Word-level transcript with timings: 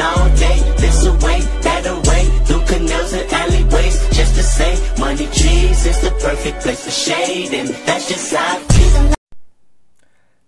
all 0.00 0.28
day, 0.36 0.58
this 0.76 1.06
away, 1.06 1.40
that 1.62 1.86
away, 1.86 2.24
through 2.44 2.64
canals 2.66 3.12
and 3.12 3.32
alleyways, 3.32 4.08
just 4.10 4.34
to 4.36 4.42
say, 4.42 4.72
money 4.98 5.26
trees 5.26 5.86
is 5.86 6.00
the 6.00 6.10
perfect 6.20 6.60
place 6.62 6.84
for 6.84 6.90
shade, 6.90 7.54
and 7.54 7.68
that's 7.86 8.08
just 8.08 8.30
feel. 8.30 9.14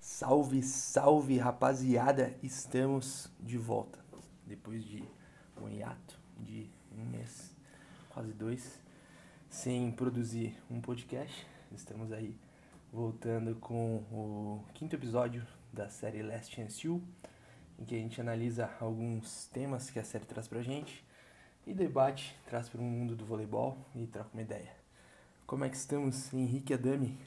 Salve, 0.01 0.63
salve 0.63 1.39
rapaziada, 1.39 2.35
estamos 2.43 3.29
de 3.41 3.59
volta. 3.59 3.99
Depois 4.47 4.85
de 4.85 5.03
um 5.61 5.69
hiato 5.69 6.19
de 6.39 6.71
um 6.97 7.05
mês, 7.05 7.55
quase 8.11 8.33
dois, 8.33 8.79
sem 9.49 9.91
produzir 9.91 10.57
um 10.71 10.81
podcast, 10.81 11.47
estamos 11.75 12.13
aí 12.13 12.37
voltando 12.93 13.57
com 13.57 13.97
o 14.13 14.65
quinto 14.75 14.95
episódio 14.95 15.43
da 15.73 15.89
série 15.89 16.23
Last 16.23 16.55
Chance 16.55 16.87
You, 16.87 17.03
em 17.83 17.85
que 17.85 17.97
a 17.97 17.99
gente 17.99 18.21
analisa 18.21 18.71
alguns 18.81 19.49
temas 19.49 19.91
que 19.91 19.99
a 19.99 20.05
série 20.05 20.25
traz 20.25 20.47
pra 20.47 20.63
gente 20.63 21.05
e 21.67 21.75
debate, 21.75 22.35
traz 22.47 22.69
para 22.69 22.81
o 22.81 22.85
mundo 22.85 23.17
do 23.17 23.25
voleibol 23.25 23.77
e 23.95 24.07
troca 24.07 24.31
uma 24.33 24.43
ideia. 24.43 24.71
Como 25.47 25.65
é 25.65 25.69
que 25.69 25.77
estamos, 25.77 26.33
Henrique 26.33 26.73
Adami? 26.73 27.19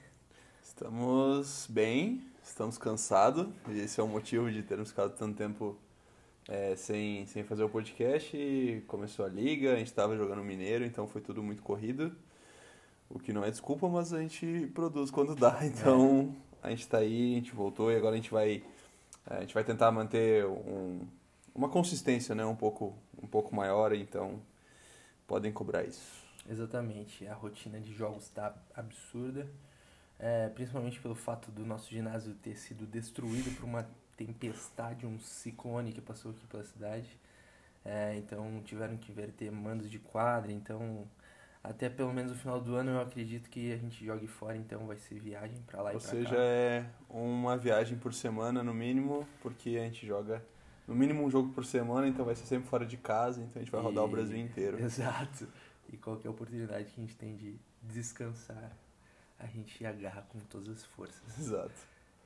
Estamos 0.64 1.68
bem, 1.70 2.24
estamos 2.42 2.78
cansados, 2.78 3.48
esse 3.70 4.00
é 4.00 4.04
o 4.04 4.08
motivo 4.08 4.50
de 4.50 4.64
termos 4.64 4.90
ficado 4.90 5.14
tanto 5.18 5.36
tempo 5.36 5.78
é, 6.48 6.74
sem, 6.78 7.26
sem 7.28 7.44
fazer 7.44 7.64
o 7.64 7.70
podcast. 7.70 8.84
Começou 8.88 9.26
a 9.26 9.28
liga, 9.28 9.74
a 9.74 9.78
gente 9.78 9.88
estava 9.88 10.16
jogando 10.16 10.42
Mineiro, 10.42 10.86
então 10.86 11.06
foi 11.06 11.20
tudo 11.20 11.44
muito 11.44 11.62
corrido. 11.62 12.16
O 13.10 13.20
que 13.20 13.34
não 13.34 13.44
é 13.44 13.52
desculpa, 13.52 13.90
mas 13.90 14.14
a 14.14 14.22
gente 14.22 14.72
produz 14.74 15.12
quando 15.12 15.36
dá, 15.36 15.60
então 15.68 16.34
a 16.64 16.70
gente 16.70 16.82
está 16.82 17.00
aí, 17.00 17.34
a 17.34 17.36
gente 17.36 17.54
voltou 17.54 17.92
e 17.92 17.96
agora 17.98 18.14
a 18.14 18.18
gente 18.18 18.32
vai, 18.32 18.64
a 19.26 19.42
gente 19.42 19.54
vai 19.54 19.64
tentar 19.64 19.92
manter 19.92 20.46
um, 20.46 21.08
uma 21.54 21.70
consistência 21.70 22.36
né, 22.36 22.46
um, 22.46 22.56
pouco, 22.56 22.96
um 23.22 23.28
pouco 23.28 23.56
maior, 23.56 23.94
então 23.94 24.40
podem 25.28 25.52
cobrar 25.52 25.84
isso. 25.84 26.24
Exatamente, 26.48 27.28
a 27.28 27.34
rotina 27.34 27.80
de 27.80 27.94
jogos 27.94 28.26
está 28.26 28.54
absurda, 28.76 29.48
é, 30.20 30.50
principalmente 30.50 31.00
pelo 31.00 31.16
fato 31.16 31.52
do 31.52 31.66
nosso 31.66 31.90
ginásio 31.90 32.36
ter 32.36 32.56
sido 32.56 32.86
destruído 32.86 33.56
por 33.56 33.66
uma 33.66 33.88
tempestade, 34.16 35.06
um 35.06 35.20
ciclone 35.20 35.92
que 35.92 36.02
passou 36.02 36.32
aqui 36.32 36.46
pela 36.48 36.64
cidade. 36.64 37.10
É, 37.84 38.16
então 38.18 38.62
tiveram 38.64 38.98
que 38.98 39.12
verter 39.12 39.52
mandos 39.52 39.90
de 39.90 40.00
quadra, 40.00 40.52
então 40.52 41.08
até 41.70 41.90
pelo 41.90 42.14
menos 42.14 42.32
o 42.32 42.36
final 42.36 42.60
do 42.62 42.76
ano 42.76 42.92
eu 42.92 43.02
acredito 43.02 43.50
que 43.50 43.72
a 43.72 43.78
gente 43.78 44.06
jogue 44.06 44.28
fora, 44.28 44.56
então 44.58 44.86
vai 44.88 44.98
ser 44.98 45.20
viagem 45.20 45.58
para 45.68 45.82
lá 45.82 45.92
Ou 45.92 45.98
e 45.98 46.00
pra 46.00 46.10
seja, 46.10 46.30
cá. 46.36 46.36
é 46.42 46.86
uma 47.10 47.58
viagem 47.58 47.98
por 47.98 48.14
semana 48.14 48.64
no 48.64 48.74
mínimo, 48.74 49.28
porque 49.42 49.78
a 49.78 49.84
gente 49.84 50.06
joga 50.06 50.44
no 50.88 50.94
mínimo 50.96 51.24
um 51.26 51.30
jogo 51.32 51.52
por 51.54 51.66
semana, 51.66 52.08
então 52.08 52.24
vai 52.26 52.36
ser 52.36 52.46
sempre 52.46 52.68
fora 52.70 52.86
de 52.86 52.98
casa, 52.98 53.42
então 53.42 53.54
a 53.56 53.64
gente 53.64 53.72
vai 53.72 53.82
rodar 53.82 54.04
o 54.04 54.08
E- 54.08 54.12
Brasil 54.12 54.38
inteiro. 54.38 54.78
Exato. 54.84 55.48
E 55.92 55.98
qualquer 55.98 56.30
oportunidade 56.30 56.86
que 56.86 57.00
a 57.02 57.04
gente 57.04 57.16
tem 57.16 57.36
de 57.36 57.56
descansar, 57.82 58.72
a 59.40 59.46
gente 59.48 59.86
agarra 59.86 60.22
com 60.24 60.40
todas 60.40 60.68
as 60.70 60.84
forças. 60.86 61.38
Exato. 61.40 61.74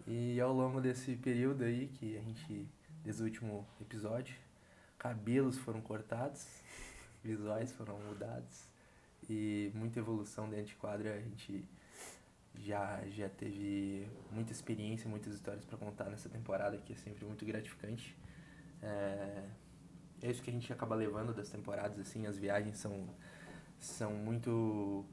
E 0.08 0.40
ao 0.40 0.54
longo 0.54 0.80
desse 0.82 1.16
período 1.16 1.64
aí, 1.64 1.88
que 1.88 2.18
a 2.18 2.22
gente, 2.22 2.68
desde 3.04 3.22
o 3.22 3.26
último 3.26 3.68
episódio, 3.82 4.36
cabelos 4.98 5.58
foram 5.58 5.82
cortados, 5.82 6.46
visuais 7.24 7.72
foram 7.74 8.00
mudados 8.00 8.69
e 9.30 9.72
muita 9.76 10.00
evolução 10.00 10.50
dentro 10.50 10.68
de 10.68 10.76
quadra. 10.76 11.16
A 11.16 11.22
gente 11.22 11.66
já, 12.56 13.02
já 13.10 13.30
teve 13.30 14.08
muita 14.32 14.52
experiência, 14.52 15.10
muitas 15.10 15.34
histórias 15.34 15.66
para 15.66 15.78
contar 15.78 16.06
nessa 16.06 16.30
temporada, 16.30 16.78
que 16.78 16.94
é 16.94 16.96
sempre 16.96 17.26
muito 17.26 17.46
gratificante. 17.46 18.18
É, 18.82 19.44
é 20.22 20.32
isso 20.32 20.42
que 20.42 20.50
a 20.50 20.54
gente 20.54 20.72
acaba 20.74 20.96
levando 20.96 21.34
das 21.34 21.50
temporadas, 21.50 22.00
assim, 22.00 22.26
as 22.28 22.38
viagens 22.38 22.78
são, 22.78 23.10
são 23.80 24.14
muito 24.14 25.06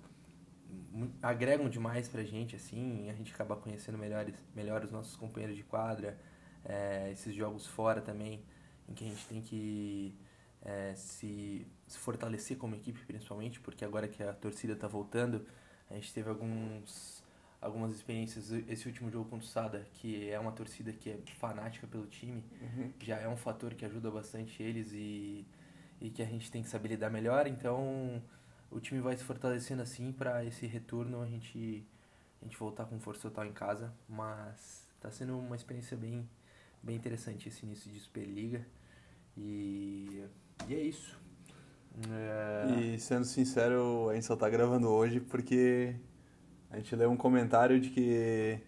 mu- 0.93 1.13
agregam 1.23 1.69
demais 1.69 2.09
pra 2.09 2.23
gente, 2.25 2.57
assim, 2.57 3.09
a 3.11 3.15
gente 3.15 3.33
acaba 3.33 3.57
conhecendo 3.57 3.99
melhores, 3.99 4.35
melhor 4.55 4.85
os 4.85 4.91
nossos 4.91 5.17
companheiros 5.17 5.57
de 5.57 5.63
quadra, 5.65 6.19
é, 6.65 7.11
esses 7.13 7.35
jogos 7.35 7.67
fora 7.67 8.01
também, 8.01 8.43
em 8.89 8.95
que 8.95 9.05
a 9.05 9.09
gente 9.09 9.27
tem 9.27 9.41
que 9.41 10.15
é, 10.67 10.95
se, 10.97 11.67
se 11.87 11.99
fortalecer 11.99 12.59
como 12.59 12.75
equipe, 12.75 13.01
principalmente, 13.07 13.61
porque 13.61 13.85
agora 13.85 14.09
que 14.09 14.23
a 14.23 14.33
torcida 14.35 14.77
tá 14.77 14.89
voltando, 14.89 15.47
a 15.91 15.95
gente 15.95 16.13
teve 16.13 16.29
alguns 16.29 17.25
algumas 17.61 17.93
experiências, 17.95 18.53
esse 18.69 18.87
último 18.87 19.11
jogo 19.11 19.29
contra 19.31 19.45
o 19.47 19.49
Sada, 19.49 19.87
que 19.95 20.31
é 20.31 20.39
uma 20.39 20.53
torcida 20.53 20.93
que 20.93 21.11
é 21.11 21.19
fanática 21.39 21.87
pelo 21.87 22.07
time, 22.07 22.45
Uhum. 22.61 22.93
já 23.01 23.19
é 23.19 23.29
um 23.29 23.37
fator 23.37 23.75
que 23.75 23.85
ajuda 23.85 24.11
bastante 24.11 24.63
eles 24.63 24.93
e, 24.93 25.47
e 26.01 26.11
que 26.11 26.23
a 26.23 26.27
gente 26.27 26.51
tem 26.51 26.63
que 26.63 26.69
saber 26.69 26.91
lidar 26.91 27.11
melhor. 27.11 27.47
Então, 27.47 28.23
o 28.71 28.79
time 28.81 29.01
vai 29.01 29.17
se 29.17 29.25
fortalecendo 29.25 29.83
assim 29.83 30.13
para 30.13 30.45
esse 30.45 30.67
retorno 30.67 31.23
a 31.23 31.27
gente 31.27 31.85
a 32.43 32.45
gente 32.45 32.57
voltar 32.59 32.85
com 32.87 33.01
força 33.01 33.23
total 33.23 33.47
em 33.47 33.53
casa, 33.53 33.93
mas 34.09 34.87
tá 35.01 35.11
sendo 35.11 35.39
uma 35.39 35.57
experiência 35.57 35.97
bem 35.97 36.29
bem 36.83 36.97
interessante 36.97 37.49
esse 37.49 37.65
início 37.67 37.91
de 37.91 37.99
Superliga. 38.01 38.65
E, 39.37 40.25
e 40.69 40.75
é 40.75 40.81
isso. 40.81 41.17
É, 42.11 42.81
E 42.81 42.99
sendo 42.99 43.25
sincero, 43.25 44.09
a 44.11 44.15
gente 44.15 44.27
só 44.27 44.37
tá 44.37 44.49
gravando 44.51 44.89
hoje 44.89 45.21
porque 45.21 45.95
a 46.71 46.77
gente 46.77 46.95
leu 46.95 47.11
um 47.11 47.17
comentário 47.17 47.81
de 47.81 47.89
que 47.91 48.59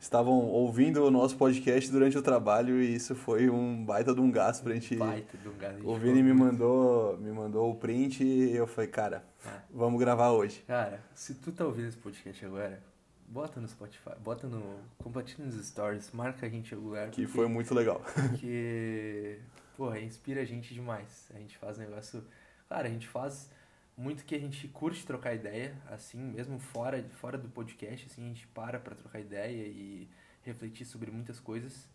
estavam 0.00 0.32
ouvindo 0.46 1.04
o 1.04 1.10
nosso 1.10 1.36
podcast 1.36 1.90
durante 1.90 2.16
o 2.18 2.22
trabalho 2.22 2.80
e 2.82 2.94
isso 2.94 3.14
foi 3.14 3.48
um 3.50 3.84
baita 3.84 4.14
de 4.14 4.20
um 4.20 4.30
gasto 4.30 4.62
pra 4.62 4.72
gente. 4.74 4.96
baita 4.96 5.36
de 5.38 5.48
um 5.48 5.52
O 5.90 5.96
Vini 5.96 6.22
me 6.22 6.32
mandou, 6.32 7.16
me 7.18 7.30
mandou 7.30 7.70
o 7.70 7.74
print 7.76 8.24
e 8.24 8.56
eu 8.56 8.66
falei, 8.66 8.88
cara, 8.90 9.24
É. 9.46 9.50
vamos 9.70 10.00
gravar 10.00 10.30
hoje. 10.30 10.64
Cara, 10.66 11.00
se 11.14 11.34
tu 11.34 11.52
tá 11.52 11.64
ouvindo 11.66 11.88
esse 11.88 11.98
podcast 11.98 12.44
agora, 12.46 12.82
bota 13.28 13.60
no 13.60 13.68
Spotify, 13.68 14.10
bota 14.24 14.46
no. 14.48 14.62
compartilha 14.98 15.44
nos 15.46 15.54
stories, 15.66 16.10
marca 16.12 16.46
a 16.46 16.48
gente 16.48 16.72
em 16.72 16.74
algum 16.76 16.88
lugar. 16.88 17.10
Que 17.10 17.26
foi 17.26 17.46
muito 17.48 17.72
legal. 17.74 18.00
Porque, 18.14 19.38
porra, 19.82 19.98
inspira 19.98 20.42
a 20.42 20.44
gente 20.44 20.72
demais. 20.72 21.28
A 21.34 21.38
gente 21.38 21.58
faz 21.58 21.76
negócio. 21.76 22.24
Claro, 22.68 22.86
a 22.86 22.90
gente 22.90 23.08
faz 23.08 23.50
muito 23.96 24.24
que 24.24 24.32
a 24.32 24.38
gente 24.38 24.68
curte 24.68 25.04
trocar 25.04 25.34
ideia, 25.34 25.76
assim, 25.90 26.18
mesmo 26.18 26.56
fora, 26.60 27.02
fora 27.20 27.36
do 27.36 27.48
podcast, 27.48 28.06
assim, 28.06 28.24
a 28.24 28.28
gente 28.28 28.46
para 28.46 28.78
pra 28.78 28.94
trocar 28.94 29.18
ideia 29.18 29.66
e 29.66 30.08
refletir 30.44 30.84
sobre 30.84 31.10
muitas 31.10 31.40
coisas. 31.40 31.88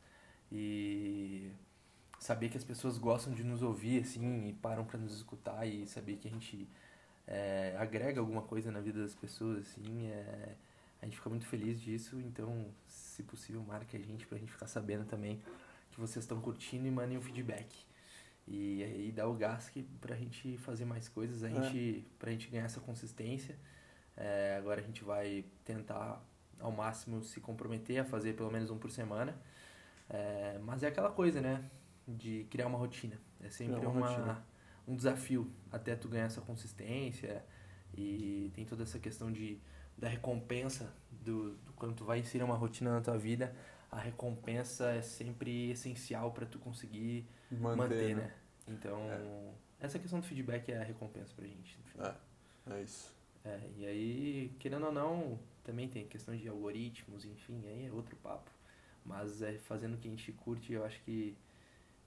E 0.52 1.50
saber 2.20 2.50
que 2.50 2.58
as 2.58 2.64
pessoas 2.66 2.98
gostam 2.98 3.34
de 3.34 3.42
nos 3.42 3.64
ouvir, 3.64 4.02
assim, 4.02 4.50
e 4.50 4.54
param 4.54 4.84
pra 4.84 5.00
nos 5.00 5.16
escutar 5.16 5.66
e 5.66 5.88
saber 5.88 6.18
que 6.18 6.28
a 6.28 6.32
gente 6.32 6.68
é, 7.26 7.74
agrega 7.80 8.20
alguma 8.20 8.42
coisa 8.42 8.70
na 8.70 8.82
vida 8.82 9.02
das 9.02 9.16
pessoas, 9.16 9.60
assim, 9.60 10.08
é, 10.08 10.56
a 11.02 11.06
gente 11.06 11.16
fica 11.16 11.30
muito 11.30 11.46
feliz 11.46 11.80
disso, 11.80 12.20
então, 12.20 12.66
se 12.86 13.24
possível, 13.24 13.64
marque 13.66 13.96
a 13.96 14.00
gente 14.02 14.28
pra 14.28 14.38
gente 14.38 14.52
ficar 14.52 14.68
sabendo 14.68 15.06
também 15.06 15.42
que 15.98 16.02
vocês 16.02 16.24
estão 16.24 16.40
curtindo 16.40 16.88
e 16.88 16.92
mandem 16.92 17.18
um 17.18 17.22
feedback. 17.22 17.76
E 18.48 18.84
aí 18.84 19.12
dá 19.12 19.28
o 19.28 19.34
gás 19.34 19.68
que 19.68 19.82
pra 20.00 20.16
gente 20.16 20.56
fazer 20.60 20.86
mais 20.86 21.10
coisas, 21.10 21.44
a 21.44 21.50
É. 21.50 21.54
gente, 21.54 22.08
pra 22.20 22.32
gente 22.32 22.48
ganhar 22.50 22.66
essa 22.66 22.80
consistência. 22.80 23.58
É, 24.16 24.56
agora 24.58 24.80
a 24.80 24.84
gente 24.84 25.04
vai 25.04 25.44
tentar 25.66 26.24
ao 26.60 26.72
máximo 26.72 27.24
se 27.24 27.40
comprometer 27.42 27.98
a 28.00 28.06
fazer 28.06 28.34
pelo 28.34 28.52
menos 28.52 28.70
um 28.70 28.78
por 28.78 28.92
semana. 28.92 29.36
É, 30.10 30.60
mas 30.64 30.84
é 30.84 30.88
aquela 30.88 31.10
coisa, 31.12 31.42
né? 31.42 31.68
De 32.08 32.46
criar 32.52 32.68
uma 32.68 32.78
rotina. 32.78 33.20
É 33.42 33.50
sempre 33.50 33.80
uma 33.86 33.90
uma, 33.90 34.08
rotina. 34.08 34.46
um 34.88 34.96
desafio 34.96 35.52
até 35.72 35.96
tu 35.96 36.08
ganhar 36.08 36.26
essa 36.26 36.42
consistência. 36.42 37.44
E 37.98 38.52
tem 38.54 38.66
toda 38.66 38.84
essa 38.84 39.00
questão 39.00 39.32
de, 39.32 39.60
da 39.98 40.08
recompensa 40.08 40.94
do, 41.12 41.56
do 41.56 41.74
quando 41.74 41.96
tu 41.96 42.06
vai 42.06 42.20
inserir 42.20 42.44
uma 42.44 42.56
rotina 42.56 42.92
na 42.94 43.02
tua 43.02 43.18
vida. 43.18 43.54
A 43.92 44.00
recompensa 44.00 44.92
é 44.92 45.02
sempre 45.02 45.72
essencial 45.72 46.32
para 46.32 46.46
tu 46.46 46.60
conseguir 46.60 47.26
Manter, 47.52 47.76
manter, 47.78 48.16
né? 48.16 48.22
né? 48.24 48.34
Então, 48.68 49.00
essa 49.80 49.98
questão 49.98 50.20
do 50.20 50.26
feedback 50.26 50.72
é 50.72 50.80
a 50.80 50.84
recompensa 50.84 51.34
pra 51.36 51.46
gente. 51.46 51.78
No 51.78 51.92
final. 51.92 52.16
É 52.70 52.82
isso. 52.82 53.16
É, 53.46 53.60
e 53.78 53.86
aí, 53.86 54.52
querendo 54.60 54.88
ou 54.88 54.92
não, 54.92 55.40
também 55.64 55.88
tem 55.88 56.06
questão 56.06 56.36
de 56.36 56.48
algoritmos, 56.48 57.26
enfim, 57.26 57.62
aí 57.66 57.86
é 57.86 57.92
outro 57.92 58.16
papo. 58.18 58.52
Mas 59.06 59.42
é 59.42 59.54
fazendo 59.54 59.94
o 59.96 59.98
que 59.98 60.08
a 60.08 60.12
gente 60.12 60.32
curte, 60.34 60.74
eu 60.74 60.84
acho 60.84 61.02
que, 61.04 61.38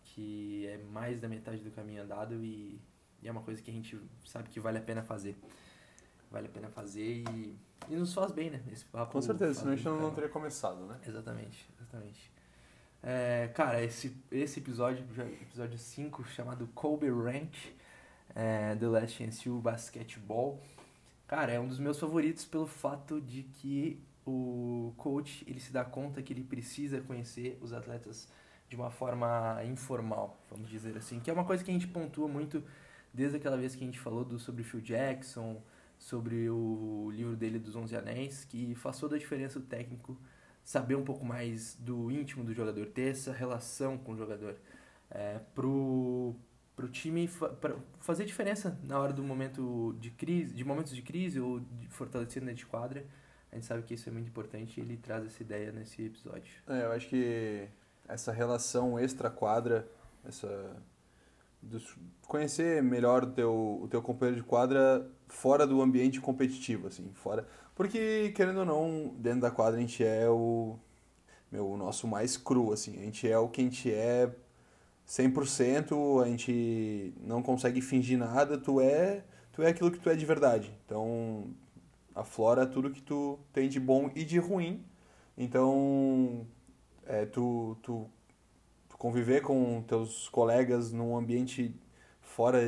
que 0.04 0.66
é 0.66 0.76
mais 0.76 1.18
da 1.18 1.28
metade 1.28 1.62
do 1.62 1.70
caminho 1.70 2.02
andado 2.02 2.34
e, 2.44 2.78
e 3.22 3.28
é 3.28 3.30
uma 3.30 3.40
coisa 3.42 3.62
que 3.62 3.70
a 3.70 3.74
gente 3.74 3.98
sabe 4.26 4.50
que 4.50 4.60
vale 4.60 4.76
a 4.76 4.82
pena 4.82 5.02
fazer. 5.02 5.34
Vale 6.30 6.46
a 6.46 6.50
pena 6.50 6.68
fazer 6.68 7.24
e, 7.34 7.58
e 7.88 7.96
nos 7.96 8.14
faz 8.14 8.30
bem, 8.30 8.50
né? 8.50 8.62
Esse 8.72 8.84
papo 8.84 9.12
Com 9.12 9.20
certeza, 9.20 9.54
senão 9.54 9.72
a 9.72 9.76
gente 9.76 9.84
não, 9.84 10.14
teria 10.14 10.28
começado, 10.28 10.86
né? 10.86 10.98
Exatamente, 11.06 11.68
exatamente. 11.76 12.32
É, 13.02 13.48
cara, 13.54 13.82
esse, 13.82 14.16
esse 14.30 14.60
episódio, 14.60 15.04
episódio 15.42 15.78
5, 15.78 16.24
chamado 16.28 16.68
Kobe 16.68 17.08
Ranch, 17.08 17.74
é, 18.34 18.76
The 18.76 18.86
Last 18.86 19.16
Chance 19.16 19.48
U 19.48 19.58
Basketball, 19.58 20.60
cara, 21.26 21.52
é 21.52 21.58
um 21.58 21.66
dos 21.66 21.78
meus 21.78 21.98
favoritos 21.98 22.44
pelo 22.44 22.66
fato 22.66 23.20
de 23.20 23.42
que 23.42 24.00
o 24.24 24.92
coach, 24.96 25.44
ele 25.48 25.58
se 25.58 25.72
dá 25.72 25.84
conta 25.84 26.22
que 26.22 26.32
ele 26.32 26.44
precisa 26.44 27.00
conhecer 27.00 27.58
os 27.60 27.72
atletas 27.72 28.28
de 28.68 28.76
uma 28.76 28.90
forma 28.90 29.60
informal, 29.64 30.38
vamos 30.48 30.70
dizer 30.70 30.96
assim. 30.96 31.18
Que 31.18 31.30
é 31.30 31.32
uma 31.32 31.44
coisa 31.44 31.64
que 31.64 31.70
a 31.70 31.74
gente 31.74 31.88
pontua 31.88 32.28
muito 32.28 32.62
desde 33.12 33.36
aquela 33.36 33.56
vez 33.56 33.74
que 33.74 33.82
a 33.82 33.86
gente 33.86 33.98
falou 33.98 34.24
do, 34.24 34.38
sobre 34.38 34.62
Phil 34.62 34.80
Jackson, 34.80 35.60
sobre 36.00 36.48
o 36.48 37.10
livro 37.12 37.36
dele 37.36 37.58
dos 37.58 37.76
Onze 37.76 37.94
Anéis, 37.94 38.42
que 38.44 38.74
faz 38.74 38.98
toda 38.98 39.16
a 39.16 39.18
diferença 39.18 39.58
o 39.58 39.62
técnico 39.62 40.18
saber 40.64 40.96
um 40.96 41.04
pouco 41.04 41.24
mais 41.24 41.76
do 41.78 42.10
íntimo 42.10 42.42
do 42.42 42.54
jogador, 42.54 42.86
ter 42.86 43.10
essa 43.10 43.32
relação 43.32 43.98
com 43.98 44.12
o 44.12 44.16
jogador. 44.16 44.56
É, 45.10 45.38
pro, 45.54 46.34
pro 46.74 46.88
time 46.88 47.28
fa 47.28 47.54
fazer 48.00 48.24
diferença 48.24 48.78
na 48.82 48.98
hora 48.98 49.12
do 49.12 49.22
momento 49.22 49.94
de 50.00 50.10
crise, 50.10 50.54
de 50.54 50.64
momentos 50.64 50.96
de 50.96 51.02
crise 51.02 51.38
ou 51.38 51.60
de 51.60 51.88
fortalecendo 51.88 52.46
dentro 52.46 52.60
de 52.60 52.66
quadra. 52.66 53.04
A 53.52 53.56
gente 53.56 53.66
sabe 53.66 53.82
que 53.82 53.92
isso 53.92 54.08
é 54.08 54.12
muito 54.12 54.28
importante 54.28 54.80
e 54.80 54.82
ele 54.82 54.96
traz 54.96 55.26
essa 55.26 55.42
ideia 55.42 55.70
nesse 55.70 56.02
episódio. 56.06 56.54
É, 56.66 56.84
eu 56.84 56.92
acho 56.92 57.08
que 57.08 57.68
essa 58.08 58.32
relação 58.32 58.98
extra-quadra, 58.98 59.86
essa 60.24 60.76
conhecer 62.26 62.82
melhor 62.82 63.24
o 63.24 63.26
teu, 63.26 63.80
o 63.82 63.88
teu 63.88 64.00
companheiro 64.00 64.40
de 64.40 64.46
quadra 64.46 65.06
fora 65.32 65.66
do 65.66 65.80
ambiente 65.80 66.20
competitivo, 66.20 66.88
assim, 66.88 67.10
fora. 67.14 67.46
Porque, 67.74 68.32
querendo 68.34 68.60
ou 68.60 68.66
não, 68.66 69.14
dentro 69.16 69.40
da 69.40 69.50
quadra 69.50 69.78
a 69.78 69.80
gente 69.80 70.04
é 70.04 70.28
o, 70.28 70.76
meu, 71.50 71.68
o 71.70 71.76
nosso 71.76 72.06
mais 72.06 72.36
cru, 72.36 72.72
assim, 72.72 72.98
a 73.00 73.04
gente 73.04 73.30
é 73.30 73.38
o 73.38 73.48
que 73.48 73.60
a 73.60 73.64
gente 73.64 73.92
é 73.92 74.30
100%, 75.08 76.22
a 76.22 76.28
gente 76.28 77.14
não 77.20 77.42
consegue 77.42 77.80
fingir 77.80 78.18
nada, 78.18 78.58
tu 78.58 78.80
é, 78.80 79.24
tu 79.52 79.62
é 79.62 79.68
aquilo 79.68 79.90
que 79.90 79.98
tu 79.98 80.10
é 80.10 80.14
de 80.14 80.24
verdade. 80.24 80.72
Então, 80.84 81.54
aflora 82.14 82.66
tudo 82.66 82.90
que 82.90 83.02
tu 83.02 83.38
tem 83.52 83.68
de 83.68 83.80
bom 83.80 84.10
e 84.14 84.24
de 84.24 84.38
ruim. 84.38 84.84
Então, 85.36 86.46
é, 87.06 87.24
tu, 87.26 87.76
tu, 87.82 88.06
tu 88.88 88.98
conviver 88.98 89.42
com 89.42 89.82
teus 89.82 90.28
colegas 90.28 90.92
num 90.92 91.16
ambiente 91.16 91.74
fora, 92.20 92.60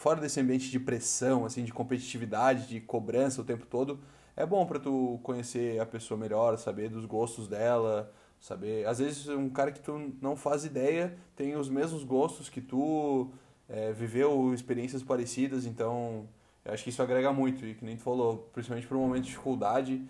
fora 0.00 0.18
desse 0.18 0.40
ambiente 0.40 0.70
de 0.70 0.80
pressão, 0.80 1.44
assim, 1.44 1.62
de 1.62 1.74
competitividade, 1.74 2.66
de 2.66 2.80
cobrança 2.80 3.42
o 3.42 3.44
tempo 3.44 3.66
todo, 3.66 4.00
é 4.34 4.46
bom 4.46 4.64
para 4.64 4.80
tu 4.80 5.20
conhecer 5.22 5.78
a 5.78 5.84
pessoa 5.84 6.18
melhor, 6.18 6.56
saber 6.56 6.88
dos 6.88 7.04
gostos 7.04 7.46
dela, 7.46 8.10
saber... 8.40 8.86
Às 8.86 8.98
vezes 8.98 9.28
um 9.28 9.50
cara 9.50 9.70
que 9.70 9.78
tu 9.78 10.14
não 10.22 10.36
faz 10.36 10.64
ideia 10.64 11.14
tem 11.36 11.54
os 11.54 11.68
mesmos 11.68 12.02
gostos 12.02 12.48
que 12.48 12.62
tu, 12.62 13.30
é, 13.68 13.92
viveu 13.92 14.54
experiências 14.54 15.02
parecidas, 15.02 15.66
então 15.66 16.26
eu 16.64 16.72
acho 16.72 16.82
que 16.82 16.88
isso 16.88 17.02
agrega 17.02 17.30
muito, 17.30 17.66
e 17.66 17.74
que 17.74 17.84
nem 17.84 17.98
tu 17.98 18.02
falou, 18.02 18.48
principalmente 18.54 18.86
para 18.86 18.96
um 18.96 19.02
momento 19.02 19.24
de 19.24 19.28
dificuldade, 19.28 20.02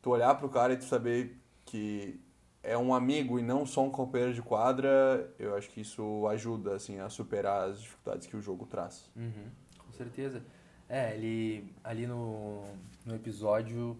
tu 0.00 0.12
olhar 0.12 0.34
pro 0.36 0.48
cara 0.48 0.72
e 0.72 0.78
tu 0.78 0.84
saber 0.84 1.38
que 1.66 2.18
é 2.66 2.76
um 2.76 2.92
amigo 2.94 3.38
e 3.38 3.42
não 3.42 3.64
só 3.64 3.82
um 3.84 3.90
companheiro 3.90 4.34
de 4.34 4.42
quadra, 4.42 5.30
eu 5.38 5.54
acho 5.56 5.68
que 5.70 5.80
isso 5.80 6.26
ajuda 6.28 6.74
assim 6.74 6.98
a 7.00 7.08
superar 7.08 7.68
as 7.68 7.80
dificuldades 7.80 8.26
que 8.26 8.36
o 8.36 8.40
jogo 8.42 8.66
traz. 8.66 9.10
Uhum, 9.16 9.50
com 9.78 9.92
certeza. 9.92 10.42
É, 10.88 11.14
ele 11.14 11.72
ali 11.82 12.06
no, 12.06 12.64
no 13.04 13.14
episódio 13.14 13.96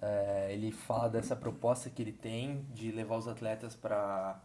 é, 0.00 0.48
ele 0.52 0.70
fala 0.72 1.08
dessa 1.08 1.34
proposta 1.34 1.88
que 1.90 2.02
ele 2.02 2.12
tem 2.12 2.64
de 2.74 2.90
levar 2.92 3.16
os 3.16 3.26
atletas 3.28 3.74
para 3.74 4.40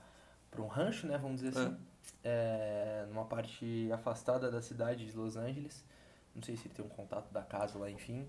um 0.57 0.67
rancho, 0.67 1.07
né, 1.07 1.17
vamos 1.17 1.41
dizer 1.41 1.57
assim, 1.59 1.77
é, 2.23 3.05
numa 3.09 3.25
parte 3.25 3.89
afastada 3.91 4.49
da 4.49 4.61
cidade 4.61 5.05
de 5.05 5.15
Los 5.15 5.35
Angeles. 5.35 5.83
Não 6.35 6.41
sei 6.41 6.55
se 6.57 6.67
ele 6.67 6.73
tem 6.73 6.83
um 6.85 6.89
contato 6.89 7.31
da 7.31 7.41
casa 7.43 7.77
lá, 7.77 7.89
enfim. 7.89 8.25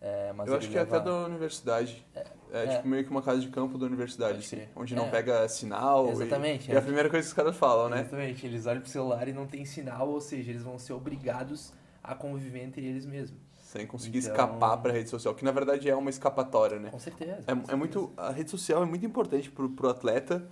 É, 0.00 0.32
mas 0.32 0.48
eu 0.48 0.56
acho 0.56 0.68
que 0.70 0.76
é 0.78 0.80
leva- 0.80 0.96
até 0.96 1.04
da 1.10 1.26
universidade. 1.26 2.06
É, 2.14 2.24
é. 2.52 2.66
tipo 2.76 2.88
meio 2.88 3.04
que 3.04 3.10
uma 3.10 3.22
casa 3.22 3.40
de 3.40 3.48
campo 3.48 3.76
da 3.78 3.86
universidade, 3.86 4.38
assim, 4.38 4.62
onde 4.76 4.94
É. 4.94 4.96
não 4.96 5.10
pega 5.10 5.48
sinal. 5.48 6.08
e- 6.08 6.12
Exatamente, 6.12 6.70
E, 6.70 6.74
é. 6.74 6.78
a 6.78 6.82
primeira 6.82 7.08
coisa 7.08 7.24
que 7.24 7.28
os 7.28 7.34
caras 7.34 7.56
falam, 7.56 7.88
né? 7.88 8.00
Exatamente, 8.00 8.46
eles 8.46 8.66
olham 8.66 8.80
pro 8.80 8.90
celular 8.90 9.26
e 9.28 9.32
não 9.32 9.46
tem 9.46 9.64
sinal, 9.64 10.08
ou 10.08 10.20
seja, 10.20 10.50
eles 10.50 10.62
vão 10.62 10.78
ser 10.78 10.92
obrigados 10.92 11.72
a 12.02 12.14
conviver 12.14 12.62
entre 12.62 12.84
eles 12.86 13.04
mesmos. 13.06 13.38
Sem 13.56 13.86
conseguir 13.86 14.18
Então- 14.18 14.30
escapar 14.32 14.76
pra 14.78 14.92
rede 14.92 15.08
social, 15.08 15.32
que 15.34 15.44
na 15.44 15.52
verdade 15.52 15.88
é 15.88 15.94
uma 15.94 16.10
escapatória, 16.10 16.78
né? 16.80 16.90
Com 16.90 16.98
certeza. 16.98 17.32
É, 17.32 17.44
com 17.44 17.52
é 17.52 17.54
certeza. 17.56 17.76
muito, 17.76 18.12
a 18.16 18.30
rede 18.30 18.50
social 18.50 18.82
é 18.82 18.86
muito 18.86 19.06
importante 19.06 19.48
pro, 19.50 19.68
pro 19.70 19.88
atleta, 19.88 20.44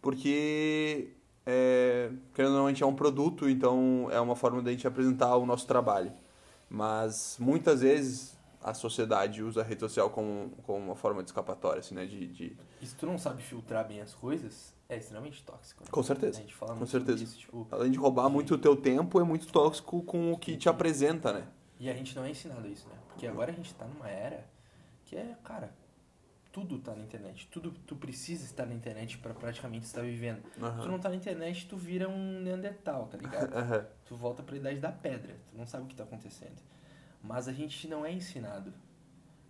porque, 0.00 1.08
é, 1.46 2.10
querendo 2.34 2.52
ou 2.52 2.58
não, 2.58 2.66
a 2.66 2.68
gente 2.68 2.82
é 2.82 2.86
um 2.86 2.94
produto, 2.94 3.48
então 3.48 4.08
é 4.10 4.20
uma 4.20 4.36
forma 4.36 4.60
da 4.62 4.70
gente 4.70 4.86
apresentar 4.86 5.36
o 5.36 5.46
nosso 5.46 5.66
trabalho. 5.66 6.12
Mas, 6.68 7.36
muitas 7.40 7.80
vezes, 7.80 8.36
a 8.62 8.74
sociedade 8.74 9.42
usa 9.42 9.60
a 9.60 9.64
rede 9.64 9.80
social 9.80 10.10
como, 10.10 10.50
como 10.62 10.78
uma 10.78 10.94
forma 10.96 11.22
de 11.22 11.28
escapatória, 11.30 11.80
assim, 11.80 11.94
né? 11.94 12.06
De, 12.06 12.26
de... 12.28 12.56
E 12.80 12.86
se 12.86 12.94
tu 12.94 13.06
não 13.06 13.18
sabe 13.18 13.42
filtrar 13.42 13.86
bem 13.86 14.00
as 14.00 14.14
coisas, 14.14 14.74
é 14.88 14.96
extremamente 14.96 15.42
tóxico. 15.42 15.82
né? 15.84 15.88
Com 15.90 16.02
certeza, 16.02 16.38
A 16.38 16.40
gente 16.42 16.54
fala 16.54 16.74
com 16.76 16.86
certeza. 16.86 17.22
isso, 17.24 17.38
tipo, 17.38 17.66
Além 17.70 17.90
de 17.90 17.98
roubar 17.98 18.28
muito 18.28 18.54
o 18.54 18.58
teu 18.58 18.76
tempo, 18.76 19.20
é 19.20 19.24
muito 19.24 19.46
tóxico 19.48 20.02
com 20.02 20.32
o 20.32 20.38
que 20.38 20.56
te 20.56 20.68
apresenta, 20.68 21.32
né? 21.32 21.46
e 21.78 21.90
a 21.90 21.94
gente 21.94 22.14
não 22.14 22.24
é 22.24 22.30
ensinado 22.30 22.68
isso, 22.68 22.86
né? 22.88 22.94
Porque 23.08 23.26
agora 23.26 23.50
a 23.50 23.54
gente 23.54 23.74
tá 23.74 23.84
numa 23.86 24.08
era 24.08 24.46
que 25.04 25.16
é, 25.16 25.36
cara, 25.42 25.74
tudo 26.52 26.78
tá 26.78 26.94
na 26.94 27.02
internet. 27.02 27.48
Tudo 27.50 27.72
tu 27.72 27.96
precisa 27.96 28.44
estar 28.44 28.66
na 28.66 28.74
internet 28.74 29.18
pra 29.18 29.34
praticamente 29.34 29.86
estar 29.86 30.02
vivendo. 30.02 30.42
Se 30.54 30.82
tu 30.82 30.88
não 30.88 31.00
tá 31.00 31.08
na 31.08 31.16
internet, 31.16 31.66
tu 31.66 31.76
vira 31.76 32.08
um 32.08 32.40
Neandertal, 32.42 33.06
tá 33.08 33.16
ligado? 33.18 33.52
Aham. 33.56 33.86
tu 34.06 34.14
volta 34.16 34.42
pra 34.44 34.56
idade 34.56 34.78
da 34.78 34.92
pedra, 34.92 35.34
tu 35.50 35.56
não 35.58 35.66
sabe 35.66 35.84
o 35.84 35.86
que 35.88 35.94
tá 35.96 36.04
acontecendo. 36.04 36.54
Mas 37.22 37.46
a 37.48 37.52
gente 37.52 37.86
não 37.88 38.04
é 38.04 38.12
ensinado 38.12 38.72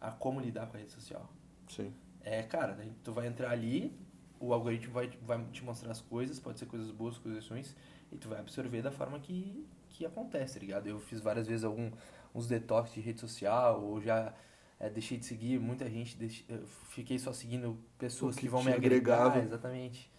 a 0.01 0.11
como 0.11 0.41
lidar 0.41 0.67
com 0.67 0.77
a 0.77 0.81
rede 0.81 0.93
social. 0.93 1.29
Sim. 1.69 1.93
É, 2.23 2.43
cara, 2.43 2.77
tu 3.03 3.13
vai 3.13 3.27
entrar 3.27 3.51
ali, 3.51 3.97
o 4.39 4.53
algoritmo 4.53 4.93
vai, 4.93 5.09
vai 5.23 5.43
te 5.53 5.65
mostrar 5.65 5.91
as 5.91 6.01
coisas, 6.01 6.39
pode 6.39 6.59
ser 6.59 6.67
coisas 6.67 6.91
boas, 6.91 7.19
coisas 7.19 7.49
ruins, 7.49 7.75
e 8.11 8.17
tu 8.17 8.29
vai 8.29 8.39
absorver 8.41 8.83
da 8.83 8.91
forma 8.91 9.19
que, 9.19 9.67
que 9.89 10.05
acontece, 10.05 10.55
tá 10.55 10.61
ligado? 10.61 10.87
Eu 10.87 11.01
fiz 11.01 11.21
várias 11.21 11.47
vezes 11.47 11.65
algum, 11.65 11.91
uns 12.35 12.47
detox 12.47 12.93
de 12.93 13.01
rede 13.01 13.21
social, 13.21 13.83
ou 13.83 14.01
já 14.01 14.35
é, 14.79 14.91
deixei 14.91 15.17
de 15.19 15.25
seguir 15.25 15.59
muita 15.59 15.89
gente, 15.89 16.17
deixe- 16.17 16.45
fiquei 16.91 17.19
só 17.19 17.33
seguindo 17.33 17.79
pessoas 17.99 18.35
que, 18.35 18.43
que 18.43 18.49
vão 18.49 18.63
me 18.63 18.73
agregar, 18.73 19.27
agregava. 19.27 19.45
exatamente. 19.45 20.13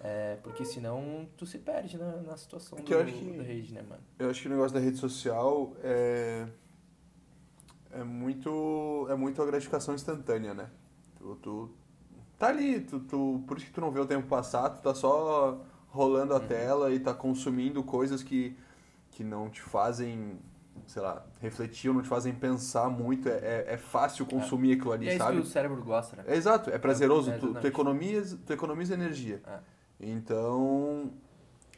É, 0.00 0.36
porque 0.42 0.64
senão 0.64 1.26
tu 1.36 1.46
se 1.46 1.58
perde 1.58 1.96
na, 1.96 2.16
na 2.22 2.36
situação 2.36 2.76
Que 2.78 2.94
do, 2.94 3.04
que- 3.04 3.36
da 3.38 3.42
rede, 3.42 3.72
né, 3.72 3.82
mano? 3.82 4.02
Eu 4.18 4.28
acho 4.30 4.40
que 4.42 4.48
o 4.48 4.50
negócio 4.50 4.74
da 4.74 4.80
rede 4.80 4.98
social 4.98 5.74
é 5.82 6.46
é 7.94 8.04
muito 8.04 9.06
é 9.10 9.14
muito 9.14 9.42
a 9.42 9.46
gratificação 9.46 9.94
instantânea, 9.94 10.54
né? 10.54 10.68
Tu, 11.18 11.36
tu 11.36 11.70
tá 12.38 12.48
ali, 12.48 12.80
tu, 12.80 13.00
tu 13.00 13.42
por 13.46 13.56
isso 13.56 13.66
que 13.66 13.72
tu 13.72 13.80
não 13.80 13.90
vê 13.90 14.00
o 14.00 14.06
tempo 14.06 14.26
passar, 14.26 14.70
tu 14.70 14.82
tá 14.82 14.94
só 14.94 15.60
rolando 15.88 16.34
a 16.34 16.40
tela 16.40 16.92
e 16.92 16.98
tá 16.98 17.14
consumindo 17.14 17.82
coisas 17.82 18.22
que 18.22 18.56
que 19.14 19.22
não 19.22 19.48
te 19.48 19.62
fazem, 19.62 20.40
sei 20.88 21.00
lá, 21.00 21.24
refletir, 21.40 21.88
ou 21.88 21.94
não 21.94 22.02
te 22.02 22.08
fazem 22.08 22.34
pensar 22.34 22.90
muito, 22.90 23.28
é, 23.28 23.38
é, 23.38 23.64
é 23.68 23.76
fácil 23.76 24.26
consumir 24.26 24.72
aquilo 24.72 24.92
ali, 24.92 25.06
E 25.06 25.08
é 25.10 25.14
isso 25.14 25.24
sabe? 25.24 25.36
que 25.36 25.42
o 25.42 25.46
cérebro 25.46 25.82
gosta, 25.84 26.16
né? 26.16 26.24
É 26.26 26.36
exato, 26.36 26.68
é 26.70 26.78
prazeroso, 26.78 27.30
É, 27.30 27.38
tu, 27.38 27.54
tu, 27.54 27.66
economiza, 27.66 28.36
tu 28.44 28.52
economiza 28.52 28.92
energia. 28.92 29.40
É. 29.46 29.58
Então, 30.00 31.12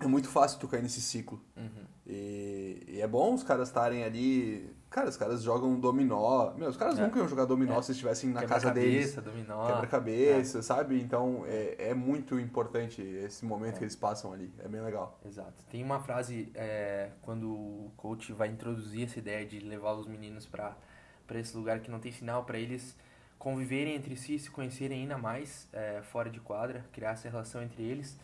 é 0.00 0.06
muito 0.06 0.28
fácil 0.28 0.58
tu 0.58 0.66
cair 0.66 0.82
nesse 0.82 1.02
ciclo. 1.02 1.40
Uhum. 1.56 1.84
E, 2.06 2.84
e 2.88 3.00
é 3.02 3.06
bom 3.06 3.34
os 3.34 3.42
caras 3.42 3.68
estarem 3.68 4.02
ali. 4.02 4.74
Cara, 4.88 5.08
os 5.08 5.16
caras 5.16 5.42
jogam 5.42 5.78
dominó. 5.78 6.54
Meu, 6.54 6.68
os 6.68 6.76
caras 6.76 6.98
É. 6.98 7.02
nunca 7.02 7.18
iam 7.18 7.28
jogar 7.28 7.44
dominó 7.44 7.78
É. 7.78 7.82
se 7.82 7.92
estivessem 7.92 8.30
na 8.30 8.46
casa 8.46 8.70
deles. 8.70 9.14
Quebra-cabeça, 9.14 9.20
dominó. 9.22 9.66
Quebra-cabeça, 9.66 10.62
sabe? 10.62 11.00
Então 11.00 11.44
é, 11.46 11.90
é 11.90 11.94
muito 11.94 12.38
importante 12.38 13.02
esse 13.02 13.44
momento 13.44 13.78
que 13.78 13.84
eles 13.84 13.96
passam 13.96 14.32
ali. 14.32 14.52
É 14.58 14.68
bem 14.68 14.80
legal. 14.80 15.18
Exato. 15.24 15.64
Tem 15.70 15.82
uma 15.82 16.00
frase 16.00 16.50
é, 16.54 17.10
quando 17.22 17.50
o 17.50 17.92
coach 17.96 18.32
vai 18.32 18.48
introduzir 18.48 19.04
essa 19.04 19.18
ideia 19.18 19.44
de 19.44 19.58
levar 19.60 19.92
os 19.94 20.06
meninos 20.06 20.46
para 20.46 20.76
para 21.26 21.40
esse 21.40 21.56
lugar 21.56 21.80
que 21.80 21.90
não 21.90 21.98
tem 21.98 22.12
sinal, 22.12 22.44
para 22.44 22.56
eles 22.56 22.96
conviverem 23.36 23.96
entre 23.96 24.14
si, 24.14 24.38
se 24.38 24.48
conhecerem 24.48 25.00
ainda 25.02 25.18
mais 25.18 25.68
é, 25.72 26.00
fora 26.02 26.30
de 26.30 26.38
quadra, 26.38 26.84
criar 26.92 27.10
essa 27.10 27.28
relação 27.28 27.60
entre 27.60 27.82
eles. 27.82 28.16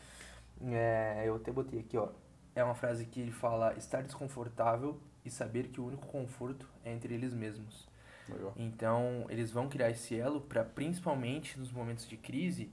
É, 0.64 1.24
eu 1.26 1.34
até 1.34 1.50
botei 1.50 1.80
aqui, 1.80 1.96
ó. 1.98 2.10
É 2.54 2.62
uma 2.62 2.76
frase 2.76 3.04
que 3.06 3.20
ele 3.20 3.32
fala: 3.32 3.74
estar 3.76 4.02
desconfortável 4.02 5.00
e 5.24 5.30
saber 5.30 5.68
que 5.68 5.80
o 5.80 5.86
único 5.86 6.06
conforto 6.06 6.68
é 6.84 6.92
entre 6.92 7.14
eles 7.14 7.32
mesmos. 7.34 7.88
Legal. 8.28 8.52
Então, 8.56 9.26
eles 9.28 9.50
vão 9.50 9.68
criar 9.68 9.90
esse 9.90 10.16
elo 10.18 10.40
para 10.40 10.64
principalmente 10.64 11.58
nos 11.58 11.72
momentos 11.72 12.08
de 12.08 12.16
crise, 12.16 12.70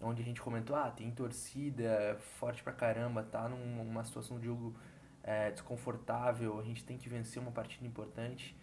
onde 0.00 0.20
a 0.22 0.24
gente 0.24 0.40
comentou, 0.42 0.74
ah, 0.74 0.90
tem 0.90 1.10
torcida 1.12 2.18
forte 2.38 2.62
pra 2.62 2.72
caramba, 2.72 3.22
tá 3.22 3.48
num- 3.48 3.84
numa 3.84 4.04
situação 4.04 4.38
de 4.38 4.46
jogo 4.46 4.74
é, 5.22 5.50
desconfortável, 5.52 6.58
a 6.58 6.62
gente 6.64 6.84
tem 6.84 6.98
que 6.98 7.08
vencer 7.08 7.40
uma 7.40 7.52
partida 7.52 7.86
importante 7.86 8.56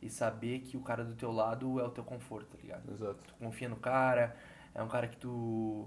e 0.00 0.08
saber 0.08 0.60
que 0.60 0.76
o 0.76 0.80
cara 0.80 1.04
do 1.04 1.14
teu 1.14 1.30
lado 1.30 1.78
é 1.80 1.84
o 1.84 1.90
teu 1.90 2.04
conforto, 2.04 2.48
tá 2.56 2.58
ligado? 2.62 2.90
Exato. 2.90 3.22
Tu 3.26 3.34
confia 3.34 3.68
no 3.68 3.76
cara, 3.76 4.34
é 4.74 4.82
um 4.82 4.88
cara 4.88 5.08
que 5.08 5.16
tu 5.16 5.86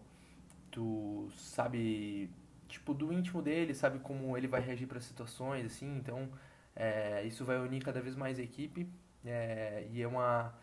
tu 0.71 1.29
sabe 1.35 2.29
tipo 2.67 2.93
do 2.93 3.11
íntimo 3.11 3.41
dele, 3.41 3.73
sabe 3.73 3.99
como 3.99 4.37
ele 4.37 4.47
vai 4.47 4.61
reagir 4.61 4.87
para 4.87 4.99
situações 5.01 5.65
assim, 5.65 5.97
então 5.97 6.29
é, 6.75 7.23
isso 7.25 7.43
vai 7.45 7.57
unir 7.59 7.83
cada 7.83 8.01
vez 8.01 8.15
mais 8.15 8.39
a 8.39 8.43
equipe 8.43 8.87
é, 9.25 9.87
e 9.91 10.01
é 10.01 10.07
uma 10.07 10.53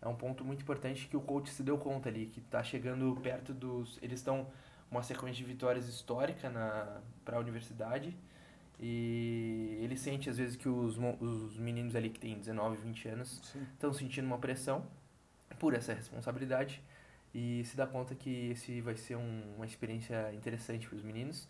é 0.00 0.08
um 0.08 0.16
ponto 0.16 0.44
muito 0.44 0.62
importante 0.62 1.06
que 1.08 1.16
o 1.16 1.20
coach 1.20 1.48
se 1.50 1.62
deu 1.62 1.78
conta 1.78 2.08
ali 2.08 2.26
que 2.26 2.40
tá 2.40 2.62
chegando 2.62 3.16
perto 3.22 3.54
dos 3.54 3.98
eles 4.02 4.18
estão 4.20 4.48
uma 4.90 5.02
sequência 5.02 5.36
de 5.36 5.44
vitórias 5.44 5.88
histórica 5.88 6.50
na 6.50 7.00
para 7.24 7.36
a 7.36 7.40
universidade. 7.40 8.16
E 8.80 9.78
ele 9.80 9.96
sente 9.96 10.28
às 10.28 10.38
vezes 10.38 10.56
que 10.56 10.68
os, 10.68 10.98
os 11.20 11.56
meninos 11.56 11.94
ali 11.94 12.10
que 12.10 12.18
têm 12.18 12.36
19, 12.36 12.76
20 12.78 13.08
anos 13.08 13.40
estão 13.74 13.92
sentindo 13.92 14.26
uma 14.26 14.38
pressão 14.38 14.84
por 15.58 15.72
essa 15.74 15.94
responsabilidade 15.94 16.82
e 17.34 17.62
se 17.64 17.76
dá 17.76 17.86
conta 17.86 18.14
que 18.14 18.50
esse 18.50 18.80
vai 18.80 18.96
ser 18.96 19.16
um- 19.16 19.54
uma 19.56 19.64
experiência 19.66 20.34
interessante 20.34 20.88
para 20.88 20.96
os 20.96 21.02
meninos. 21.04 21.48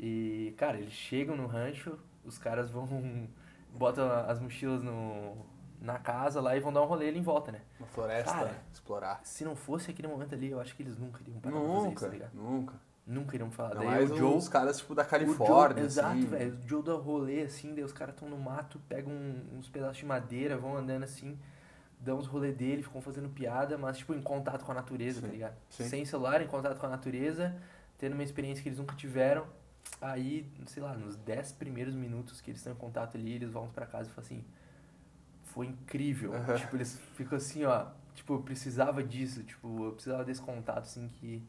E, 0.00 0.54
cara, 0.56 0.78
eles 0.78 0.92
chegam 0.94 1.36
no 1.36 1.46
rancho, 1.46 1.98
os 2.24 2.38
caras 2.38 2.70
vão 2.70 3.28
botam 3.72 4.08
as 4.28 4.38
mochilas 4.40 4.82
no, 4.82 5.36
na 5.80 5.98
casa 5.98 6.40
lá 6.40 6.56
e 6.56 6.60
vão 6.60 6.72
dar 6.72 6.82
um 6.82 6.86
rolê 6.86 7.08
ali 7.08 7.18
em 7.18 7.22
volta, 7.22 7.52
né? 7.52 7.60
Uma 7.78 7.86
floresta, 7.88 8.32
Cara, 8.32 8.62
explorar. 8.72 9.20
Se 9.24 9.44
não 9.44 9.56
fosse 9.56 9.90
aquele 9.90 10.08
momento 10.08 10.34
ali, 10.34 10.50
eu 10.50 10.60
acho 10.60 10.74
que 10.76 10.82
eles 10.82 10.96
nunca 10.98 11.20
iriam 11.22 11.40
parar 11.40 11.60
pra 11.60 11.70
fazer 11.74 11.76
isso, 11.78 11.86
Nunca, 11.88 12.00
tá 12.06 12.12
ligado? 12.12 12.34
nunca. 12.34 12.74
Nunca 13.04 13.34
iriam 13.34 13.50
falar. 13.50 13.78
Ainda 13.80 13.84
Daí 13.84 14.04
o 14.04 14.16
Joe, 14.16 14.36
os 14.36 14.48
caras, 14.48 14.78
tipo, 14.78 14.94
da 14.94 15.04
Califórnia, 15.04 15.78
Joe, 15.78 15.86
exato, 15.86 16.08
assim. 16.18 16.26
velho. 16.26 16.54
O 16.64 16.68
Joe 16.68 16.82
dá 16.84 16.92
rolê 16.94 17.42
assim, 17.42 17.74
daí 17.74 17.82
os 17.82 17.92
caras 17.92 18.14
estão 18.14 18.28
no 18.28 18.38
mato, 18.38 18.80
pegam 18.88 19.12
uns 19.58 19.68
pedaços 19.68 19.96
de 19.96 20.06
madeira, 20.06 20.56
vão 20.56 20.76
andando 20.76 21.02
assim, 21.02 21.36
dão 21.98 22.18
uns 22.18 22.26
rolê 22.28 22.52
dele, 22.52 22.82
ficam 22.82 23.00
fazendo 23.02 23.28
piada, 23.28 23.76
mas 23.76 23.98
tipo 23.98 24.14
em 24.14 24.22
contato 24.22 24.64
com 24.64 24.70
a 24.70 24.74
natureza, 24.76 25.20
tá 25.20 25.26
Sim, 25.26 25.32
ligado? 25.32 25.56
sim. 25.68 25.88
Sem 25.88 26.04
celular, 26.04 26.40
em 26.42 26.46
contato 26.46 26.78
com 26.78 26.86
a 26.86 26.90
natureza, 26.90 27.56
tendo 27.98 28.12
uma 28.12 28.22
experiência 28.22 28.62
que 28.62 28.68
eles 28.68 28.78
nunca 28.78 28.94
tiveram. 28.94 29.46
Aí, 30.00 30.46
sei 30.66 30.82
lá, 30.82 30.94
nos 30.94 31.16
10 31.16 31.52
primeiros 31.52 31.94
minutos 31.94 32.40
que 32.40 32.50
eles 32.50 32.60
estão 32.60 32.72
em 32.72 32.76
contato 32.76 33.16
ali, 33.16 33.32
eles 33.34 33.50
voltam 33.50 33.72
pra 33.72 33.86
casa 33.86 34.08
e 34.08 34.12
falam 34.12 34.26
assim: 34.26 34.44
Foi 35.44 35.66
incrível. 35.66 36.32
Tipo, 36.58 36.76
eles 36.76 36.98
ficam 37.14 37.36
assim, 37.36 37.64
ó. 37.64 37.86
Tipo, 38.14 38.34
eu 38.34 38.42
precisava 38.42 39.02
disso, 39.02 39.42
tipo, 39.42 39.86
eu 39.86 39.92
precisava 39.92 40.24
desse 40.24 40.42
contato, 40.42 40.84
assim, 40.84 41.08
que, 41.08 41.42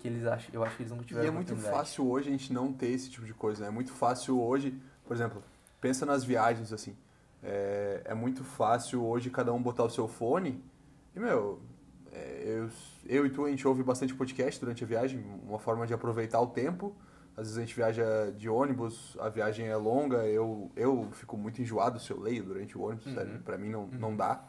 que 0.00 0.06
eles 0.06 0.24
acham. 0.24 0.50
Eu 0.52 0.62
acho 0.62 0.76
que 0.76 0.82
eles 0.82 0.92
nunca 0.92 1.04
tiveram 1.04 1.26
E 1.26 1.28
é 1.28 1.32
muito 1.32 1.56
fácil 1.56 2.08
hoje 2.08 2.28
a 2.28 2.32
gente 2.32 2.52
não 2.52 2.72
ter 2.72 2.88
esse 2.88 3.10
tipo 3.10 3.26
de 3.26 3.34
coisa, 3.34 3.62
né? 3.62 3.68
É 3.68 3.70
muito 3.70 3.92
fácil 3.92 4.40
hoje, 4.40 4.78
por 5.04 5.14
exemplo, 5.14 5.42
pensa 5.80 6.06
nas 6.06 6.22
viagens, 6.22 6.72
assim. 6.72 6.96
É, 7.42 8.02
é 8.04 8.14
muito 8.14 8.44
fácil 8.44 9.04
hoje 9.04 9.30
cada 9.30 9.52
um 9.52 9.60
botar 9.60 9.84
o 9.84 9.90
seu 9.90 10.06
fone 10.06 10.62
e, 11.16 11.20
meu, 11.20 11.62
é, 12.12 12.42
eu, 12.44 12.70
eu 13.06 13.26
e 13.26 13.30
tu, 13.30 13.46
a 13.46 13.50
gente 13.50 13.66
ouve 13.66 13.82
bastante 13.82 14.14
podcast 14.14 14.60
durante 14.60 14.84
a 14.84 14.86
viagem, 14.86 15.24
uma 15.48 15.58
forma 15.58 15.86
de 15.86 15.94
aproveitar 15.94 16.38
o 16.40 16.46
tempo. 16.46 16.94
Às 17.36 17.44
vezes 17.48 17.58
a 17.58 17.60
gente 17.60 17.74
viaja 17.76 18.32
de 18.36 18.48
ônibus, 18.48 19.16
a 19.20 19.28
viagem 19.28 19.66
é 19.66 19.76
longa, 19.76 20.24
eu, 20.26 20.70
eu 20.74 21.08
fico 21.12 21.36
muito 21.36 21.60
enjoado 21.60 22.00
se 22.00 22.10
eu 22.10 22.18
leio 22.18 22.42
durante 22.42 22.78
o 22.78 22.82
ônibus, 22.82 23.06
Uhum. 23.06 23.14
sério, 23.14 23.38
pra 23.44 23.58
mim 23.58 23.68
não, 23.68 23.86
não 23.88 24.16
dá. 24.16 24.42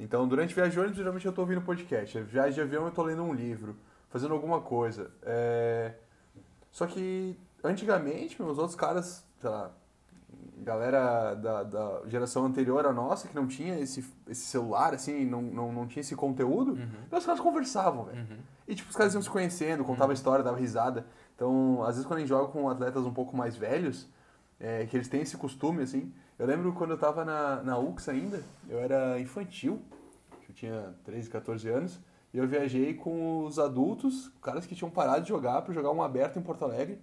Então, 0.00 0.26
durante 0.26 0.54
viagem 0.54 0.72
de 0.72 0.78
ônibus, 0.80 0.96
geralmente 0.98 1.26
eu 1.26 1.32
tô 1.32 1.42
ouvindo 1.42 1.60
podcast. 1.62 2.20
Viagem 2.22 2.54
de 2.54 2.60
avião, 2.60 2.84
eu 2.86 2.90
tô 2.90 3.02
lendo 3.02 3.22
um 3.22 3.32
livro, 3.32 3.76
fazendo 4.08 4.34
alguma 4.34 4.60
coisa. 4.60 5.10
É... 5.22 5.94
Só 6.72 6.86
que, 6.86 7.38
antigamente, 7.62 8.40
meus 8.42 8.58
outros 8.58 8.76
caras, 8.76 9.24
sei 9.40 9.50
lá, 9.50 9.70
galera 10.58 11.34
da, 11.34 11.62
da 11.62 12.00
geração 12.06 12.44
anterior 12.44 12.84
à 12.86 12.92
nossa, 12.92 13.28
que 13.28 13.34
não 13.34 13.46
tinha 13.46 13.78
esse, 13.78 14.04
esse 14.28 14.42
celular, 14.46 14.92
assim, 14.94 15.24
não, 15.24 15.40
não, 15.42 15.72
não 15.72 15.86
tinha 15.86 16.00
esse 16.00 16.14
conteúdo, 16.16 16.72
Uhum. 16.72 17.16
os 17.18 17.24
caras 17.24 17.40
conversavam, 17.40 18.04
velho. 18.04 18.18
Uhum. 18.18 18.38
E, 18.66 18.74
tipo, 18.74 18.90
os 18.90 18.96
caras 18.96 19.14
iam 19.14 19.22
se 19.22 19.30
conhecendo, 19.30 19.84
contavam 19.84 20.12
história, 20.12 20.44
dava 20.44 20.58
risada. 20.58 21.06
Então, 21.38 21.84
às 21.84 21.94
vezes, 21.94 22.04
quando 22.04 22.16
a 22.16 22.20
gente 22.20 22.28
joga 22.30 22.50
com 22.50 22.68
atletas 22.68 23.06
um 23.06 23.12
pouco 23.12 23.36
mais 23.36 23.56
velhos, 23.56 24.08
é, 24.58 24.84
que 24.86 24.96
eles 24.96 25.06
têm 25.06 25.20
esse 25.20 25.36
costume, 25.36 25.84
assim. 25.84 26.12
Eu 26.36 26.48
lembro 26.48 26.72
quando 26.72 26.90
eu 26.90 26.98
tava 26.98 27.24
na, 27.24 27.62
na 27.62 27.78
UX 27.78 28.08
ainda, 28.08 28.42
eu 28.68 28.80
era 28.80 29.20
infantil, 29.20 29.80
eu 30.48 30.52
tinha 30.52 30.92
13, 31.04 31.30
14 31.30 31.68
anos, 31.68 32.00
e 32.34 32.38
eu 32.38 32.48
viajei 32.48 32.92
com 32.92 33.44
os 33.44 33.56
adultos, 33.56 34.32
caras 34.42 34.66
que 34.66 34.74
tinham 34.74 34.90
parado 34.90 35.22
de 35.22 35.28
jogar 35.28 35.62
pra 35.62 35.72
jogar 35.72 35.92
um 35.92 36.02
aberto 36.02 36.40
em 36.40 36.42
Porto 36.42 36.64
Alegre. 36.64 36.98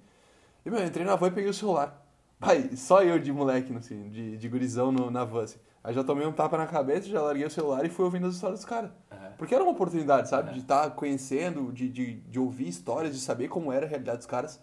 E, 0.66 0.70
meu, 0.70 0.82
eu 0.82 0.86
entrei 0.86 1.06
na 1.06 1.16
van 1.16 1.28
e 1.28 1.32
peguei 1.32 1.50
o 1.50 1.54
celular. 1.54 2.06
Pai, 2.38 2.72
só 2.76 3.02
eu 3.04 3.18
de 3.18 3.32
moleque, 3.32 3.74
assim, 3.74 4.10
de, 4.10 4.36
de 4.36 4.50
gurizão 4.50 4.92
no, 4.92 5.10
na 5.10 5.24
van, 5.24 5.44
assim. 5.44 5.60
Aí 5.82 5.94
já 5.94 6.04
tomei 6.04 6.28
um 6.28 6.34
tapa 6.34 6.58
na 6.58 6.68
cabeça, 6.68 7.08
já 7.08 7.22
larguei 7.22 7.46
o 7.46 7.50
celular 7.50 7.86
e 7.86 7.90
fui 7.90 8.04
ouvindo 8.04 8.28
as 8.28 8.36
histórias 8.36 8.60
dos 8.60 8.68
caras. 8.68 8.92
Porque 9.38 9.54
era 9.54 9.64
uma 9.64 9.74
oportunidade, 9.74 10.30
sabe? 10.30 10.50
É. 10.50 10.54
De 10.54 10.60
estar 10.60 10.90
conhecendo, 10.92 11.72
de, 11.72 11.90
de, 11.90 12.14
de 12.16 12.40
ouvir 12.40 12.68
histórias, 12.68 13.14
de 13.14 13.22
saber 13.22 13.48
como 13.48 13.72
era 13.72 13.86
a 13.86 13.90
realidade 13.90 14.20
dos 14.20 14.28
caras. 14.28 14.60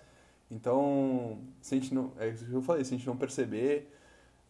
Então, 0.51 1.39
se 1.61 1.75
a 1.75 1.79
gente 1.79 1.95
não. 1.95 2.13
É 2.19 2.29
isso 2.29 2.45
que 2.45 2.53
eu 2.53 2.63
falei, 2.63 2.85
se 2.85 2.95
a 2.95 2.97
gente 2.97 3.07
não 3.07 3.17
perceber, 3.17 3.91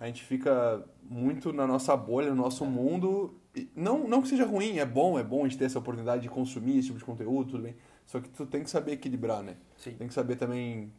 a 0.00 0.06
gente 0.06 0.24
fica 0.24 0.84
muito 1.02 1.52
na 1.52 1.66
nossa 1.66 1.96
bolha, 1.96 2.30
no 2.30 2.36
nosso 2.36 2.66
mundo. 2.66 3.38
E 3.54 3.70
não, 3.76 4.08
não 4.08 4.20
que 4.22 4.28
seja 4.28 4.44
ruim, 4.44 4.78
é 4.78 4.86
bom, 4.86 5.18
é 5.18 5.22
bom 5.22 5.44
a 5.44 5.48
gente 5.48 5.58
ter 5.58 5.66
essa 5.66 5.78
oportunidade 5.78 6.22
de 6.22 6.28
consumir 6.28 6.78
esse 6.78 6.88
tipo 6.88 6.98
de 6.98 7.04
conteúdo, 7.04 7.52
tudo 7.52 7.62
bem. 7.62 7.76
Só 8.06 8.20
que 8.20 8.28
tu 8.28 8.44
tem 8.46 8.64
que 8.64 8.70
saber 8.70 8.92
equilibrar, 8.92 9.42
né? 9.42 9.56
Sim. 9.76 9.92
Tem 9.92 10.08
que 10.08 10.14
saber 10.14 10.36
também 10.36 10.92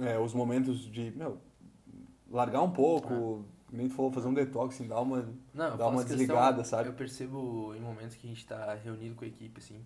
é, 0.00 0.18
os 0.18 0.32
momentos 0.32 0.90
de, 0.90 1.12
meu, 1.16 1.38
largar 2.30 2.62
um 2.62 2.70
pouco, 2.70 3.44
nem 3.76 3.88
tu 3.88 3.94
falou, 3.94 4.12
fazer 4.12 4.28
um 4.28 4.34
detox, 4.34 4.74
assim, 4.74 4.86
dar 4.86 5.00
uma. 5.00 5.28
Não, 5.52 5.70
faço 5.76 5.82
uma 5.90 6.02
questão- 6.02 6.16
desligada, 6.16 6.64
sabe? 6.64 6.88
Eu 6.88 6.94
percebo 6.94 7.74
em 7.74 7.80
momentos 7.80 8.14
que 8.16 8.26
a 8.26 8.30
gente 8.30 8.46
tá 8.46 8.74
reunido 8.74 9.14
com 9.14 9.24
a 9.24 9.28
equipe, 9.28 9.58
assim. 9.60 9.84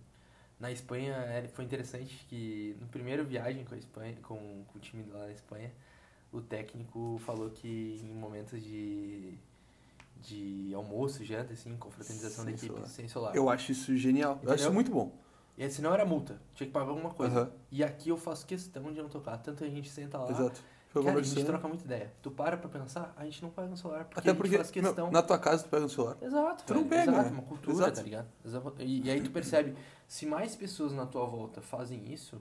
Na 0.60 0.72
Espanha 0.72 1.14
é, 1.14 1.48
foi 1.48 1.64
interessante 1.64 2.26
que 2.28 2.76
no 2.80 2.88
primeiro 2.88 3.24
viagem 3.24 3.64
com 3.64 3.74
a 3.74 3.78
Espanha, 3.78 4.16
com, 4.22 4.64
com 4.66 4.78
o 4.78 4.80
time 4.80 5.04
lá 5.12 5.26
na 5.26 5.32
Espanha, 5.32 5.70
o 6.32 6.40
técnico 6.40 7.20
falou 7.24 7.48
que 7.50 8.00
em 8.02 8.12
momentos 8.12 8.62
de, 8.62 9.34
de 10.20 10.72
almoço, 10.74 11.24
janta, 11.24 11.52
assim, 11.52 11.76
confraternização 11.76 12.44
da 12.44 12.50
equipe, 12.50 12.88
sem 12.88 13.06
celular. 13.08 13.34
Eu 13.36 13.48
acho 13.48 13.72
isso 13.72 13.96
genial. 13.96 14.32
Eu 14.32 14.34
acho 14.34 14.42
Entendeu? 14.46 14.56
isso 14.64 14.72
muito 14.72 14.90
bom. 14.90 15.12
E 15.56 15.68
senão 15.70 15.92
era 15.92 16.04
multa, 16.04 16.40
tinha 16.54 16.66
que 16.66 16.72
pagar 16.72 16.90
alguma 16.90 17.10
coisa. 17.10 17.40
Aham. 17.42 17.50
E 17.70 17.82
aqui 17.82 18.10
eu 18.10 18.16
faço 18.16 18.46
questão 18.46 18.92
de 18.92 19.00
não 19.00 19.08
tocar. 19.08 19.38
Tanto 19.38 19.64
a 19.64 19.68
gente 19.68 19.88
senta 19.90 20.18
lá, 20.18 20.30
Exato. 20.30 20.62
Foi 20.88 21.04
cara, 21.04 21.18
a 21.18 21.22
gente 21.22 21.44
troca 21.44 21.68
muita 21.68 21.84
ideia. 21.84 22.12
Tu 22.22 22.30
para 22.30 22.56
pra 22.56 22.68
pensar, 22.68 23.12
a 23.16 23.24
gente 23.24 23.42
não 23.42 23.50
paga 23.50 23.68
no 23.68 23.76
celular, 23.76 24.04
porque 24.04 24.20
Até 24.20 24.30
a 24.30 24.34
porque 24.34 24.56
faz 24.56 24.72
meu, 24.72 24.82
questão... 24.84 25.10
na 25.10 25.22
tua 25.22 25.38
casa 25.38 25.62
tu 25.64 25.68
pega 25.68 25.84
o 25.84 25.88
celular. 25.88 26.16
Exato, 26.22 26.64
Tu 26.64 26.74
não 26.74 26.84
velho, 26.84 26.90
pega, 26.90 27.10
exato, 27.12 27.24
né? 27.28 27.30
uma 27.32 27.42
cultura, 27.42 27.76
Exato. 27.76 27.96
tá 27.96 28.02
ligado? 28.02 28.28
E, 28.80 29.06
e 29.06 29.10
aí 29.10 29.20
tu 29.20 29.30
percebe, 29.30 29.74
se 30.06 30.24
mais 30.24 30.56
pessoas 30.56 30.92
na 30.92 31.04
tua 31.04 31.26
volta 31.26 31.60
fazem 31.60 32.10
isso, 32.12 32.40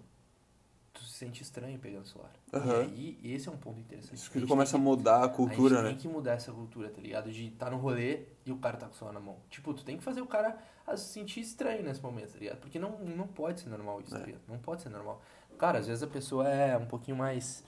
tu 0.93 1.03
se 1.03 1.11
sente 1.11 1.43
estranho 1.43 1.77
pegando 1.77 2.03
o 2.03 2.07
celular. 2.07 2.31
Aham. 2.53 2.83
E 2.95 3.19
aí, 3.21 3.33
esse 3.33 3.49
é 3.49 3.51
um 3.51 3.57
ponto 3.57 3.79
interessante. 3.81 4.15
Isso 4.15 4.29
A 4.29 4.31
que 4.33 4.39
gente 4.39 4.47
começa 4.47 4.77
a 4.77 4.79
mudar 4.79 5.17
a 5.17 5.25
a 5.25 5.29
cultura, 5.29 5.75
gente 5.75 5.83
né? 5.83 5.89
tem 5.89 5.97
que 5.97 6.07
mudar 6.07 6.31
essa 6.31 6.51
cultura, 6.51 6.89
tá 6.89 7.01
ligado? 7.01 7.29
De 7.29 7.47
estar 7.49 7.69
no 7.69 7.77
rolê 7.77 8.21
e 8.45 8.51
o 8.51 8.57
cara 8.57 8.77
tá 8.77 8.87
com 8.87 8.93
o 8.93 8.95
celular 8.95 9.13
na 9.13 9.19
mão. 9.19 9.35
Tipo, 9.49 9.73
tu 9.73 9.83
tem 9.83 9.97
que 9.97 10.03
fazer 10.03 10.21
o 10.21 10.25
cara 10.25 10.57
a 10.87 10.95
se 10.95 11.11
sentir 11.11 11.41
estranho 11.41 11.83
nesse 11.83 12.01
momento, 12.01 12.31
tá 12.31 12.39
ligado? 12.39 12.59
Porque 12.59 12.79
não, 12.79 12.97
não 12.99 13.27
pode 13.27 13.59
ser 13.59 13.69
normal 13.69 13.99
isso, 14.01 14.15
É. 14.15 14.19
tá 14.19 14.25
ligado? 14.25 14.41
Não 14.47 14.57
pode 14.57 14.81
ser 14.81 14.89
normal. 14.89 15.21
Cara, 15.57 15.79
às 15.79 15.87
vezes 15.87 16.01
a 16.01 16.07
pessoa 16.07 16.47
é 16.47 16.77
um 16.77 16.85
pouquinho 16.85 17.17
mais 17.17 17.63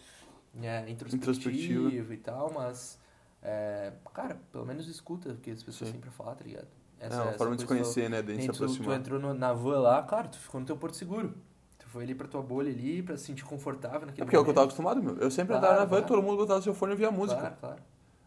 é, 0.62 0.90
introspectiva, 0.90 1.32
Introspectiva. 1.32 2.14
e 2.14 2.18
tal, 2.18 2.52
mas, 2.54 3.00
é, 3.42 3.94
cara, 4.14 4.38
pelo 4.52 4.66
menos 4.66 4.88
escuta 4.88 5.30
o 5.30 5.36
que 5.38 5.52
as 5.52 5.64
pessoas 5.64 5.90
Sim. 5.90 5.94
têm 5.94 6.02
pra 6.02 6.12
falar, 6.12 6.36
tá 6.36 6.44
ligado? 6.44 6.68
é 7.02 7.08
uma 7.08 7.32
forma 7.34 7.56
de 7.56 7.62
se 7.62 7.68
conhecer, 7.68 8.10
né? 8.10 8.22
De 8.22 8.36
se 8.42 8.48
tu, 8.48 8.52
tu 8.58 8.64
aproximar. 8.66 8.98
entrou 8.98 9.18
no- 9.20 9.34
na 9.34 9.54
van 9.54 9.80
lá, 9.80 10.04
cara, 10.04 10.28
tu 10.28 10.38
ficou 10.38 10.60
no 10.60 10.66
teu 10.68 10.76
porto 10.76 10.96
seguro. 10.98 11.34
Tu 11.78 11.88
foi 11.88 12.04
ali 12.04 12.14
pra 12.14 12.28
tua 12.28 12.42
bolha 12.42 12.70
ali, 12.70 13.02
pra 13.02 13.16
se 13.16 13.24
sentir 13.24 13.46
confortável 13.46 14.02
naquele 14.02 14.22
É 14.22 14.26
porque 14.26 14.36
é 14.36 14.40
o 14.40 14.44
que 14.44 14.50
eu 14.50 14.54
tava 14.54 14.66
momento. 14.68 14.74
acostumado, 14.82 15.02
meu. 15.02 15.16
Eu 15.24 15.32
sempre 15.32 15.54
Claro, 15.54 15.66
andava 15.66 15.80
na 15.80 15.86
van 15.86 15.90
claro. 16.02 16.06
todo 16.08 16.22
mundo 16.22 16.36
botava 16.36 16.62
seu 16.62 16.74
fone 16.74 16.92
e 16.92 16.94
ouvia 16.96 17.10
música, 17.10 17.40
Claro, 17.40 17.56
claro. 17.58 17.82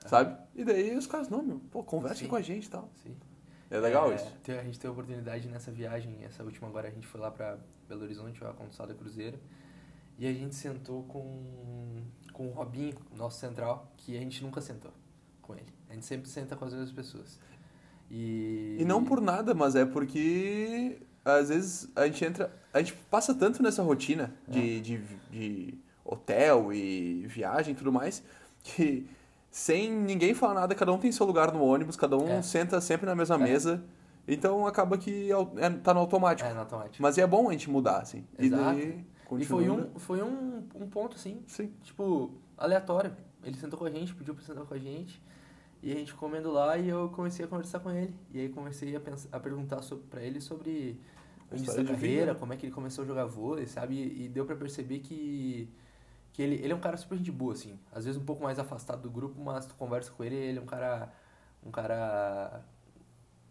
sabe? 0.07 0.37
E 0.55 0.65
daí 0.65 0.97
os 0.97 1.07
caras, 1.07 1.29
não, 1.29 1.43
meu, 1.43 1.61
pô, 1.71 1.83
conversa 1.85 2.27
com 2.27 2.35
a 2.35 2.41
gente 2.41 2.65
e 2.65 2.71
tal. 2.71 2.89
Sim. 3.03 3.15
É 3.71 3.79
legal 3.79 4.11
É, 4.11 4.15
isso. 4.15 4.25
A 4.49 4.63
gente 4.65 4.79
teve 4.79 4.89
a 4.89 4.93
oportunidade 4.93 5.47
nessa 5.49 5.71
viagem, 5.71 6.17
essa 6.25 6.43
última 6.43 6.67
agora 6.69 6.89
a 6.89 6.91
gente 6.91 7.07
foi 7.07 7.21
lá 7.21 7.31
pra 7.31 7.59
Belo 7.89 8.05
Horizonte, 8.05 8.43
a 8.43 8.55
Consulada 8.55 8.95
Cruzeiro, 8.95 9.39
e 10.23 10.27
a 10.29 10.33
gente 10.33 10.55
sentou 10.55 11.03
com, 11.05 12.03
com 12.33 12.47
o 12.49 12.51
Robinho, 12.53 12.95
nosso 13.17 13.41
central, 13.41 13.91
que 13.97 14.17
a 14.17 14.21
gente 14.21 14.43
nunca 14.43 14.61
sentou 14.61 14.93
com 15.41 15.55
ele. 15.55 15.67
A 15.91 15.95
gente 15.95 16.07
sempre 16.07 16.29
senta 16.29 16.55
com 16.55 16.65
as 16.65 16.73
mesmas 16.73 16.93
pessoas. 16.93 17.41
E, 18.11 18.77
E 18.79 18.85
não 18.85 19.05
por 19.05 19.21
nada, 19.21 19.53
mas 19.55 19.75
é 19.75 19.85
porque 19.85 21.01
às 21.25 21.49
vezes 21.49 21.89
a 21.97 22.07
gente 22.07 22.25
entra. 22.25 22.53
A 22.73 22.79
gente 22.79 22.95
passa 23.11 23.35
tanto 23.35 23.63
nessa 23.63 23.83
rotina 23.83 24.33
É. 24.49 24.53
de, 24.53 24.81
de, 24.81 24.99
de 25.31 25.75
hotel 26.05 26.73
e 26.73 27.27
viagem 27.27 27.73
e 27.73 27.77
tudo 27.77 27.93
mais, 27.93 28.23
que 28.63 29.09
sem 29.51 29.91
ninguém 29.93 30.35
falar 30.35 30.55
nada, 30.55 30.75
cada 30.75 30.93
um 30.93 30.99
tem 30.99 31.11
seu 31.13 31.27
lugar 31.27 31.53
no 31.53 31.63
ônibus, 31.65 31.97
cada 31.97 32.17
um 32.17 32.29
É. 32.29 32.43
senta 32.43 32.81
sempre 32.81 33.07
na 33.07 33.15
mesma 33.15 33.35
É. 33.37 33.39
mesa. 33.39 33.83
Então 34.27 34.67
acaba 34.69 34.97
que 34.97 35.31
é- 35.59 35.71
tá 35.83 35.93
no 35.93 35.99
automático. 36.01 36.49
É, 36.49 36.55
no 36.55 36.61
automático. 36.61 37.03
Mas 37.03 37.19
é 37.19 37.27
bom 37.27 37.49
a 37.49 37.53
gente 37.53 37.69
mudar, 37.69 37.99
assim. 38.03 38.25
Exato. 38.39 38.79
E 38.79 38.83
daí 38.83 39.05
E 39.39 39.45
foi 39.45 39.71
um, 39.71 39.99
foi 39.99 40.23
um, 40.23 40.69
um 40.75 40.89
ponto, 40.89 41.17
assim, 41.17 41.43
Sim. 41.47 41.73
tipo, 41.83 42.33
aleatório. 42.57 43.17
Ele 43.43 43.57
sentou 43.57 43.79
com 43.79 43.85
a 43.85 43.91
gente, 43.91 44.15
pediu 44.15 44.35
pra 44.35 44.45
sentar 44.45 44.65
com 44.65 44.75
a 44.75 44.79
gente. 44.79 45.23
E 45.83 45.91
a 45.91 45.97
gente 45.97 46.15
comendo 46.15 46.53
lá 46.53 46.79
e 46.79 46.89
eu 46.89 47.09
comecei 47.09 47.45
a 47.45 47.49
conversar 47.49 47.81
com 47.81 47.91
ele. 47.91 48.15
E 48.31 48.41
aí 48.41 48.49
comecei 48.49 48.95
a, 48.95 49.01
pensar, 49.01 49.29
a 49.33 49.41
perguntar 49.41 49.83
sobre, 49.83 50.07
pra 50.07 50.23
ele 50.23 50.41
sobre 50.41 51.01
o 51.51 51.57
início 51.57 51.83
da 51.83 51.93
carreira, 51.93 52.27
vida. 52.27 52.39
como 52.39 52.53
é 52.53 52.57
que 52.57 52.67
ele 52.67 52.73
começou 52.73 53.03
a 53.03 53.07
jogar 53.07 53.25
vôlei, 53.27 53.67
sabe? 53.67 53.95
E, 53.97 54.25
e 54.25 54.29
deu 54.29 54.47
pra 54.47 54.55
perceber 54.55 55.01
que, 55.01 55.69
que 56.33 56.41
ele, 56.41 56.55
ele 56.57 56.73
é 56.73 56.77
um 56.77 56.81
cara 56.81 56.97
super 56.97 57.19
de 57.19 57.33
boa, 57.33 57.53
assim. 57.53 57.77
Às 57.91 58.05
vezes 58.05 58.21
um 58.21 58.25
pouco 58.25 58.45
mais 58.45 58.61
afastado 58.61 59.03
do 59.03 59.11
grupo, 59.11 59.43
mas 59.43 59.67
tu 59.67 59.75
conversa 59.75 60.13
com 60.13 60.23
ele, 60.23 60.37
ele 60.37 60.59
é 60.59 60.63
um 60.63 60.67
cara... 60.67 61.13
Um 61.65 61.71
cara... 61.71 62.63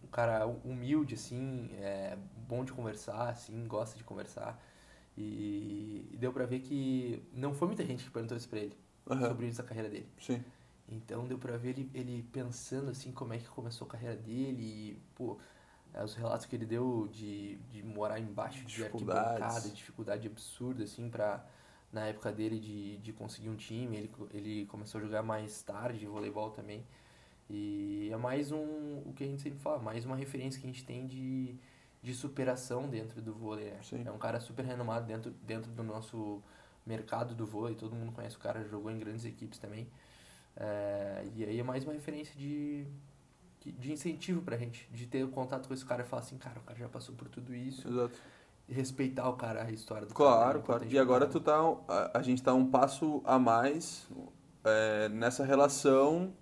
Um 0.04 0.08
cara 0.08 0.46
humilde, 0.46 1.16
assim, 1.16 1.70
é 1.80 2.18
bom 2.48 2.66
de 2.66 2.74
conversar, 2.74 3.30
assim, 3.30 3.66
gosta 3.66 3.98
de 3.98 4.04
conversar. 4.04 4.62
E 5.22 6.18
deu 6.18 6.34
pra 6.34 6.46
ver 6.46 6.60
que 6.60 7.22
não 7.34 7.54
foi 7.54 7.68
muita 7.68 7.86
gente 7.86 8.04
que 8.04 8.10
perguntou 8.10 8.36
isso 8.38 8.50
pra 8.50 8.60
ele, 8.60 8.76
Aham. 9.10 9.30
sobre 9.30 9.48
isso 9.48 9.62
da 9.62 9.68
carreira 9.68 9.90
dele. 9.90 10.08
Sim. 10.20 10.44
Então 10.88 11.26
deu 11.26 11.38
pra 11.38 11.58
ver 11.58 11.70
ele, 11.70 11.90
ele 11.94 12.24
pensando 12.32 12.90
assim 12.92 13.12
como 13.12 13.34
é 13.34 13.38
que 13.38 13.48
começou 13.48 13.88
a 13.88 13.92
carreira 13.92 14.16
dele 14.16 14.62
e, 14.62 15.02
pô, 15.16 15.38
é, 15.94 16.04
os 16.04 16.16
relatos 16.16 16.46
que 16.46 16.56
ele 16.56 16.66
deu 16.66 17.08
de, 17.12 17.58
de 17.70 17.84
morar 17.84 18.20
embaixo 18.20 18.66
de 18.66 18.84
arquibancada, 18.84 19.70
dificuldade 19.70 20.28
absurda, 20.28 20.84
assim, 20.84 21.10
pra, 21.10 21.46
na 21.92 22.08
época 22.08 22.32
dele 22.32 22.60
de, 22.60 22.98
de 22.98 23.14
conseguir 23.14 23.50
um 23.50 23.56
time. 23.56 23.96
Ele, 23.98 24.12
ele 24.34 24.66
começou 24.66 25.00
a 25.00 25.04
jogar 25.04 25.24
mais 25.24 25.62
tarde 25.62 26.06
voleibol 26.06 26.52
também. 26.52 26.86
E 27.50 28.10
é 28.12 28.18
mais 28.18 28.52
um, 28.52 29.00
o 29.06 29.14
que 29.16 29.24
a 29.24 29.28
gente 29.28 29.42
sempre 29.42 29.60
fala, 29.60 29.80
mais 29.80 30.06
uma 30.06 30.16
referência 30.16 30.60
que 30.60 30.66
a 30.66 30.70
gente 30.72 30.86
tem 30.86 31.06
de, 31.06 31.58
de 32.02 32.14
superação 32.14 32.90
dentro 32.90 33.22
do 33.22 33.34
vôlei. 33.34 33.66
né? 33.72 33.80
É 34.06 34.12
um 34.12 34.18
cara 34.18 34.40
super 34.40 34.66
renomado 34.66 35.06
dentro, 35.06 35.32
dentro 35.44 35.72
do 35.72 35.84
nosso 35.84 36.42
mercado 36.86 37.36
do 37.36 37.46
vôlei, 37.46 37.76
todo 37.76 37.96
mundo 37.96 38.12
conhece 38.12 38.36
o 38.36 38.40
cara, 38.40 38.64
jogou 38.68 38.90
em 38.90 38.98
grandes 38.98 39.24
equipes 39.26 39.60
também. 39.60 39.88
É, 40.56 41.24
e 41.36 41.44
aí 41.46 41.60
é 41.60 41.64
mais 41.64 41.84
uma 41.84 41.94
referência 41.94 42.34
de, 42.36 42.86
de- 43.62 43.92
incentivo 43.94 44.42
pra 44.42 44.58
gente, 44.58 44.90
de 44.92 45.06
ter 45.06 45.26
contato 45.30 45.68
com 45.68 45.74
esse 45.74 45.86
cara 45.86 46.02
e 46.02 46.06
falar 46.06 46.24
assim, 46.24 46.38
cara, 46.38 46.60
o 46.60 46.64
cara 46.64 46.78
já 46.80 46.90
passou 46.90 47.16
por 47.16 47.30
tudo 47.30 47.54
isso, 47.56 47.88
Exato. 47.88 48.16
respeitar 48.68 49.30
o 49.30 49.34
cara, 49.34 49.64
a 49.64 49.72
história 49.72 50.06
do 50.08 50.14
cara. 50.14 50.30
Claro, 50.30 50.42
é 50.42 50.44
claro. 50.44 50.60
importante 50.60 50.96
E 50.96 51.00
agora 51.00 51.28
tu 51.28 51.40
tá. 51.40 51.58
A, 51.88 52.18
a 52.20 52.22
gente 52.22 52.42
tá 52.42 52.54
um 52.54 52.66
passo 52.70 53.22
a 53.24 53.38
mais 53.40 54.10
é, 54.64 55.08
nessa 55.10 55.46
relação 55.46 56.34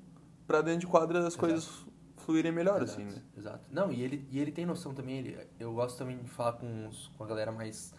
pra 0.48 0.62
dentro 0.62 0.82
de 0.82 0.88
quadra 0.88 1.20
as 1.20 1.26
Exato. 1.26 1.40
coisas 1.40 1.86
fluírem 2.30 2.52
melhor, 2.52 2.82
Exato, 2.84 3.02
assim, 3.02 3.10
né? 3.10 3.22
Exato. 3.36 3.68
Não, 3.72 3.92
e 3.92 4.04
ele, 4.04 4.28
e 4.30 4.40
ele 4.40 4.52
tem 4.52 4.64
noção 4.64 4.94
também, 4.94 5.18
ele, 5.18 5.38
eu 5.60 5.74
gosto 5.74 5.98
também 5.98 6.20
de 6.20 6.30
falar 6.30 6.54
com, 6.54 6.88
os, 6.88 7.08
com 7.18 7.24
a 7.24 7.28
galera 7.28 7.52
mais, 7.52 7.92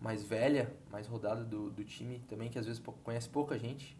mais 0.00 0.24
velha, 0.24 0.74
mais 0.90 1.06
rodada 1.06 1.44
do, 1.44 1.70
do 1.70 1.84
time 1.84 2.18
também, 2.28 2.50
que 2.50 2.58
às 2.58 2.66
vezes 2.66 2.82
conhece 3.04 3.28
pouca 3.28 3.56
gente 3.56 3.96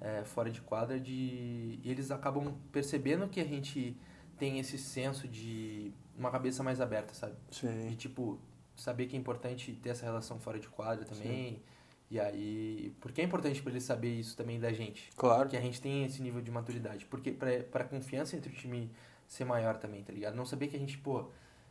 é, 0.00 0.24
fora 0.24 0.50
de 0.50 0.60
quadra, 0.60 0.98
de, 0.98 1.78
e 1.80 1.82
eles 1.84 2.10
acabam 2.10 2.54
percebendo 2.72 3.28
que 3.28 3.40
a 3.40 3.44
gente 3.44 3.96
tem 4.36 4.58
esse 4.58 4.76
senso 4.76 5.28
de 5.28 5.92
uma 6.18 6.30
cabeça 6.30 6.62
mais 6.64 6.80
aberta, 6.80 7.14
sabe? 7.14 7.36
De 7.50 7.56
Sim. 7.56 7.94
tipo, 7.96 8.40
saber 8.74 9.06
que 9.06 9.14
é 9.14 9.18
importante 9.18 9.72
ter 9.74 9.90
essa 9.90 10.04
relação 10.04 10.40
fora 10.40 10.58
de 10.58 10.68
quadra 10.68 11.04
também. 11.04 11.62
E 12.10 12.18
aí, 12.18 12.92
porque 13.00 13.20
é 13.20 13.24
importante 13.24 13.62
pra 13.62 13.70
ele 13.70 13.80
saber 13.80 14.08
isso 14.08 14.36
também 14.36 14.58
da 14.58 14.72
gente. 14.72 15.10
Claro. 15.14 15.48
Que 15.48 15.56
a 15.56 15.60
gente 15.60 15.80
tem 15.80 16.04
esse 16.04 16.20
nível 16.20 16.40
de 16.40 16.50
maturidade. 16.50 17.06
Porque 17.06 17.30
pra 17.30 17.84
confiança 17.84 18.34
entre 18.34 18.50
o 18.50 18.52
time 18.52 18.90
ser 19.30 19.44
maior 19.44 19.76
também, 19.76 20.02
tá 20.02 20.12
ligado? 20.12 20.34
Não 20.34 20.44
saber 20.44 20.66
que 20.66 20.76
a 20.76 20.78
gente, 20.78 20.98
pô, 20.98 21.26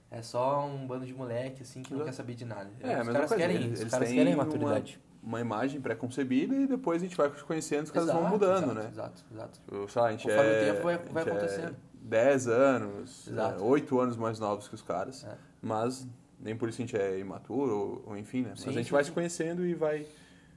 é 0.09 0.21
só 0.21 0.65
um 0.65 0.87
bando 0.87 1.05
de 1.05 1.13
moleque, 1.13 1.61
assim, 1.61 1.81
que 1.83 1.91
não 1.91 1.97
Exato. 1.99 2.09
quer 2.11 2.15
saber 2.15 2.33
de 2.35 2.45
nada. 2.45 2.69
É, 2.79 3.01
os 3.01 3.07
caras 3.09 3.27
coisa, 3.29 3.35
querem, 3.35 3.55
eles- 3.57 3.71
os 3.73 3.79
eles 3.81 3.91
caras 3.91 4.09
querem 4.09 4.33
uma- 4.33 4.45
maturidade. 4.45 4.99
Uma 5.21 5.41
imagem 5.41 5.81
pré-concebida 5.81 6.55
e 6.55 6.65
depois 6.65 7.01
a 7.01 7.05
gente 7.05 7.17
vai 7.17 7.29
conhecendo, 7.29 7.83
os 7.83 7.91
caras 7.91 8.09
vão 8.09 8.29
mudando, 8.29 8.63
exato, 8.71 8.73
né? 8.79 8.87
Exato, 8.89 9.25
exato. 9.29 9.59
Sei 9.89 10.01
lá, 10.01 10.07
a 10.07 10.11
gente 10.11 10.23
Conforme 10.23 10.49
o 10.49 10.53
é, 10.53 10.71
tempo 10.71 10.83
vai- 10.83 10.93
a 10.95 10.97
gente 10.97 11.11
vai 11.11 11.23
é 11.23 11.27
acontecendo. 11.27 11.75
10 12.01 12.47
anos, 12.47 13.27
Exato. 13.27 13.61
é, 13.61 13.65
8 13.67 13.99
anos 13.99 14.15
mais 14.15 14.39
novos 14.39 14.69
que 14.69 14.75
os 14.75 14.81
caras, 14.81 15.25
É. 15.25 15.35
mas 15.61 16.07
nem 16.39 16.55
por 16.55 16.69
isso 16.69 16.81
a 16.81 16.85
gente 16.85 16.95
é 16.95 17.19
imaturo, 17.19 17.75
ou, 17.75 18.03
ou 18.07 18.17
enfim, 18.17 18.43
né? 18.43 18.51
Mas 18.51 18.61
Sim, 18.61 18.69
a 18.69 18.71
gente 18.71 18.85
sim, 18.85 18.91
vai 18.93 19.03
sim. 19.03 19.09
se 19.09 19.13
conhecendo 19.13 19.65
e 19.65 19.73
vai 19.75 20.05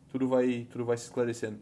tudo 0.08 0.28
vai 0.28 0.68
tudo 0.70 0.84
vai 0.84 0.96
se 0.96 1.04
esclarecendo. 1.06 1.58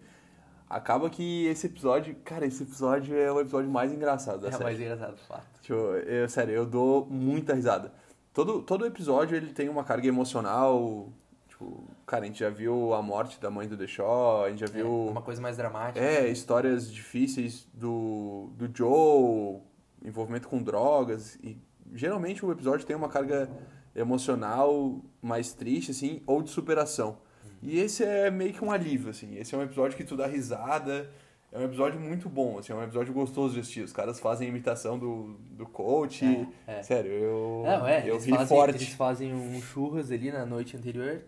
Acaba 0.70 1.10
que 1.10 1.46
esse 1.46 1.66
episódio, 1.66 2.14
cara, 2.24 2.46
esse 2.46 2.62
episódio 2.62 3.16
é 3.16 3.30
o 3.32 3.40
episódio 3.40 3.68
mais 3.68 3.92
engraçado 3.92 4.40
da 4.42 4.48
É 4.48 4.52
série. 4.52 4.62
mais 4.64 4.80
engraçado, 4.80 5.16
fato. 5.26 5.60
Tipo, 5.60 5.74
eu, 5.74 6.28
sério, 6.28 6.54
eu 6.54 6.64
dou 6.64 7.04
muita 7.10 7.54
risada. 7.54 7.92
Todo, 8.32 8.62
todo 8.62 8.86
episódio 8.86 9.36
ele 9.36 9.52
tem 9.52 9.68
uma 9.68 9.82
carga 9.82 10.06
emocional. 10.06 11.08
Tipo, 11.48 11.82
cara, 12.06 12.22
a 12.22 12.26
gente 12.28 12.38
já 12.38 12.48
viu 12.50 12.94
a 12.94 13.02
morte 13.02 13.40
da 13.40 13.50
mãe 13.50 13.66
do 13.66 13.88
Shaw, 13.88 14.44
a 14.44 14.50
gente 14.50 14.60
já 14.60 14.66
É, 14.66 14.68
viu. 14.68 15.08
uma 15.08 15.20
coisa 15.22 15.42
mais 15.42 15.56
dramática. 15.56 15.98
É, 15.98 16.28
histórias 16.28 16.90
difíceis 16.90 17.66
do, 17.74 18.50
do 18.56 18.70
Joe, 18.72 19.60
envolvimento 20.04 20.46
com 20.48 20.62
drogas. 20.62 21.34
E 21.42 21.58
geralmente 21.92 22.46
o 22.46 22.52
episódio 22.52 22.86
tem 22.86 22.94
uma 22.94 23.08
carga 23.08 23.50
emocional 23.92 25.00
mais 25.20 25.52
triste, 25.52 25.90
assim, 25.90 26.22
ou 26.28 26.42
de 26.42 26.50
superação. 26.50 27.18
E 27.62 27.78
esse 27.78 28.02
é 28.04 28.30
meio 28.30 28.52
que 28.52 28.64
um 28.64 28.70
alívio, 28.70 29.10
assim. 29.10 29.36
Esse 29.36 29.54
é 29.54 29.58
um 29.58 29.62
episódio 29.62 29.96
que 29.96 30.04
tu 30.04 30.16
dá 30.16 30.26
risada. 30.26 31.10
É 31.52 31.58
um 31.58 31.64
episódio 31.64 31.98
muito 31.98 32.28
bom, 32.28 32.58
assim, 32.58 32.72
é 32.72 32.76
um 32.76 32.82
episódio 32.82 33.12
gostoso 33.12 33.54
de 33.54 33.60
assistir. 33.60 33.82
Os 33.82 33.92
caras 33.92 34.20
fazem 34.20 34.48
imitação 34.48 34.96
do, 34.98 35.34
do 35.50 35.66
coach. 35.66 36.24
É, 36.66 36.78
é. 36.78 36.82
Sério, 36.82 37.10
eu, 37.10 37.62
Não, 37.66 37.86
é, 37.86 38.08
eu 38.08 38.18
ri 38.20 38.30
fazem, 38.30 38.46
forte. 38.46 38.76
Eles 38.76 38.88
fazem 38.94 39.34
um 39.34 39.60
churras 39.60 40.12
ali 40.12 40.30
na 40.30 40.46
noite 40.46 40.76
anterior. 40.76 41.22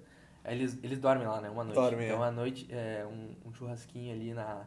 Eles, 0.45 0.79
eles 0.83 0.99
dormem 1.01 1.27
lá, 1.27 1.41
né? 1.41 1.51
Uma 1.51 1.65
noite. 1.65 1.75
Dormem, 1.75 2.07
então, 2.07 2.25
é. 2.25 2.29
à 2.29 2.31
noite, 2.31 2.69
é 2.71 3.05
um, 3.05 3.49
um 3.49 3.53
churrasquinho 3.53 4.13
ali 4.15 4.33
na, 4.33 4.65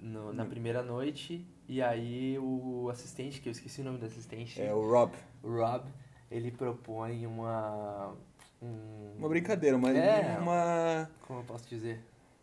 no- 0.00 0.32
na 0.34 0.44
Hum. 0.44 0.48
primeira 0.50 0.82
noite. 0.82 1.46
E 1.66 1.80
aí 1.80 2.38
o 2.38 2.88
assistente, 2.90 3.40
que 3.40 3.48
eu 3.48 3.52
esqueci 3.52 3.80
o 3.80 3.84
nome 3.84 3.96
do 3.98 4.04
assistente, 4.04 4.60
É 4.60 4.72
o 4.74 4.86
Rob. 4.86 5.12
o 5.42 5.48
Rob, 5.48 5.84
ele 6.30 6.50
propõe 6.50 7.26
uma... 7.26 8.14
Um, 8.62 9.14
Uma 9.18 9.28
brincadeira, 9.28 9.76
mas 9.78 9.96
É. 9.96 10.38
uma, 10.40 11.10
Como 11.22 11.40
eu 11.40 11.44
posso 11.44 11.68
dizer? 11.68 12.00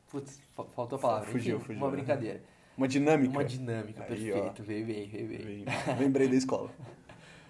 Putz, 0.10 0.40
fa- 0.56 0.66
faltou 0.66 0.98
a 0.98 1.02
palavra. 1.02 1.28
Fugiu, 1.30 1.58
Enfim, 1.58 1.66
fugiu, 1.68 1.82
Uma 1.82 1.90
né? 1.92 1.96
brincadeira. 1.98 2.42
uma 2.78 2.88
dinâmica. 2.88 3.32
Uma 3.32 3.44
dinâmica, 3.46 4.04
Aí, 4.04 4.32
ó. 4.32 4.36
perfeito. 4.36 4.64
Veio 4.64 4.86
bem, 4.86 5.08
veio 5.10 5.28
bem. 5.28 5.40
Lem- 5.46 5.66
Lembrei 6.00 6.28
da 6.28 6.36
escola. 6.36 6.70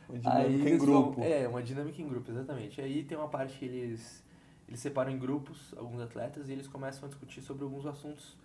Uma 0.10 0.19
dinâmica 0.19 0.47
Aí 0.67 0.74
em 0.74 0.78
grupo. 0.78 1.12
vão- 1.13 1.24
é, 1.24 1.47
uma 1.47 1.63
dinâmica 1.63 2.02
em 2.02 2.08
grupo, 2.08 2.32
exatamente. 2.32 2.82
Aí 2.82 3.04
tem 3.04 3.17
uma 3.17 3.30
parte 3.30 3.58
que 3.58 3.65
eles, 3.65 4.24
eles 4.67 4.80
separam 4.80 5.12
em 5.12 5.17
grupos 5.17 5.74
alguns 5.78 6.02
atletas 6.02 6.50
e 6.50 6.52
eles 6.52 6.67
começam 6.67 7.06
a 7.06 7.08
discutir 7.08 7.41
sobre 7.41 7.63
alguns 7.63 7.86
assuntos 7.86 8.36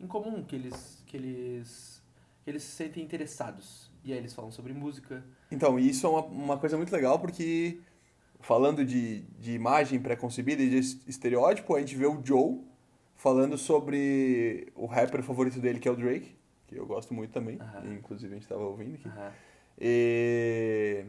em 0.00 0.06
comum 0.06 0.42
que 0.44 0.54
eles, 0.56 1.02
que 1.06 1.16
eles, 1.16 2.02
que 2.44 2.50
eles 2.50 2.62
se 2.62 2.70
sentem 2.72 3.02
interessados. 3.02 3.90
E 4.04 4.12
aí 4.12 4.18
eles 4.18 4.32
falam 4.32 4.52
sobre 4.52 4.72
música. 4.72 5.24
Então, 5.50 5.78
isso 5.80 6.06
é 6.06 6.10
uma, 6.10 6.22
uma 6.22 6.58
coisa 6.58 6.76
muito 6.76 6.92
legal 6.92 7.18
porque, 7.18 7.80
falando 8.46 8.84
de, 8.84 9.22
de 9.40 9.52
imagem 9.52 9.98
pré-concebida 9.98 10.62
e 10.62 10.70
de 10.70 10.78
es- 10.78 11.00
estereótipo, 11.08 11.74
a 11.74 11.80
gente 11.80 11.96
vê 11.96 12.06
o 12.06 12.20
Joe 12.24 12.60
falando 13.16 13.58
sobre 13.58 14.68
o 14.76 14.86
rapper 14.86 15.20
favorito 15.22 15.58
dele, 15.58 15.80
que 15.80 15.88
é 15.88 15.90
o 15.90 15.96
Drake, 15.96 16.36
que 16.68 16.76
eu 16.76 16.86
gosto 16.86 17.12
muito 17.12 17.32
também, 17.32 17.58
inclusive 17.98 18.30
a 18.32 18.34
gente 18.36 18.44
estava 18.44 18.62
ouvindo 18.62 18.94
aqui. 18.94 19.08
E, 19.80 21.04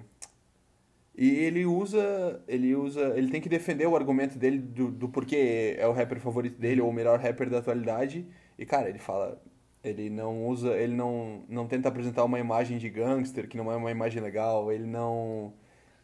e 1.15 1.29
ele 1.45 1.63
usa, 1.65 2.41
ele 2.47 2.75
usa, 2.75 3.13
ele 3.15 3.29
tem 3.29 3.39
que 3.39 3.49
defender 3.49 3.85
o 3.87 3.95
argumento 3.95 4.35
dele 4.37 4.57
do, 4.57 4.89
do 4.89 5.07
porquê 5.07 5.75
é 5.77 5.87
o 5.87 5.91
rapper 5.91 6.19
favorito 6.19 6.59
dele 6.59 6.81
ou 6.81 6.89
o 6.89 6.93
melhor 6.93 7.19
rapper 7.19 7.49
da 7.51 7.59
atualidade. 7.59 8.25
E 8.57 8.65
cara, 8.65 8.89
ele 8.89 8.99
fala, 8.99 9.39
ele 9.83 10.09
não 10.09 10.47
usa, 10.47 10.75
ele 10.75 10.95
não, 10.95 11.43
não 11.47 11.67
tenta 11.67 11.87
apresentar 11.87 12.23
uma 12.23 12.39
imagem 12.39 12.79
de 12.79 12.89
gangster 12.89 13.47
que 13.47 13.57
não 13.57 13.71
é 13.71 13.75
uma 13.75 13.91
imagem 13.91 14.23
legal. 14.23 14.71
Ele 14.71 14.87
não, 14.87 15.53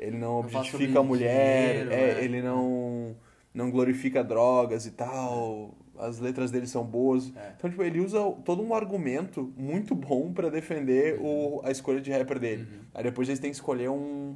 ele 0.08 0.18
não, 0.18 0.30
Não 0.34 0.40
objetifica 0.40 1.00
a 1.00 1.04
mulher. 1.04 1.74
dinheiro, 1.86 1.92
é, 1.94 2.14
né? 2.16 2.24
ele 2.24 2.42
não, 2.42 3.16
não 3.54 3.70
glorifica 3.72 4.24
drogas 4.24 4.86
e 4.86 4.92
tal. 4.92 5.76
As 5.98 6.20
letras 6.20 6.50
dele 6.52 6.66
são 6.68 6.84
boas. 6.84 7.32
É. 7.36 7.54
Então, 7.58 7.70
tipo, 7.70 7.84
ele 7.84 8.00
usa 8.00 8.20
todo 8.44 8.64
um 8.64 8.74
argumento 8.74 9.54
muito 9.56 9.94
bom 9.96 10.34
pra 10.34 10.50
defender 10.50 11.18
o, 11.22 11.62
a 11.64 11.70
escolha 11.72 12.02
de 12.02 12.12
rapper 12.12 12.40
dele. 12.40 12.64
Uhum. 12.64 12.80
Aí 12.94 13.04
depois 13.04 13.28
eles 13.30 13.40
têm 13.40 13.52
que 13.52 13.56
escolher 13.56 13.90
um 13.90 14.36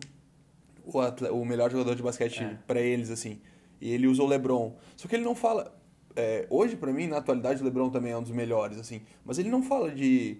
o, 0.85 0.99
atle- 0.99 1.29
o 1.31 1.43
melhor 1.43 1.69
jogador 1.71 1.95
de 1.95 2.03
basquete 2.03 2.43
É. 2.43 2.57
pra 2.65 2.79
eles, 2.79 3.09
assim. 3.09 3.39
E 3.81 3.91
ele 3.91 4.07
usa 4.07 4.23
o 4.23 4.27
LeBron. 4.27 4.73
Só 4.95 5.07
que 5.07 5.15
ele 5.15 5.23
não 5.25 5.35
fala. 5.35 5.75
é, 6.15 6.47
hoje, 6.49 6.75
pra 6.75 6.91
mim, 6.93 7.07
na 7.07 7.17
atualidade, 7.17 7.61
o 7.61 7.65
LeBron 7.65 7.89
também 7.89 8.11
é 8.11 8.17
um 8.17 8.21
dos 8.23 8.31
melhores, 8.31 8.77
assim. 8.79 9.01
Mas 9.25 9.37
ele 9.37 9.49
não 9.49 9.61
fala 9.63 9.91
de, 9.91 10.37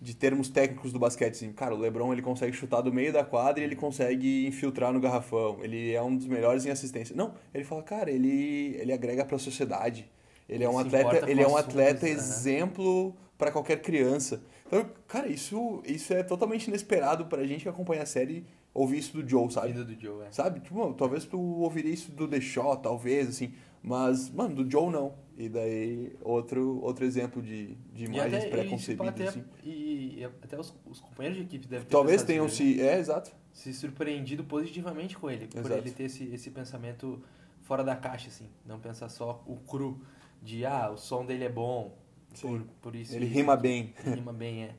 de 0.00 0.14
termos 0.14 0.48
técnicos 0.48 0.92
do 0.92 0.98
basquete, 0.98 1.32
assim. 1.32 1.52
Cara, 1.52 1.74
o 1.74 1.78
LeBron 1.78 2.12
ele 2.12 2.22
consegue 2.22 2.52
chutar 2.52 2.80
do 2.80 2.92
meio 2.92 3.12
da 3.12 3.24
quadra 3.24 3.60
e 3.60 3.64
ele 3.64 3.74
consegue 3.74 4.46
infiltrar 4.46 4.92
no 4.92 5.00
garrafão. 5.00 5.58
Ele 5.62 5.92
é 5.92 6.02
um 6.02 6.16
dos 6.16 6.26
melhores 6.26 6.64
em 6.64 6.70
assistência. 6.70 7.16
Não, 7.16 7.34
ele 7.52 7.64
fala, 7.64 7.82
cara, 7.82 8.10
ele, 8.10 8.76
ele 8.78 8.92
agrega 8.92 9.24
pra 9.24 9.38
sociedade. 9.38 10.08
Ele 10.48 10.64
é 10.64 10.68
um 10.68 10.78
se 10.78 10.86
atleta, 10.86 11.30
ele 11.30 11.42
é 11.42 11.46
um 11.46 11.56
assuntos, 11.56 11.74
atleta 11.74 12.06
né? 12.06 12.12
exemplo 12.12 13.14
pra 13.36 13.50
qualquer 13.50 13.82
criança. 13.82 14.42
Então, 14.66 14.88
cara, 15.06 15.28
isso, 15.28 15.82
isso 15.84 16.12
é 16.12 16.22
totalmente 16.22 16.68
inesperado 16.68 17.26
pra 17.26 17.44
gente 17.44 17.62
que 17.62 17.68
acompanha 17.68 18.02
a 18.02 18.06
série 18.06 18.46
ouvir 18.72 18.98
isso 18.98 19.20
do 19.20 19.28
Joe, 19.28 19.50
sabe? 19.50 19.72
Vida 19.72 19.84
do 19.84 20.00
Joe, 20.00 20.26
é. 20.26 20.30
Sabe? 20.30 20.60
Tipo, 20.60 20.78
mano, 20.78 20.94
talvez 20.94 21.24
tu 21.24 21.38
ouviria 21.38 21.92
isso 21.92 22.12
do 22.12 22.28
The 22.28 22.40
Shaw, 22.40 22.76
talvez, 22.76 23.28
assim. 23.28 23.52
Mas, 23.82 24.30
mano, 24.30 24.54
do 24.54 24.70
Joe 24.70 24.90
não. 24.90 25.14
E 25.38 25.48
daí, 25.48 26.16
outro, 26.20 26.80
outro 26.82 27.04
exemplo 27.04 27.40
de, 27.40 27.76
de 27.94 28.06
imagens 28.06 28.42
tipo, 28.42 28.56
pré-concebidas, 28.56 29.08
até, 29.08 29.28
assim. 29.28 29.44
e, 29.62 30.18
e 30.18 30.24
até 30.24 30.58
os, 30.58 30.74
os 30.84 30.98
companheiros 30.98 31.38
de 31.38 31.44
equipe 31.44 31.68
devem 31.68 31.86
ter 31.86 31.92
Talvez 31.92 32.24
tenham 32.24 32.48
se... 32.48 32.80
É, 32.82 32.98
exato. 32.98 33.30
se 33.52 33.72
surpreendido 33.72 34.42
positivamente 34.42 35.16
com 35.16 35.30
ele, 35.30 35.46
por 35.46 35.60
Exato. 35.60 35.74
ele 35.74 35.92
ter 35.92 36.02
esse, 36.04 36.24
esse 36.34 36.50
pensamento 36.50 37.22
fora 37.62 37.84
da 37.84 37.94
caixa, 37.94 38.26
assim. 38.26 38.48
Não 38.66 38.80
pensar 38.80 39.08
só 39.08 39.40
o 39.46 39.54
cru 39.58 40.00
de, 40.42 40.66
ah, 40.66 40.90
o 40.90 40.96
som 40.96 41.24
dele 41.24 41.44
é 41.44 41.48
bom, 41.48 41.96
por, 42.40 42.58
Sim. 42.58 42.66
por 42.82 42.96
isso. 42.96 43.14
Ele 43.14 43.26
rima 43.26 43.56
bem. 43.56 43.94
Ele 44.04 44.16
rima 44.16 44.32
bem, 44.32 44.64
é. 44.64 44.74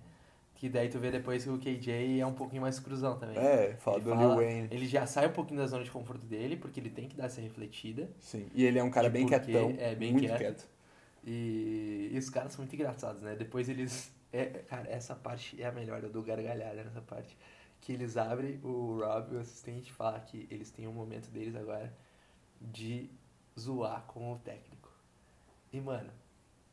Que 0.60 0.68
daí 0.68 0.90
tu 0.90 1.00
vê 1.00 1.10
depois 1.10 1.42
que 1.46 1.50
o 1.50 1.58
KJ 1.58 2.20
é 2.20 2.26
um 2.26 2.34
pouquinho 2.34 2.62
mais 2.62 2.78
cruzão 2.82 3.18
também. 3.18 3.38
É, 3.38 3.78
fala 3.78 3.96
Ele 3.96 4.04
do 4.04 4.10
fala- 4.10 4.22
Lil 4.26 4.36
Wayne. 4.36 4.68
Ele 4.70 4.86
já 4.86 5.06
sai 5.08 5.28
um 5.28 5.32
pouquinho 5.32 5.58
da 5.62 5.66
zona 5.68 5.86
de 5.86 5.90
conforto 5.90 6.26
dele, 6.26 6.58
porque 6.58 6.82
ele 6.82 6.90
tem 6.90 7.08
que 7.08 7.16
dar 7.16 7.28
essa 7.28 7.40
refletida. 7.40 8.10
Sim. 8.20 8.46
E 8.54 8.66
ele 8.66 8.78
é 8.78 8.84
um 8.84 8.92
cara 8.92 9.10
bem 9.10 9.26
quietão. 9.26 9.74
é, 9.80 9.96
bem 9.96 10.12
muito 10.12 10.26
quieto. 10.28 10.38
quieto. 10.38 10.70
E, 11.24 12.10
e 12.12 12.18
os 12.18 12.30
caras 12.30 12.52
são 12.52 12.62
muito 12.66 12.76
engraçados, 12.76 13.22
né? 13.22 13.38
Depois 13.38 13.70
eles. 13.70 14.12
é, 14.34 14.46
cara, 14.68 14.90
essa 14.90 15.16
parte 15.16 15.62
é 15.62 15.66
a 15.66 15.72
melhor, 15.72 16.04
eu 16.04 16.10
dou 16.10 16.22
gargalhada 16.24 16.84
nessa 16.84 17.00
parte. 17.02 17.38
Que 17.80 17.94
eles 17.94 18.18
abrem, 18.18 18.60
o 18.62 19.00
Rob, 19.00 19.36
o 19.36 19.40
assistente, 19.40 19.94
fala 19.94 20.20
que 20.20 20.46
eles 20.52 20.70
têm 20.72 20.86
um 20.90 20.92
momento 20.92 21.30
deles 21.32 21.56
agora 21.56 21.94
de 22.60 23.10
zoar 23.58 24.04
com 24.08 24.34
o 24.34 24.38
técnico. 24.40 24.92
E, 25.72 25.80
mano, 25.80 26.10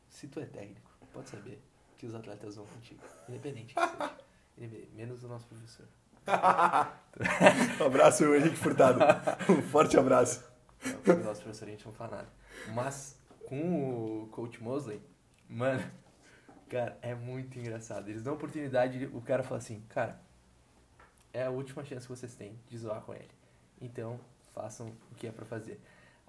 se 0.08 0.26
tu 0.26 0.40
é 0.40 0.44
técnico, 0.46 0.90
pode 1.12 1.28
saber 1.30 1.60
que 1.96 2.06
os 2.06 2.14
atletas 2.14 2.54
zoam 2.54 2.66
contigo. 2.66 3.00
Independente 3.28 3.74
que 3.74 3.80
seja. 3.80 4.16
Independente- 4.58 4.90
Menos 4.94 5.22
o 5.24 5.28
nosso 5.28 5.46
professor. 5.46 5.86
Um 7.80 7.86
abraço, 7.86 8.24
Henrique 8.34 8.56
Furtado. 8.56 9.00
Um 9.50 9.62
forte 9.62 9.96
abraço. 9.98 10.44
O 11.06 11.24
nosso 11.24 11.42
professor 11.42 11.68
a 11.68 11.70
gente 11.70 11.84
não 11.86 11.92
fala 11.92 12.16
nada. 12.18 12.28
Mas 12.74 13.18
com 13.46 14.22
o 14.22 14.26
Coach 14.28 14.62
Mosley, 14.62 15.00
mano, 15.48 15.82
cara, 16.68 16.98
é 17.02 17.14
muito 17.14 17.58
engraçado. 17.58 18.08
Eles 18.08 18.22
dão 18.22 18.34
oportunidade, 18.34 18.98
de- 18.98 19.06
o 19.16 19.20
cara 19.20 19.42
fala 19.42 19.58
assim, 19.58 19.80
cara, 19.88 20.20
é 21.32 21.44
a 21.44 21.50
última 21.50 21.84
chance 21.84 22.06
que 22.06 22.12
vocês 22.14 22.34
têm 22.34 22.58
de 22.68 22.78
zoar 22.78 23.00
com 23.02 23.14
ele. 23.14 23.30
Então, 23.80 24.18
façam 24.54 24.88
o 25.12 25.14
que 25.14 25.26
é 25.26 25.30
pra 25.30 25.44
fazer. 25.44 25.80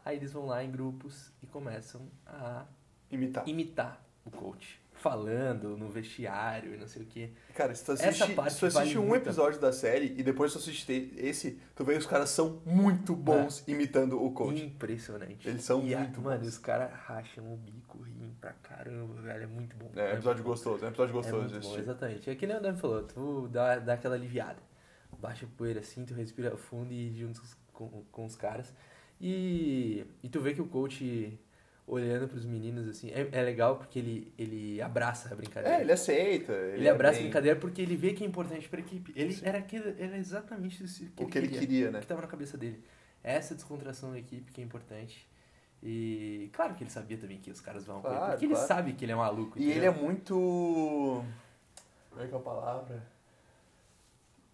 Aí 0.04 0.16
eles 0.18 0.32
vão 0.32 0.46
lá 0.46 0.64
em 0.64 0.72
grupos 0.72 1.32
e 1.42 1.48
começam 1.48 2.08
a 2.26 2.66
Imitar. 3.10 3.48
imitar 3.48 4.02
o 4.26 4.32
coach. 4.32 4.82
Falando 5.10 5.78
no 5.78 5.90
vestiário 5.90 6.74
e 6.74 6.78
não 6.78 6.88
sei 6.88 7.04
o 7.04 7.06
que. 7.06 7.32
Cara, 7.56 7.74
se 7.74 7.84
tu 7.86 7.94
Essa 7.94 8.10
assiste, 8.10 8.34
parte 8.34 8.54
se 8.54 8.60
tu 8.60 8.66
assiste 8.66 8.84
vale 8.96 8.98
um 8.98 9.08
muito 9.08 9.24
a 9.24 9.30
episódio 9.30 9.60
da 9.60 9.72
série 9.72 10.14
e 10.18 10.24
depois 10.24 10.52
tu 10.52 10.60
assiste 10.60 11.14
esse, 11.18 11.60
tu 11.76 11.84
vê 11.84 11.94
que 11.94 12.00
os 12.00 12.06
caras 12.06 12.30
são 12.30 12.62
muito 12.66 13.16
bons 13.16 13.64
imitando 13.68 14.22
o 14.24 14.32
coach. 14.32 14.64
Impressionante. 14.64 15.48
Eles 15.48 15.64
são 15.64 15.82
e 15.86 15.94
a- 15.96 16.00
muito 16.00 16.22
Mano, 16.22 16.40
bons. 16.40 16.48
os 16.48 16.58
caras 16.58 16.92
racham 16.94 17.54
o 17.54 17.58
bico, 17.58 18.00
riem 18.02 18.36
pra 18.40 18.52
caramba, 18.54 19.14
velho. 19.22 19.44
É 19.44 19.48
muito 19.48 19.76
bom. 19.78 19.90
É, 19.96 20.14
episódio 20.14 20.44
muito 20.44 20.44
bom. 20.44 20.50
gostoso, 20.50 20.86
é 20.86 20.88
episódio 20.90 21.12
É 21.12 21.14
gostoso 21.14 21.38
muito 21.44 21.60
de 21.60 21.68
bom, 21.68 21.78
exatamente. 21.78 22.30
É 22.30 22.36
que 22.36 22.46
nem 22.48 22.58
o 22.58 22.62
Dami 22.62 22.78
falou, 22.80 23.04
tu 23.04 23.48
dá, 23.50 23.80
dá 23.80 23.94
aquela 23.94 24.16
aliviada. 24.16 24.58
Baixa 25.20 25.46
a 25.46 25.50
poeira 25.58 25.80
assim, 25.80 26.06
tu 26.06 26.14
respira 26.14 26.56
fundo 26.58 26.92
e 26.94 27.12
junto 27.18 27.42
com, 27.74 28.04
com 28.12 28.26
os 28.26 28.36
caras. 28.36 28.72
E, 29.20 30.06
e 30.22 30.30
tu 30.30 30.40
vê 30.40 30.54
que 30.54 30.62
o 30.62 30.68
coach 30.68 31.40
olhando 31.88 32.28
pros 32.28 32.44
meninos 32.46 32.86
assim, 32.90 33.10
é, 33.12 33.30
é 33.32 33.42
legal 33.42 33.78
porque 33.78 33.98
ele, 33.98 34.34
ele 34.38 34.82
abraça 34.82 35.34
a 35.34 35.36
brincadeira. 35.36 35.78
É, 35.78 35.82
ele 35.82 35.92
aceita. 35.94 36.52
Ele, 36.52 36.80
Ele 36.80 36.88
é 36.88 36.92
abraça 36.92 37.14
a 37.16 37.20
bem- 37.20 37.24
brincadeira 37.30 37.58
porque 37.58 37.82
ele 37.82 37.96
vê 37.96 38.14
que 38.14 38.24
é 38.24 38.28
importante 38.28 38.68
pra 38.68 38.80
equipe. 38.82 39.14
Ele 39.16 39.34
Sim. 39.34 39.46
era, 39.46 39.58
aquilo, 39.60 39.96
era 39.98 40.18
exatamente 40.18 40.84
isso 40.84 41.06
que, 41.16 41.24
O 41.24 41.28
que 41.28 41.38
ele 41.38 41.48
queria, 41.48 41.90
né? 41.90 42.00
O 42.00 42.02
que 42.02 42.08
tava 42.08 42.22
na 42.22 42.28
cabeça 42.28 42.58
dele. 42.58 42.84
Essa 43.24 43.56
descontração 43.56 44.12
da 44.12 44.20
equipe 44.20 44.52
que 44.52 44.60
é 44.62 44.64
importante. 44.64 45.26
E 45.82 46.50
claro 46.54 46.74
que 46.76 46.84
ele 46.84 46.90
sabia 46.92 47.18
também 47.18 47.38
que 47.38 47.50
os 47.52 47.62
caras 47.62 47.86
vão 47.86 48.02
com 48.02 48.08
ele, 48.10 48.18
Claro, 48.18 48.32
porque 48.34 48.48
claro. 48.48 48.62
ele 48.62 48.68
sabe 48.68 48.94
que 48.94 49.06
ele 49.06 49.12
é 49.14 49.16
maluco. 49.16 49.58
E 49.58 49.62
ele 49.64 49.72
entendeu? 49.72 49.92
é 49.94 49.96
muito. 49.96 51.24
Como 52.10 52.22
é 52.22 52.28
que 52.28 52.34
é 52.34 52.38
a 52.38 52.42
palavra? 52.42 53.04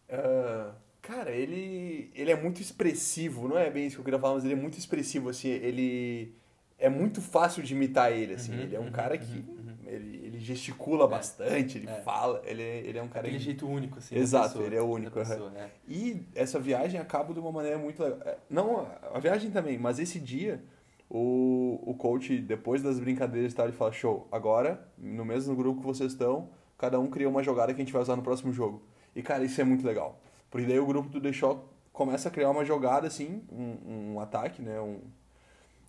Ah, 0.10 0.74
cara, 1.02 1.32
ele. 1.32 2.12
Ele 2.14 2.32
é 2.32 2.36
muito 2.40 2.62
expressivo, 2.62 3.48
não 3.48 3.58
é 3.58 3.70
bem 3.70 3.88
isso 3.88 3.96
que 3.96 4.02
eu 4.02 4.06
queria 4.06 4.20
falar, 4.20 4.36
mas 4.36 4.44
ele 4.46 4.54
é 4.54 4.58
muito 4.58 4.78
expressivo, 4.78 5.30
assim, 5.30 5.50
ele. 5.50 6.36
É 6.78 6.90
muito 6.90 7.22
fácil 7.22 7.64
de 7.64 7.74
imitar 7.74 8.12
ele, 8.12 8.34
assim. 8.34 8.54
Uhum, 8.54 8.60
ele 8.62 8.76
é 8.76 8.80
um 8.80 8.84
uhum, 8.86 8.92
cara 8.92 9.16
uhum, 9.16 9.20
que. 9.22 9.34
uhum. 9.50 9.64
Ele, 9.86 10.22
ele 10.26 10.40
gesticula 10.40 11.08
bastante, 11.08 11.78
ele 11.78 11.88
é. 11.88 12.02
fala, 12.02 12.42
ele, 12.46 12.62
é- 12.64 12.80
ele 12.80 12.98
é 12.98 13.04
um 13.04 13.08
cara. 13.08 13.20
Aquele 13.28 13.38
que- 13.38 13.44
jeito 13.46 13.68
único, 13.68 14.00
assim. 14.00 14.16
Exato, 14.16 14.50
pessoa, 14.50 14.66
ele 14.66 14.76
é 14.76 14.82
único, 14.82 15.12
pessoa, 15.12 15.52
é. 15.56 15.70
E 15.88 16.26
essa 16.34 16.60
viagem 16.60 17.00
acaba 17.00 17.32
de 17.34 17.40
uma 17.40 17.52
maneira 17.52 17.78
muito 17.78 18.02
legal. 18.02 18.20
É, 18.26 18.38
Não, 18.50 18.88
a- 19.14 19.20
viagem 19.20 19.52
também, 19.52 19.78
mas 19.78 20.00
esse 20.00 20.20
dia, 20.20 20.64
o, 21.10 21.80
o 21.86 21.94
coach, 21.94 22.38
depois 22.40 22.82
das 22.82 23.00
brincadeiras 23.00 23.52
e 23.52 23.56
tal, 23.56 23.68
ele 23.68 23.76
fala: 23.78 23.92
show, 23.92 24.28
agora, 24.32 24.88
no 24.98 25.24
mesmo 25.24 25.56
grupo 25.56 25.82
que 25.82 25.86
vocês 25.86 26.14
estão, 26.14 26.50
cada 26.78 27.00
um 27.00 27.08
cria 27.08 27.30
uma 27.30 27.44
jogada 27.44 27.74
que 27.74 27.80
a 27.82 27.84
gente 27.84 27.94
vai 27.94 28.02
usar 28.02 28.16
no 28.16 28.24
próximo 28.24 28.52
jogo. 28.52 28.82
E, 29.16 29.22
cara, 29.22 29.44
isso 29.44 29.62
é 29.62 29.64
muito 29.64 29.86
legal. 29.86 30.20
Porque 30.50 30.66
daí 30.66 30.80
o 30.80 30.86
grupo 30.88 31.08
do 31.10 31.22
The 31.22 31.32
Shock 31.32 31.62
começa 31.92 32.30
a 32.30 32.32
criar 32.32 32.50
uma 32.50 32.66
jogada, 32.66 33.06
assim, 33.06 33.44
um, 33.52 34.14
um 34.14 34.20
ataque, 34.20 34.62
né? 34.62 34.80
Um- 34.82 35.02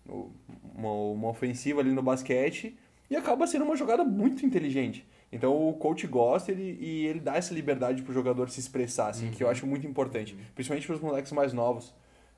uma, 0.07 0.91
uma 0.91 1.29
ofensiva 1.29 1.81
ali 1.81 1.93
no 1.93 2.03
basquete 2.03 2.77
e 3.11 3.17
acaba 3.17 3.47
sendo 3.47 3.65
uma 3.65 3.77
jogada 3.77 4.05
muito 4.05 4.45
inteligente. 4.45 5.07
Então 5.33 5.69
o 5.69 5.75
coach 5.75 6.07
gosta 6.07 6.53
ele, 6.53 6.79
e 6.81 7.07
ele 7.07 7.21
dá 7.21 7.37
essa 7.37 7.53
liberdade 7.53 8.03
pro 8.03 8.13
jogador 8.13 8.49
se 8.51 8.61
expressar, 8.61 9.09
assim, 9.09 9.31
que 9.31 9.43
eu 9.43 9.49
acho 9.49 9.67
muito 9.67 9.87
importante. 9.87 10.37
Principalmente 10.55 10.87
pros 10.87 11.01
moleques 11.01 11.33
mais 11.33 11.53
novos. 11.53 11.93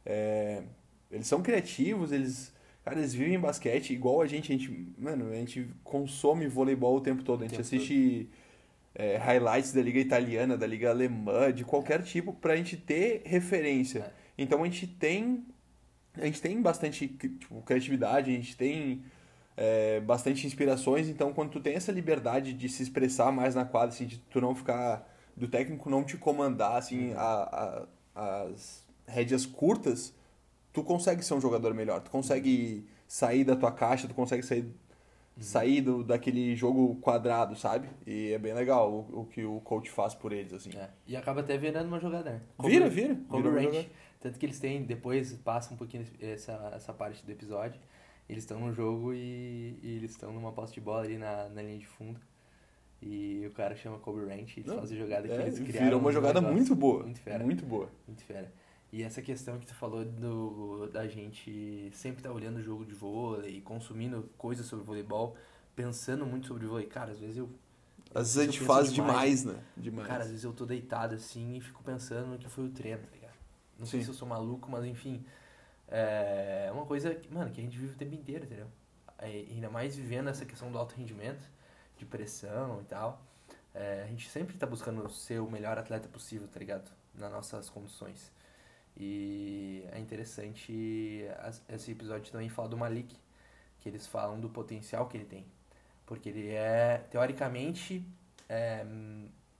É, 0.04 0.62
eles 1.10 1.26
são 1.26 1.42
criativos, 1.42 2.12
eles. 2.12 2.54
Cara, 2.84 2.98
eles 2.98 3.12
vivem 3.12 3.38
basquete 3.38 3.92
igual 3.92 4.22
a 4.22 4.26
gente. 4.26 4.52
A 4.52 4.56
gente, 4.56 4.94
mano, 4.96 5.30
a 5.30 5.34
gente 5.34 5.68
consome 5.84 6.46
voleibol 6.46 6.96
o 6.96 7.00
tempo 7.00 7.22
todo. 7.22 7.44
A 7.44 7.48
gente 7.48 7.60
assiste 7.60 8.30
é, 8.94 9.16
highlights 9.16 9.72
da 9.72 9.82
liga 9.82 10.00
italiana, 10.00 10.56
da 10.56 10.66
liga 10.66 10.88
alemã, 10.88 11.52
de 11.52 11.64
qualquer 11.64 12.02
tipo, 12.02 12.32
pra 12.32 12.56
gente 12.56 12.76
ter 12.76 13.22
referência. 13.24 13.98
É. 13.98 14.12
Então 14.38 14.62
a 14.62 14.64
gente 14.64 14.86
tem. 14.86 15.44
A 16.18 16.24
gente 16.24 16.40
tem 16.40 16.60
bastante 16.60 17.08
tipo, 17.08 17.60
criatividade, 17.62 18.30
a 18.30 18.34
gente 18.34 18.56
tem 18.56 19.02
é, 19.56 20.00
bastante 20.00 20.46
inspirações, 20.46 21.08
então 21.08 21.32
quando 21.32 21.50
tu 21.50 21.60
tem 21.60 21.74
essa 21.74 21.92
liberdade 21.92 22.52
de 22.52 22.68
se 22.68 22.82
expressar 22.82 23.30
mais 23.32 23.54
na 23.54 23.64
quadra, 23.64 23.88
assim, 23.88 24.06
de 24.06 24.18
tu 24.18 24.40
não 24.40 24.54
ficar. 24.54 25.08
do 25.36 25.46
técnico 25.48 25.90
não 25.90 26.02
te 26.04 26.16
comandar, 26.16 26.76
assim, 26.76 27.12
a, 27.14 27.86
a- 28.14 28.42
as 28.52 28.84
rédeas 29.06 29.44
curtas, 29.46 30.14
tu 30.72 30.82
consegue 30.82 31.22
ser 31.22 31.34
um 31.34 31.40
jogador 31.40 31.72
melhor, 31.74 32.00
tu 32.00 32.10
consegue 32.10 32.86
sair 33.06 33.44
da 33.44 33.54
tua 33.54 33.70
caixa, 33.70 34.08
tu 34.08 34.14
consegue 34.14 34.42
sair, 34.42 34.66
sair 35.38 35.80
do, 35.82 36.02
daquele 36.02 36.56
jogo 36.56 36.96
quadrado, 36.96 37.54
sabe? 37.54 37.88
E 38.06 38.32
é 38.32 38.38
bem 38.38 38.54
legal 38.54 38.90
o, 38.90 39.20
o 39.20 39.24
que 39.26 39.44
o 39.44 39.60
coach 39.60 39.90
faz 39.90 40.14
por 40.14 40.32
eles, 40.32 40.52
assim. 40.54 40.70
É. 40.76 40.88
E 41.06 41.14
acaba 41.16 41.40
até 41.40 41.56
virando 41.58 41.86
uma 41.88 42.00
jogada, 42.00 42.30
né? 42.30 42.40
Vira, 42.64 42.88
vira. 42.88 43.16
Como 43.28 43.42
Vira. 43.50 43.86
Tanto 44.20 44.38
que 44.38 44.46
eles 44.46 44.58
têm, 44.58 44.82
depois 44.84 45.32
passa 45.34 45.72
um 45.72 45.76
pouquinho 45.76 46.06
essa, 46.20 46.52
essa 46.74 46.92
parte 46.92 47.24
do 47.24 47.30
episódio. 47.30 47.80
Eles 48.28 48.42
estão 48.42 48.58
no 48.60 48.72
jogo 48.72 49.12
e, 49.14 49.78
e 49.82 49.96
eles 49.96 50.10
estão 50.12 50.32
numa 50.32 50.52
posse 50.52 50.74
de 50.74 50.80
bola 50.80 51.02
ali 51.04 51.16
na, 51.16 51.48
na 51.48 51.62
linha 51.62 51.78
de 51.78 51.86
fundo. 51.86 52.20
E 53.00 53.44
o 53.46 53.50
cara 53.52 53.76
chama 53.76 53.98
Kobe 53.98 54.20
Ranch 54.24 54.56
e 54.56 54.60
eles 54.60 54.66
Não, 54.72 54.78
fazem 54.80 54.96
a 54.98 55.00
jogada 55.00 55.28
que 55.28 55.34
É, 55.34 55.42
eles 55.42 55.58
criaram. 55.60 55.84
vira 55.84 55.96
uma 55.98 56.08
um 56.08 56.12
jogada 56.12 56.40
negócio 56.40 56.56
muito 56.56 56.74
boa. 56.74 57.02
Muito 57.04 57.20
fera. 57.20 57.44
Muito 57.44 57.64
boa. 57.66 57.88
Muito 58.06 58.24
fera. 58.24 58.50
E 58.92 59.02
essa 59.02 59.20
questão 59.20 59.58
que 59.58 59.66
tu 59.66 59.74
falou 59.74 60.04
do, 60.04 60.88
da 60.88 61.06
gente 61.06 61.90
sempre 61.92 62.20
estar 62.20 62.32
olhando 62.32 62.56
o 62.56 62.62
jogo 62.62 62.84
de 62.84 62.94
vôlei, 62.94 63.60
consumindo 63.60 64.30
coisas 64.38 64.64
sobre 64.64 64.84
voleibol, 64.84 65.36
pensando 65.74 66.24
muito 66.24 66.46
sobre 66.46 66.66
vôlei. 66.66 66.86
Cara, 66.86 67.12
às 67.12 67.18
vezes 67.18 67.36
eu. 67.36 67.48
Às 68.14 68.34
vezes 68.34 68.38
a 68.38 68.44
gente 68.44 68.60
faz 68.60 68.92
demais, 68.92 69.44
né? 69.44 69.56
Demais. 69.76 70.08
Cara, 70.08 70.22
às 70.22 70.28
vezes 70.30 70.44
eu 70.44 70.52
tô 70.52 70.64
deitado 70.64 71.14
assim 71.14 71.56
e 71.56 71.60
fico 71.60 71.82
pensando 71.84 72.28
no 72.28 72.38
que 72.38 72.48
foi 72.48 72.64
o 72.64 72.70
treino, 72.70 73.02
tá 73.02 73.08
ligado? 73.12 73.25
Não 73.78 73.86
sei 73.86 74.00
Sim. 74.00 74.04
se 74.04 74.10
eu 74.10 74.14
sou 74.14 74.28
maluco, 74.28 74.70
mas 74.70 74.84
enfim. 74.84 75.24
É 75.88 76.70
uma 76.72 76.84
coisa, 76.84 77.14
que, 77.14 77.32
mano, 77.32 77.50
que 77.50 77.60
a 77.60 77.64
gente 77.64 77.78
vive 77.78 77.92
o 77.92 77.96
tempo 77.96 78.14
inteiro, 78.14 78.44
entendeu? 78.44 78.66
É, 79.18 79.26
ainda 79.26 79.70
mais 79.70 79.96
vivendo 79.96 80.28
essa 80.28 80.44
questão 80.44 80.70
do 80.70 80.78
alto 80.78 80.94
rendimento, 80.96 81.48
de 81.96 82.04
pressão 82.04 82.80
e 82.80 82.84
tal. 82.84 83.22
É, 83.74 84.02
a 84.04 84.06
gente 84.06 84.28
sempre 84.28 84.56
tá 84.56 84.66
buscando 84.66 85.08
ser 85.10 85.40
o 85.40 85.50
melhor 85.50 85.78
atleta 85.78 86.08
possível, 86.08 86.48
tá 86.48 86.58
ligado? 86.58 86.90
Nas 87.14 87.30
nossas 87.30 87.70
condições. 87.70 88.32
E 88.96 89.84
é 89.92 89.98
interessante 89.98 91.26
esse 91.68 91.92
episódio 91.92 92.32
também 92.32 92.48
falar 92.48 92.68
do 92.68 92.76
Malik, 92.76 93.14
que 93.80 93.88
eles 93.88 94.06
falam 94.06 94.40
do 94.40 94.48
potencial 94.48 95.06
que 95.06 95.18
ele 95.18 95.26
tem. 95.26 95.44
Porque 96.06 96.30
ele 96.30 96.48
é, 96.48 97.04
teoricamente, 97.10 98.02
é, 98.48 98.84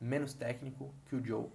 menos 0.00 0.32
técnico 0.32 0.94
que 1.06 1.14
o 1.14 1.24
Joe. 1.24 1.48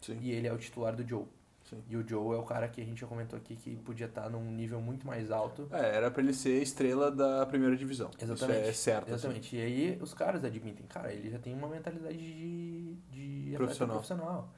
Sim. 0.00 0.18
E 0.20 0.32
ele 0.32 0.48
é 0.48 0.52
o 0.52 0.58
titular 0.58 0.96
do 0.96 1.06
Joe. 1.06 1.26
Sim. 1.68 1.82
E 1.88 1.96
o 1.96 2.06
Joe 2.08 2.34
é 2.36 2.38
o 2.38 2.42
cara 2.44 2.66
que 2.68 2.80
a 2.80 2.84
gente 2.84 3.00
já 3.00 3.06
comentou 3.06 3.36
aqui 3.38 3.56
que 3.56 3.76
podia 3.76 4.06
estar 4.06 4.28
num 4.30 4.42
nível 4.50 4.80
muito 4.80 5.06
mais 5.06 5.30
alto. 5.30 5.68
É, 5.72 5.96
era 5.96 6.10
pra 6.10 6.22
ele 6.22 6.32
ser 6.32 6.62
estrela 6.62 7.10
da 7.10 7.44
primeira 7.46 7.76
divisão. 7.76 8.10
Exatamente. 8.20 8.60
Isso 8.60 8.68
é 8.68 8.72
certo. 8.72 9.04
assim. 9.06 9.14
Exatamente. 9.14 9.56
E 9.56 9.60
aí 9.60 9.98
os 10.00 10.14
caras 10.14 10.42
admitem, 10.44 10.86
cara, 10.86 11.12
ele 11.12 11.30
já 11.30 11.38
tem 11.38 11.52
uma 11.54 11.68
mentalidade 11.68 12.16
de, 12.18 12.94
de 13.10 13.52
Profissional. 13.56 13.96
profissional. 13.96 14.48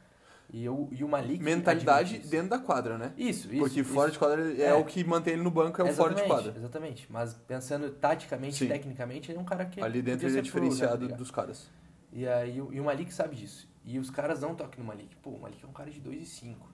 E, 0.53 0.65
eu, 0.65 0.89
e 0.91 1.05
o 1.05 1.09
Malik. 1.09 1.41
Mentalidade 1.43 2.19
dentro 2.29 2.49
da 2.51 2.59
quadra, 2.59 2.99
né? 2.99 3.13
Isso, 3.17 3.49
isso. 3.53 3.59
Porque 3.61 3.81
isso. 3.83 3.93
fora 3.93 4.11
de 4.11 4.19
quadra 4.19 4.53
é, 4.61 4.63
É. 4.67 4.75
o 4.75 4.85
que 4.85 5.05
mantém 5.05 5.35
ele 5.35 5.43
no 5.43 5.51
banco, 5.51 5.81
é 5.81 5.85
o 5.85 5.95
fora 5.95 6.13
de 6.13 6.25
quadra. 6.25 6.53
Exatamente. 6.57 7.07
Mas 7.09 7.35
pensando 7.35 7.89
taticamente, 7.91 8.57
Sim. 8.57 8.67
tecnicamente, 8.69 9.31
ele 9.31 9.39
é 9.39 9.41
um 9.41 9.45
cara 9.45 9.65
que. 9.65 9.81
Ali 9.81 10.03
dentro 10.03 10.27
ele 10.27 10.39
é 10.39 10.43
ser 10.43 10.51
pro, 10.51 10.61
né, 10.61 10.67
diferenciado 10.69 10.97
tá 10.99 11.03
ligado? 11.05 11.19
dos 11.19 11.31
caras. 11.31 11.71
E 12.13 12.27
aí 12.27 12.61
o- 12.61 12.73
e 12.73 12.81
o 12.81 12.85
Malik 12.85 13.15
sabe 13.15 13.37
disso. 13.37 13.69
E 13.85 13.97
os 13.97 14.11
caras 14.11 14.41
dão 14.41 14.55
toque 14.57 14.77
no 14.81 14.85
Malik. 14.85 15.15
Pô, 15.23 15.31
o 15.31 15.41
Malik 15.41 15.65
é 15.65 15.69
um 15.69 15.73
cara 15.73 15.89
de 15.89 16.01
2 16.01 16.21
e 16.21 16.27
5. 16.27 16.69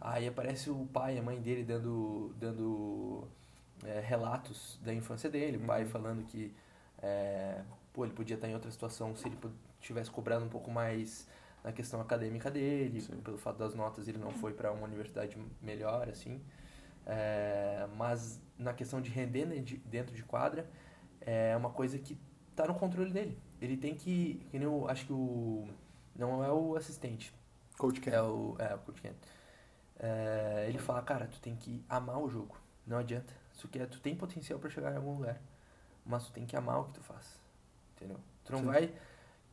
Aí 0.00 0.26
aparece 0.26 0.70
o 0.70 0.86
pai 0.86 1.16
e 1.16 1.18
a 1.18 1.22
mãe 1.22 1.40
dele 1.40 1.62
dando, 1.64 2.34
dando 2.38 3.28
é, 3.84 4.00
relatos 4.00 4.78
da 4.82 4.92
infância 4.94 5.28
dele. 5.30 5.58
O 5.58 5.60
pai 5.66 5.82
Uhum. 5.84 5.88
falando 5.90 6.24
que 6.26 6.54
É, 7.02 7.62
pô, 7.94 8.04
ele 8.04 8.12
podia 8.12 8.34
estar 8.34 8.46
em 8.46 8.52
outra 8.54 8.70
situação 8.70 9.16
se 9.16 9.26
ele 9.26 9.38
tivesse 9.80 10.10
cobrado 10.10 10.44
um 10.44 10.50
pouco 10.50 10.70
mais 10.70 11.26
na 11.64 11.72
questão 11.72 11.98
acadêmica 11.98 12.50
dele, 12.50 13.00
Sim. 13.00 13.16
pelo 13.22 13.38
fato 13.38 13.56
das 13.58 13.74
notas 13.74 14.06
ele 14.06 14.18
não 14.18 14.30
foi 14.32 14.52
para 14.52 14.70
uma 14.70 14.86
universidade 14.86 15.34
melhor, 15.62 16.10
assim. 16.10 16.42
É, 17.06 17.86
mas 17.96 18.38
na 18.58 18.74
questão 18.74 19.00
de 19.00 19.10
render 19.10 19.46
dentro 19.86 20.14
de 20.14 20.22
quadra, 20.22 20.68
é 21.22 21.56
uma 21.56 21.70
coisa 21.70 21.98
que 21.98 22.18
tá 22.54 22.66
no 22.66 22.74
controle 22.74 23.10
dele. 23.12 23.38
Ele 23.60 23.76
tem 23.76 23.94
que, 23.94 24.44
que 24.50 24.58
nem 24.58 24.66
eu 24.68 24.86
acho 24.88 25.06
que 25.06 25.12
o 25.12 25.66
não 26.14 26.44
é 26.44 26.50
o 26.52 26.76
assistente, 26.76 27.32
Coach 27.78 28.00
Ken. 28.00 28.10
é 28.10 28.20
o 28.22 28.56
é 28.58 28.74
o 28.74 28.78
Coach 28.78 29.00
Kent. 29.00 29.16
É, 30.00 30.66
ele 30.68 30.78
fala, 30.78 31.02
cara, 31.02 31.26
tu 31.26 31.40
tem 31.40 31.54
que 31.54 31.84
amar 31.88 32.18
o 32.18 32.28
jogo. 32.28 32.56
Não 32.86 32.98
adianta. 32.98 33.32
Tu 33.60 33.68
quer, 33.68 33.86
tu 33.86 34.00
tem 34.00 34.16
potencial 34.16 34.58
para 34.58 34.70
chegar 34.70 34.92
em 34.92 34.96
algum 34.96 35.16
lugar, 35.16 35.38
mas 36.04 36.24
tu 36.24 36.32
tem 36.32 36.46
que 36.46 36.56
amar 36.56 36.80
o 36.80 36.84
que 36.84 36.94
tu 36.94 37.02
faz. 37.02 37.38
Entendeu? 37.94 38.18
Tu 38.42 38.52
não 38.52 38.60
Sim. 38.60 38.66
vai 38.66 38.94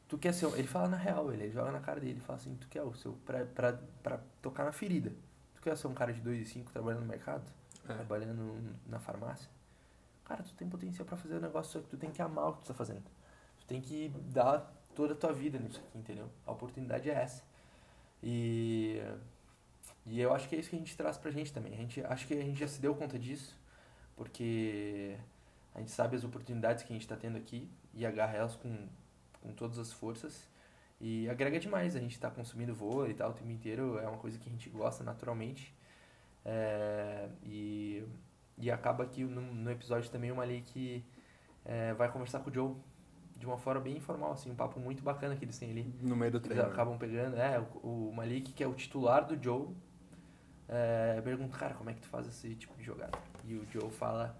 tu 0.08 0.18
quer 0.18 0.34
ser, 0.34 0.46
ele 0.58 0.68
fala 0.68 0.88
na 0.88 0.98
real, 0.98 1.32
ele 1.32 1.50
joga 1.52 1.72
na 1.72 1.80
cara 1.80 2.00
dele, 2.00 2.14
ele 2.14 2.22
fala 2.22 2.40
assim, 2.40 2.56
tu 2.56 2.68
quer 2.68 2.82
o 2.82 2.94
seu 2.94 3.14
pra, 3.26 3.46
pra, 3.46 3.78
pra 4.02 4.20
tocar 4.42 4.64
na 4.64 4.72
ferida. 4.72 5.12
Tu 5.56 5.62
quer 5.62 5.76
ser 5.78 5.88
um 5.88 5.94
cara 5.94 6.14
de 6.14 6.22
2 6.22 6.42
e 6.42 6.46
5 6.46 6.72
trabalhando 6.72 7.02
no 7.02 7.08
mercado? 7.08 7.44
É. 7.90 7.94
trabalhando 7.94 8.76
na 8.86 9.00
farmácia, 9.00 9.50
cara, 10.26 10.44
tu 10.44 10.54
tem 10.56 10.68
potencial 10.68 11.06
pra 11.06 11.16
fazer 11.16 11.36
o 11.36 11.40
negócio, 11.40 11.72
só 11.72 11.80
que 11.80 11.88
tu 11.88 11.96
tem 11.96 12.12
que 12.12 12.22
amar 12.22 12.50
o 12.50 12.54
que 12.54 12.64
tu 12.64 12.68
tá 12.68 12.74
fazendo. 12.74 13.04
Tu 13.60 13.66
tem 13.66 13.80
que 13.80 14.10
dar 14.26 14.74
toda 14.94 15.14
a 15.14 15.16
tua 15.16 15.32
vida 15.32 15.58
nisso 15.58 15.80
aqui, 15.80 15.98
entendeu? 15.98 16.30
A 16.46 16.52
oportunidade 16.52 17.10
é 17.10 17.14
essa. 17.14 17.44
E, 18.22 19.02
e 20.08 20.22
eu 20.22 20.34
acho 20.34 20.48
que 20.48 20.56
é 20.56 20.60
isso 20.60 20.70
que 20.70 20.76
a 20.76 20.80
gente 20.80 20.96
traz 20.96 21.18
pra 21.18 21.30
gente 21.32 21.52
também. 21.52 21.74
A 21.74 21.78
gente, 21.78 22.02
acho 22.02 22.26
que 22.26 22.34
a 22.34 22.42
gente 22.42 22.60
já 22.60 22.68
se 22.68 22.80
deu 22.80 22.96
conta 22.96 23.20
disso, 23.20 23.56
porque 24.16 25.18
a 25.76 25.80
gente 25.80 25.92
sabe 25.92 26.16
as 26.16 26.24
oportunidades 26.24 26.84
que 26.84 26.94
a 26.94 26.96
gente 26.96 27.08
tá 27.08 27.16
tendo 27.16 27.38
aqui 27.38 27.70
e 27.94 28.06
agarra 28.06 28.38
elas 28.38 28.56
com, 28.56 28.88
com 29.42 29.52
todas 29.52 29.78
as 29.78 29.92
forças. 29.92 30.48
E 31.00 31.30
agrega 31.30 31.60
demais, 31.60 31.96
a 31.96 32.00
gente 32.00 32.20
tá 32.20 32.32
consumindo 32.32 32.74
vôlei 32.74 33.12
e 33.12 33.14
tal 33.14 33.30
o 33.30 33.34
tempo 33.34 33.52
inteiro, 33.52 34.00
é 34.00 34.08
uma 34.08 34.18
coisa 34.18 34.40
que 34.40 34.50
a 34.50 34.52
gente 34.52 34.70
gosta 34.70 35.04
naturalmente. 35.04 35.76
É, 36.44 37.28
e, 37.44 38.04
e 38.58 38.72
acaba 38.72 39.06
que 39.06 39.24
no, 39.26 39.42
no 39.42 39.70
episódio 39.70 40.10
também 40.10 40.32
o 40.32 40.36
Malik 40.38 41.04
é, 41.66 41.94
vai 41.94 42.10
conversar 42.10 42.40
com 42.40 42.50
o 42.50 42.54
Joe 42.54 42.76
de 43.36 43.46
uma 43.46 43.58
forma 43.58 43.82
bem 43.82 43.98
informal, 43.98 44.32
assim, 44.32 44.50
um 44.50 44.56
papo 44.56 44.80
muito 44.80 45.04
bacana 45.04 45.36
que 45.36 45.46
eles 45.46 45.60
têm 45.60 45.70
ali. 45.70 45.94
No 46.02 46.16
meio 46.16 46.32
do 46.32 46.38
Eles 46.38 46.48
treino. 46.48 46.64
né? 46.64 46.72
acabam 46.72 46.98
pegando, 46.98 47.36
é, 47.38 47.60
o, 47.60 48.10
o 48.10 48.14
Malik, 48.16 48.52
que 48.54 48.64
é 48.64 48.68
o 48.68 48.74
titular 48.74 49.26
do 49.26 49.42
Joe, 49.42 49.68
é, 50.70 51.22
pergunta, 51.22 51.58
cara, 51.58 51.74
como 51.76 51.90
é 51.90 51.94
que 51.94 52.02
tu 52.02 52.08
faz 52.08 52.28
esse 52.28 52.56
tipo 52.56 52.76
de 52.78 52.84
jogada? 52.84 53.18
E 53.46 53.54
o 53.56 53.66
Joe 53.72 53.90
fala, 53.92 54.38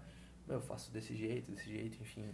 eu 0.48 0.60
faço 0.60 0.90
desse 0.92 1.14
jeito, 1.14 1.50
desse 1.50 1.68
jeito, 1.70 1.98
enfim. 2.00 2.24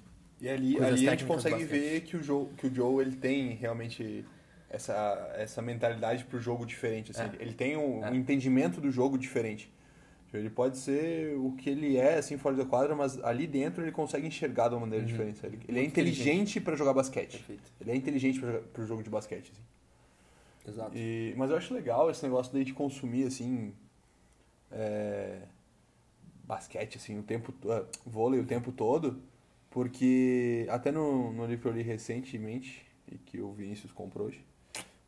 E 0.41 0.49
ali, 0.49 0.77
ali 0.83 1.09
a 1.09 1.13
gente 1.13 1.25
consegue 1.25 1.65
ver 1.65 2.01
que 2.03 2.17
o, 2.17 2.23
Joe, 2.23 2.47
que 2.57 2.67
o 2.67 2.75
Joe 2.75 3.01
ele 3.05 3.17
tem 3.17 3.51
realmente 3.55 4.25
essa, 4.69 5.33
essa 5.37 5.63
mentalidade 5.63 6.25
pro 6.25 6.41
jogo 6.41 6.67
diferente. 6.67 7.13
Assim. 7.13 7.23
É. 7.23 7.43
Ele 7.43 7.55
tem 7.55 7.77
um, 7.77 8.05
É. 8.05 8.11
um 8.11 8.15
entendimento 8.15 8.81
do 8.81 8.91
jogo 8.91 9.17
diferente. 9.17 9.73
Ele 10.33 10.51
pode 10.51 10.77
ser 10.79 11.37
o 11.39 11.53
que 11.53 11.71
ele 11.71 11.97
é, 11.97 12.17
assim, 12.17 12.37
fora 12.37 12.57
da 12.57 12.65
quadra, 12.65 12.93
mas 12.97 13.23
ali 13.23 13.47
dentro 13.47 13.85
ele 13.85 13.93
consegue 13.93 14.27
enxergar 14.27 14.67
de 14.69 14.75
uma 14.75 14.81
maneira 14.81 15.05
Uhum. 15.05 15.09
diferente. 15.13 15.47
Ele, 15.47 15.61
ele 15.69 15.79
é 15.79 15.85
inteligente 15.85 16.61
para 16.61 16.75
jogar 16.75 16.93
basquete. 16.93 17.37
Perfeito. 17.37 17.63
Ele 17.81 17.93
é 17.93 17.95
inteligente 17.95 18.41
para 18.41 18.59
pro 18.59 18.85
jogo 18.85 19.01
de 19.05 19.09
basquete. 19.09 19.53
Assim. 19.53 20.73
Exato. 20.73 20.91
E, 20.99 21.33
mas 21.37 21.51
eu 21.53 21.57
acho 21.57 21.73
legal 21.73 22.11
esse 22.11 22.21
negócio 22.25 22.53
daí 22.53 22.65
de 22.65 22.73
consumir, 22.73 23.29
assim, 23.29 23.73
é, 24.71 25.43
basquete, 26.45 26.97
assim, 26.97 27.19
o 27.19 27.23
tempo, 27.23 27.55
ah, 27.71 27.85
vôlei 28.05 28.41
o 28.41 28.47
tempo 28.47 28.73
todo, 28.73 29.23
porque 29.71 30.67
até 30.69 30.91
no, 30.91 31.33
no 31.33 31.47
livro 31.47 31.63
que 31.63 31.69
eu 31.69 31.73
li 31.73 31.83
recentemente, 31.83 32.87
e 33.11 33.19
que 33.19 33.41
o 33.41 33.53
Vinícius 33.53 33.93
comprou 33.93 34.29
hoje, 34.29 34.45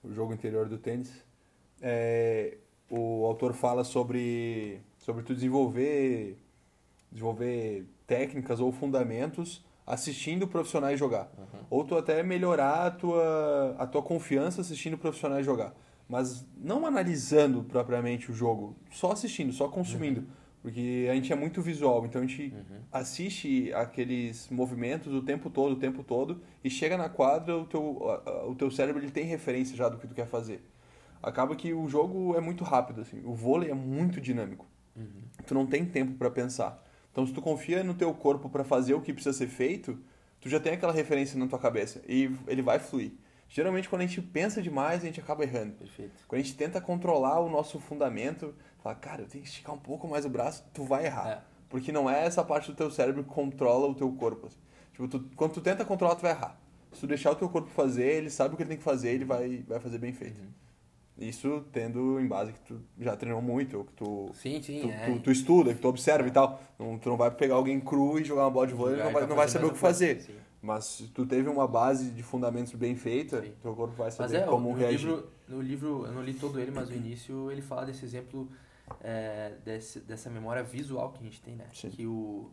o 0.03 0.12
jogo 0.12 0.33
interior 0.33 0.69
do 0.69 0.79
tênis, 0.79 1.25
é, 1.81 2.59
o 2.90 3.25
autor 3.27 3.53
fala 3.53 3.85
sobre, 3.85 4.81
sobre 4.99 5.23
tu 5.23 5.35
desenvolver, 5.35 6.38
desenvolver 7.11 7.87
técnicas 8.07 8.61
ou 8.61 8.73
fundamentos 8.73 9.64
assistindo 9.87 10.49
profissionais 10.49 10.99
jogar. 10.99 11.31
Ou 11.71 11.85
tu 11.85 11.97
até 11.97 12.23
melhorar 12.23 12.87
a 12.87 12.90
tua, 12.90 13.77
a 13.79 13.87
tua 13.87 14.03
confiança 14.03 14.61
assistindo 14.61 14.99
profissionais 14.99 15.47
jogar. 15.47 15.73
Mas 16.09 16.47
não 16.57 16.87
analisando 16.87 17.64
propriamente 17.64 18.31
o 18.31 18.35
jogo, 18.35 18.77
só 18.90 19.12
assistindo, 19.12 19.53
só 19.53 19.69
consumindo. 19.69 20.27
Porque 20.62 21.07
a 21.09 21.14
gente 21.14 21.33
é 21.33 21.37
muito 21.37 21.62
visual, 21.62 22.05
então 22.07 22.21
a 22.21 22.27
gente 22.27 22.53
assiste 22.90 23.73
aqueles 23.73 24.49
movimentos 24.51 25.14
o 25.14 25.23
tempo 25.23 25.49
todo, 25.49 25.73
o 25.73 25.77
tempo 25.77 26.03
todo, 26.03 26.40
e 26.64 26.69
chega 26.69 26.97
na 26.97 27.09
quadra, 27.09 27.57
o 27.57 27.64
teu, 27.64 28.03
o 28.49 28.55
teu 28.57 28.69
cérebro 28.71 29.01
ele 29.01 29.12
tem 29.12 29.25
referência 29.25 29.77
já 29.77 29.88
do 29.88 29.97
que 29.97 30.09
tu 30.09 30.14
quer 30.14 30.27
fazer. 30.27 30.61
Acaba 31.23 31.55
que 31.55 31.73
o 31.73 31.88
jogo 31.88 32.35
é 32.37 32.40
muito 32.40 32.64
rápido, 32.64 33.01
assim. 33.01 33.23
O 33.25 33.33
vôlei 33.33 33.71
é 33.71 33.75
muito 33.75 34.21
dinâmico. 34.21 34.66
Tu 35.47 35.55
não 35.55 35.66
tem 35.66 35.85
tempo 35.85 36.14
para 36.14 36.31
pensar. 36.31 36.83
Então, 37.12 37.27
se 37.27 37.33
tu 37.33 37.40
confia 37.40 37.85
no 37.85 37.95
teu 37.95 38.12
corpo 38.12 38.49
para 38.49 38.64
fazer 38.64 38.95
o 38.95 39.01
que 39.01 39.12
precisa 39.12 39.37
ser 39.37 39.47
feito, 39.47 39.99
tu 40.40 40.49
já 40.49 40.59
tem 40.59 40.73
aquela 40.73 40.92
referência 40.92 41.38
na 41.38 41.47
tua 41.47 41.59
cabeça 41.59 42.03
e 42.09 42.31
ele 42.47 42.62
vai 42.62 42.79
fluir. 42.79 43.12
Geralmente, 43.49 43.89
quando 43.89 44.03
a 44.03 44.07
gente 44.07 44.21
pensa 44.21 44.61
demais, 44.61 45.03
a 45.03 45.07
gente 45.07 45.21
acaba 45.21 45.45
errando. 45.45 45.73
Perfeito. 45.75 46.13
Quando 46.27 46.41
a 46.41 46.45
gente 46.45 46.57
tenta 46.57 46.81
controlar 46.81 47.41
o 47.41 47.49
nosso 47.49 47.79
fundamento, 47.79 48.55
fala, 48.83 48.95
cara, 48.97 49.23
eu 49.23 49.27
tenho 49.29 49.43
que 49.45 49.49
esticar 49.49 49.75
um 49.75 49.79
pouco 49.79 50.07
mais 50.09 50.25
o 50.25 50.29
braço, 50.29 50.65
tu 50.75 50.85
vai 50.85 51.07
errar. 51.07 51.29
É. 51.29 51.41
Porque 51.69 51.91
não 51.93 52.09
é 52.11 52.25
essa 52.25 52.45
parte 52.45 52.71
do 52.71 52.77
teu 52.77 52.91
cérebro 52.91 53.23
que 53.25 53.31
controla 53.31 53.87
o 53.89 53.95
teu 53.95 54.11
corpo. 54.13 54.47
assim. 54.47 54.59
Tipo, 54.93 55.09
tu- 55.09 55.31
quando 55.37 55.53
tu 55.53 55.61
tenta 55.61 55.85
controlar, 55.85 56.15
tu 56.17 56.23
vai 56.23 56.33
errar. 56.33 56.59
Se 56.93 57.01
tu 57.01 57.07
deixar 57.07 57.31
o 57.33 57.35
teu 57.35 57.49
corpo 57.49 57.69
fazer, 57.69 58.07
ele 58.17 58.31
sabe 58.31 58.55
o 58.55 58.57
que 58.57 58.63
ele 58.63 58.69
tem 58.71 58.79
que 58.79 58.85
fazer, 58.85 59.11
ele 59.11 59.25
vai, 59.25 59.63
vai 59.67 59.79
fazer 59.81 59.99
bem 59.99 60.13
feito. 60.13 60.41
Uhum. 60.41 60.49
Isso 61.19 61.65
tendo 61.73 62.21
em 62.21 62.27
base 62.27 62.53
que 62.53 62.61
tu 62.61 62.81
já 62.99 63.17
treinou 63.17 63.41
muito, 63.41 63.79
ou 63.79 63.85
que 63.85 63.93
tu 63.95 64.31
Sim, 64.35 64.61
sim, 64.63 64.81
tu, 64.83 64.91
é. 64.91 65.07
tu, 65.07 65.21
tu 65.21 65.31
estuda, 65.31 65.73
que 65.73 65.81
tu 65.81 65.89
observa 65.89 66.29
e 66.29 66.31
tal. 66.31 66.61
Não, 66.79 66.99
tu 66.99 67.09
não 67.09 67.17
vai 67.17 67.31
pegar 67.31 67.55
alguém 67.55 67.81
cru 67.81 68.19
e 68.21 68.25
jogar 68.25 68.43
uma 68.45 68.51
bola 68.51 68.67
de 68.67 68.75
vôlei 68.75 68.97
e 69.01 69.03
não 69.03 69.13
Vai- 69.13 69.27
não 69.27 69.35
vai 69.37 69.49
saber 69.49 69.67
o 69.67 69.73
que 69.73 69.79
fazer. 69.79 70.17
coisa. 70.17 70.46
Mas 70.66 70.85
se 70.85 71.09
tu 71.09 71.24
teve 71.24 71.48
uma 71.48 71.66
base 71.66 72.11
de 72.11 72.22
fundamentos 72.22 72.74
bem 72.74 72.96
feita, 72.96 73.40
Sim. 73.40 73.52
teu 73.62 73.74
corpo 73.74 73.94
vai 73.94 74.07
Mas 74.07 74.14
saber 74.14 74.38
é, 74.38 74.46
como 74.46 74.70
no 74.70 74.74
reagir. 74.76 75.07
livro, 75.07 75.29
no 75.48 75.61
livro, 75.62 76.07
eu 76.07 76.12
não 76.12 76.22
li 76.22 76.35
todo 76.35 76.59
ele, 76.59 76.70
mas 76.72 76.90
no 76.90 76.96
início 76.96 77.50
ele 77.50 77.62
fala 77.62 77.87
desse 77.87 78.05
exemplo 78.05 78.50
é, 79.00 79.57
desse, 79.64 80.00
dessa 80.00 80.29
memória 80.31 80.62
visual 80.62 81.12
que 81.12 81.20
a 81.20 81.22
gente 81.22 81.40
tem, 81.40 81.57
né? 81.57 81.68
Sim. 81.72 81.90
Que 81.90 82.07
o, 82.07 82.50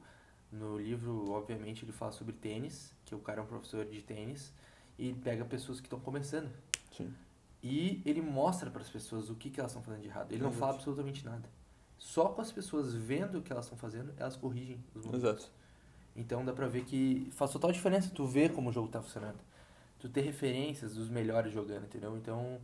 no 0.52 0.78
livro, 0.78 1.32
obviamente, 1.32 1.84
ele 1.84 1.92
fala 1.92 2.12
sobre 2.12 2.34
tênis, 2.34 2.94
que 3.06 3.16
o 3.16 3.20
cara 3.20 3.42
é 3.42 3.44
um 3.44 3.48
professor 3.48 3.86
de 3.86 4.02
tênis, 4.02 4.54
e 4.98 5.14
pega 5.14 5.44
pessoas 5.46 5.80
que 5.80 5.88
estão 5.88 6.00
começando. 6.00 6.50
Sim. 6.92 7.12
E 7.62 8.02
ele 8.06 8.22
mostra 8.22 8.70
para 8.70 8.82
as 8.82 8.90
pessoas 8.90 9.30
o 9.30 9.36
que, 9.36 9.50
que 9.50 9.60
elas 9.60 9.72
estão 9.72 9.82
fazendo 9.82 10.02
de 10.02 10.08
errado. 10.08 10.32
Ele 10.32 10.42
não 10.42 10.50
Exato. 10.50 10.60
fala 10.60 10.74
absolutamente 10.74 11.26
nada. 11.26 11.50
Só 11.98 12.30
com 12.30 12.42
as 12.42 12.52
pessoas 12.52 12.94
vendo 12.94 13.40
o 13.40 13.42
que 13.42 13.52
elas 13.52 13.66
estão 13.66 13.78
fazendo, 13.78 14.14
elas 14.18 14.36
corrigem 14.36 14.84
os 14.94 15.06
movimentos. 15.06 15.44
Exato. 15.44 15.63
Então 16.16 16.46
dá 16.46 16.54
pra 16.54 16.68
ver 16.68 16.84
que 16.84 17.28
faz 17.32 17.52
total 17.52 17.72
diferença 17.72 18.12
tu 18.14 18.26
ver 18.26 18.52
como 18.54 18.70
o 18.70 18.74
jogo 18.74 18.88
tá 18.88 19.02
funcionando. 19.02 19.40
Tu 20.00 20.10
ter 20.10 20.22
referências 20.22 20.94
dos 20.96 21.10
melhores 21.10 21.52
jogando, 21.54 21.86
entendeu? 21.86 22.16
Então, 22.18 22.60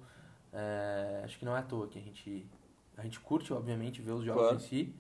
é, 0.54 1.22
acho 1.24 1.40
que 1.40 1.46
não 1.46 1.56
é 1.56 1.60
à 1.60 1.64
toa 1.64 1.88
que 1.88 1.98
a 1.98 2.02
gente. 2.02 2.46
A 2.98 3.02
gente 3.04 3.20
curte, 3.20 3.54
obviamente, 3.54 4.02
ver 4.02 4.12
os 4.12 4.24
jogos 4.26 4.42
Claro. 4.42 4.56
em 4.58 4.60
si, 4.60 4.94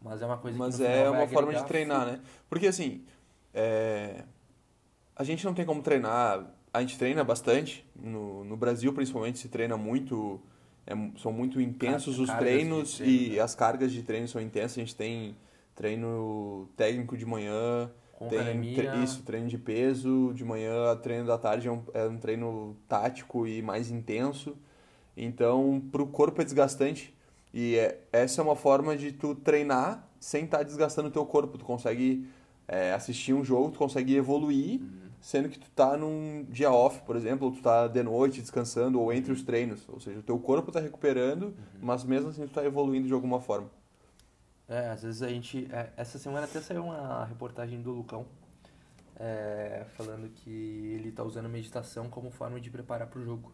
mas 0.00 0.22
é 0.22 0.26
uma 0.26 0.38
coisa 0.38 0.56
Mas 0.58 0.76
que 0.76 0.82
no 0.82 0.88
é 0.88 1.10
uma 1.10 1.28
forma 1.28 1.52
de 1.54 1.64
treinar, 1.66 2.06
né? 2.06 2.20
Porque 2.48 2.66
assim, 2.66 3.04
é, 3.52 4.24
a 5.14 5.22
gente 5.22 5.44
não 5.44 5.52
tem 5.54 5.64
como 5.66 5.82
treinar. 5.82 6.46
A 6.72 6.80
gente 6.80 6.96
treina 6.98 7.22
bastante. 7.22 7.86
No, 7.94 8.42
no 8.44 8.56
Brasil, 8.56 8.92
principalmente, 8.94 9.38
se 9.38 9.48
treina 9.48 9.76
muito. 9.76 10.40
é 10.86 10.94
são 11.18 11.30
muito 11.30 11.60
intensos 11.60 12.16
Car- 12.16 12.24
os 12.24 12.30
treinos 12.38 12.96
treino, 12.96 13.12
e 13.12 13.36
né? 13.36 13.40
as 13.40 13.54
cargas 13.54 13.92
de 13.92 14.02
treino 14.02 14.26
são 14.26 14.40
intensas. 14.40 14.78
A 14.78 14.80
gente 14.80 14.96
tem 14.96 15.36
treino 15.74 16.68
técnico 16.76 17.16
de 17.16 17.24
manhã, 17.26 17.90
Com 18.12 18.28
tem 18.28 18.62
tre- 18.74 18.88
isso, 19.02 19.22
treino 19.22 19.48
de 19.48 19.58
peso, 19.58 20.32
de 20.34 20.44
manhã, 20.44 20.94
treino 20.96 21.26
da 21.26 21.38
tarde 21.38 21.68
é 21.68 21.72
um, 21.72 21.82
é 21.94 22.06
um 22.06 22.18
treino 22.18 22.76
tático 22.88 23.46
e 23.46 23.62
mais 23.62 23.90
intenso. 23.90 24.56
Então, 25.16 25.82
pro 25.92 26.06
corpo 26.06 26.40
é 26.40 26.44
desgastante. 26.44 27.14
E 27.52 27.76
é- 27.76 28.00
essa 28.12 28.40
é 28.40 28.44
uma 28.44 28.56
forma 28.56 28.96
de 28.96 29.12
tu 29.12 29.34
treinar 29.34 30.08
sem 30.18 30.44
estar 30.44 30.62
desgastando 30.62 31.08
o 31.08 31.10
teu 31.10 31.26
corpo. 31.26 31.58
Tu 31.58 31.64
consegue 31.64 32.26
é, 32.68 32.92
assistir 32.94 33.34
um 33.34 33.44
jogo, 33.44 33.70
tu 33.72 33.78
consegue 33.78 34.14
evoluir, 34.16 34.80
Uhum. 34.80 34.88
sendo 35.20 35.48
que 35.48 35.58
tu 35.58 35.68
tá 35.72 35.96
num 35.96 36.46
dia 36.48 36.70
off, 36.72 37.02
por 37.02 37.16
exemplo, 37.16 37.48
ou 37.48 37.52
tu 37.52 37.60
tá 37.60 37.86
de 37.88 38.02
noite 38.02 38.40
descansando, 38.40 38.98
ou 39.00 39.12
entre 39.12 39.32
os 39.32 39.42
treinos. 39.42 39.86
Ou 39.88 40.00
seja, 40.00 40.20
o 40.20 40.22
teu 40.22 40.38
corpo 40.38 40.70
tá 40.72 40.80
recuperando, 40.80 41.46
Uhum. 41.46 41.54
mas 41.82 42.04
mesmo 42.04 42.30
assim 42.30 42.46
tu 42.46 42.52
tá 42.52 42.64
evoluindo 42.64 43.06
de 43.08 43.12
alguma 43.12 43.40
forma. 43.40 43.68
É, 44.68 44.90
às 44.90 45.02
vezes 45.02 45.22
a 45.22 45.28
gente. 45.28 45.68
é, 45.72 45.92
essa 45.96 46.18
semana 46.18 46.46
até 46.46 46.60
saiu 46.60 46.84
uma 46.84 47.24
reportagem 47.24 47.82
do 47.82 47.92
Lucão 47.92 48.26
é, 49.16 49.84
falando 49.96 50.28
que 50.30 50.50
ele 50.50 51.12
tá 51.12 51.22
usando 51.22 51.48
meditação 51.48 52.08
como 52.08 52.30
forma 52.30 52.60
de 52.60 52.70
preparar 52.70 53.08
pro 53.08 53.24
jogo. 53.24 53.52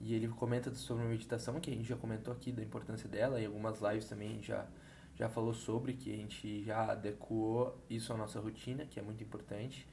E 0.00 0.14
ele 0.14 0.28
comenta 0.28 0.74
sobre 0.74 1.04
a 1.04 1.08
meditação, 1.08 1.58
que 1.60 1.70
a 1.70 1.74
gente 1.74 1.88
já 1.88 1.96
comentou 1.96 2.32
aqui 2.32 2.52
da 2.52 2.62
importância 2.62 3.08
dela, 3.08 3.40
e 3.40 3.46
algumas 3.46 3.80
lives 3.80 4.06
também 4.06 4.42
já, 4.42 4.66
já 5.14 5.28
falou 5.28 5.54
sobre, 5.54 5.94
que 5.94 6.12
a 6.12 6.16
gente 6.16 6.62
já 6.64 6.92
adequou 6.92 7.82
isso 7.88 8.12
à 8.12 8.16
nossa 8.16 8.38
rotina, 8.40 8.84
que 8.84 8.98
é 9.00 9.02
muito 9.02 9.22
importante. 9.22 9.88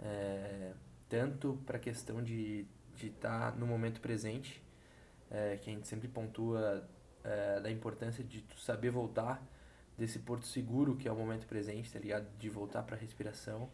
é, 0.00 0.72
tanto 1.08 1.60
para 1.64 1.76
a 1.76 1.80
questão 1.80 2.22
de 2.22 2.66
estar 3.00 3.52
tá 3.52 3.58
no 3.58 3.66
momento 3.66 4.00
presente, 4.00 4.62
é, 5.30 5.56
que 5.56 5.70
a 5.70 5.72
gente 5.72 5.86
sempre 5.86 6.08
pontua 6.08 6.88
é, 7.22 7.60
da 7.60 7.70
importância 7.70 8.24
de 8.24 8.44
saber 8.56 8.90
voltar 8.90 9.44
desse 9.96 10.18
porto 10.18 10.46
seguro 10.46 10.96
que 10.96 11.08
é 11.08 11.12
o 11.12 11.16
momento 11.16 11.46
presente, 11.46 11.92
tá 11.92 11.98
ligado? 11.98 12.26
De 12.38 12.48
voltar 12.50 12.82
para 12.82 12.96
a 12.96 12.98
respiração, 12.98 13.68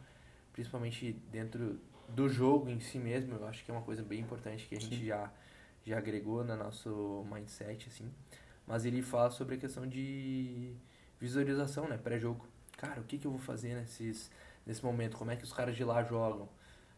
principalmente 0.52 1.12
dentro 1.30 1.80
do 2.08 2.28
jogo 2.28 2.68
em 2.68 2.80
si 2.80 2.98
mesmo, 2.98 3.36
eu 3.36 3.46
acho 3.46 3.64
que 3.64 3.70
é 3.70 3.74
uma 3.74 3.82
coisa 3.82 4.02
bem 4.02 4.20
importante 4.20 4.66
que 4.66 4.76
a 4.76 4.80
gente 4.80 5.04
já 5.04 5.30
já 5.82 5.96
agregou 5.96 6.44
no 6.44 6.54
nosso 6.56 7.24
mindset 7.32 7.88
assim. 7.88 8.12
Mas 8.66 8.84
ele 8.84 9.00
fala 9.00 9.30
sobre 9.30 9.54
a 9.54 9.58
questão 9.58 9.86
de 9.86 10.74
visualização, 11.18 11.88
né, 11.88 11.96
pré-jogo. 11.96 12.46
Cara, 12.76 13.00
o 13.00 13.04
que 13.04 13.16
que 13.16 13.26
eu 13.26 13.30
vou 13.30 13.40
fazer 13.40 13.74
nesses 13.74 14.30
nesse 14.66 14.84
momento? 14.84 15.16
Como 15.16 15.30
é 15.30 15.36
que 15.36 15.44
os 15.44 15.52
caras 15.52 15.74
de 15.74 15.82
lá 15.82 16.02
jogam? 16.02 16.48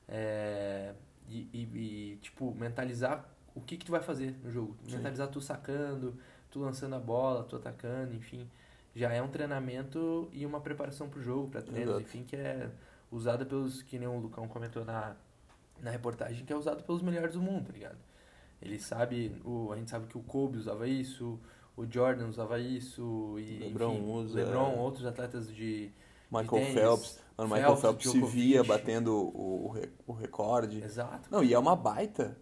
É, 0.09 0.95
e, 1.29 1.49
e, 1.53 2.13
e, 2.13 2.17
tipo 2.17 2.53
mentalizar 2.55 3.29
o 3.55 3.61
que 3.61 3.77
que 3.77 3.87
tu 3.87 3.93
vai 3.93 4.03
fazer 4.03 4.37
no 4.43 4.51
jogo. 4.51 4.77
Sim. 4.85 4.97
Mentalizar 4.97 5.29
tu 5.29 5.41
sacando, 5.41 6.19
tu 6.51 6.59
lançando 6.59 6.97
a 6.97 6.99
bola, 6.99 7.45
tu 7.45 7.55
atacando, 7.55 8.15
enfim 8.15 8.51
já 8.95 9.13
é 9.13 9.23
um 9.23 9.29
treinamento 9.29 10.29
e 10.33 10.45
uma 10.45 10.61
preparação 10.61 11.09
para 11.09 11.19
o 11.19 11.23
jogo, 11.23 11.49
para 11.49 11.63
treinos, 11.63 11.91
Exato. 11.91 12.03
enfim, 12.03 12.25
que 12.25 12.37
é 12.37 12.71
usada 13.11 13.45
pelos, 13.45 13.83
que 13.83 13.99
nem 13.99 14.09
o 14.09 14.19
Lucão 14.19 14.47
comentou 14.49 14.85
na, 14.85 15.17
na 15.81 15.91
reportagem, 15.91 16.45
que 16.45 16.53
é 16.53 16.57
usado 16.57 16.83
pelos 16.85 17.03
melhores 17.03 17.35
do 17.35 17.41
mundo, 17.41 17.67
tá 17.67 17.73
ligado? 17.73 17.99
Ele 18.61 18.79
sabe, 18.79 19.35
o, 19.45 19.73
a 19.73 19.77
gente 19.77 19.91
sabe 19.91 20.07
que 20.07 20.17
o 20.17 20.23
Kobe 20.23 20.59
usava 20.59 20.87
isso, 20.87 21.39
o 21.77 21.85
Jordan 21.91 22.29
usava 22.29 22.59
isso, 22.59 23.37
e 23.39 23.59
LeBron 23.59 23.95
enfim, 23.95 24.11
usa, 24.11 24.35
LeBron, 24.39 24.77
outros 24.77 25.05
atletas 25.07 25.53
de 25.53 25.91
Michael 26.31 26.65
de 26.65 26.73
Phelps, 26.73 27.21
mano, 27.37 27.55
Michael 27.55 27.77
Phelps, 27.77 28.05
Phelps 28.05 28.11
se 28.11 28.37
via 28.37 28.63
batendo 28.63 29.15
o, 29.15 29.75
o 30.07 30.13
recorde. 30.13 30.83
Exato. 30.83 31.29
Não, 31.31 31.43
e 31.43 31.53
é 31.53 31.59
uma 31.59 31.77
baita. 31.77 32.39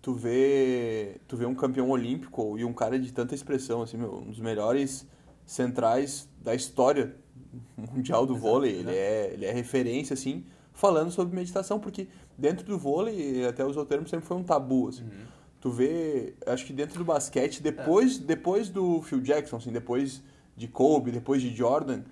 Tu 0.00 0.14
vê, 0.14 1.20
tu 1.26 1.36
vê 1.36 1.46
um 1.46 1.54
campeão 1.54 1.88
olímpico 1.88 2.58
e 2.58 2.64
um 2.64 2.74
cara 2.74 2.98
de 2.98 3.10
tanta 3.10 3.34
expressão, 3.34 3.82
assim, 3.82 3.96
meu, 3.96 4.18
um 4.18 4.30
dos 4.30 4.38
melhores 4.38 5.06
centrais 5.46 6.28
da 6.42 6.54
história 6.54 7.14
mundial 7.76 8.26
do 8.26 8.36
vôlei. 8.36 8.72
Ele 8.76 8.90
é, 8.90 9.30
ele 9.32 9.44
é 9.46 9.52
referência, 9.52 10.14
assim, 10.14 10.44
falando 10.72 11.10
sobre 11.10 11.34
meditação, 11.36 11.78
porque 11.78 12.08
dentro 12.36 12.66
do 12.66 12.78
vôlei, 12.78 13.44
até 13.46 13.64
os 13.64 13.76
termos, 13.86 14.10
sempre 14.10 14.26
foi 14.26 14.36
um 14.36 14.42
tabu, 14.42 14.88
assim. 14.88 15.02
Uhum. 15.04 15.34
Tu 15.60 15.70
vê, 15.70 16.34
acho 16.46 16.66
que 16.66 16.72
dentro 16.72 16.98
do 16.98 17.04
basquete, 17.04 17.62
depois, 17.62 18.18
É. 18.18 18.20
depois 18.24 18.68
do 18.68 19.00
Phil 19.02 19.20
Jackson, 19.20 19.56
assim, 19.56 19.72
depois 19.72 20.22
de 20.56 20.68
Kobe, 20.68 21.10
depois 21.10 21.40
de 21.40 21.54
Jordan, 21.54 22.02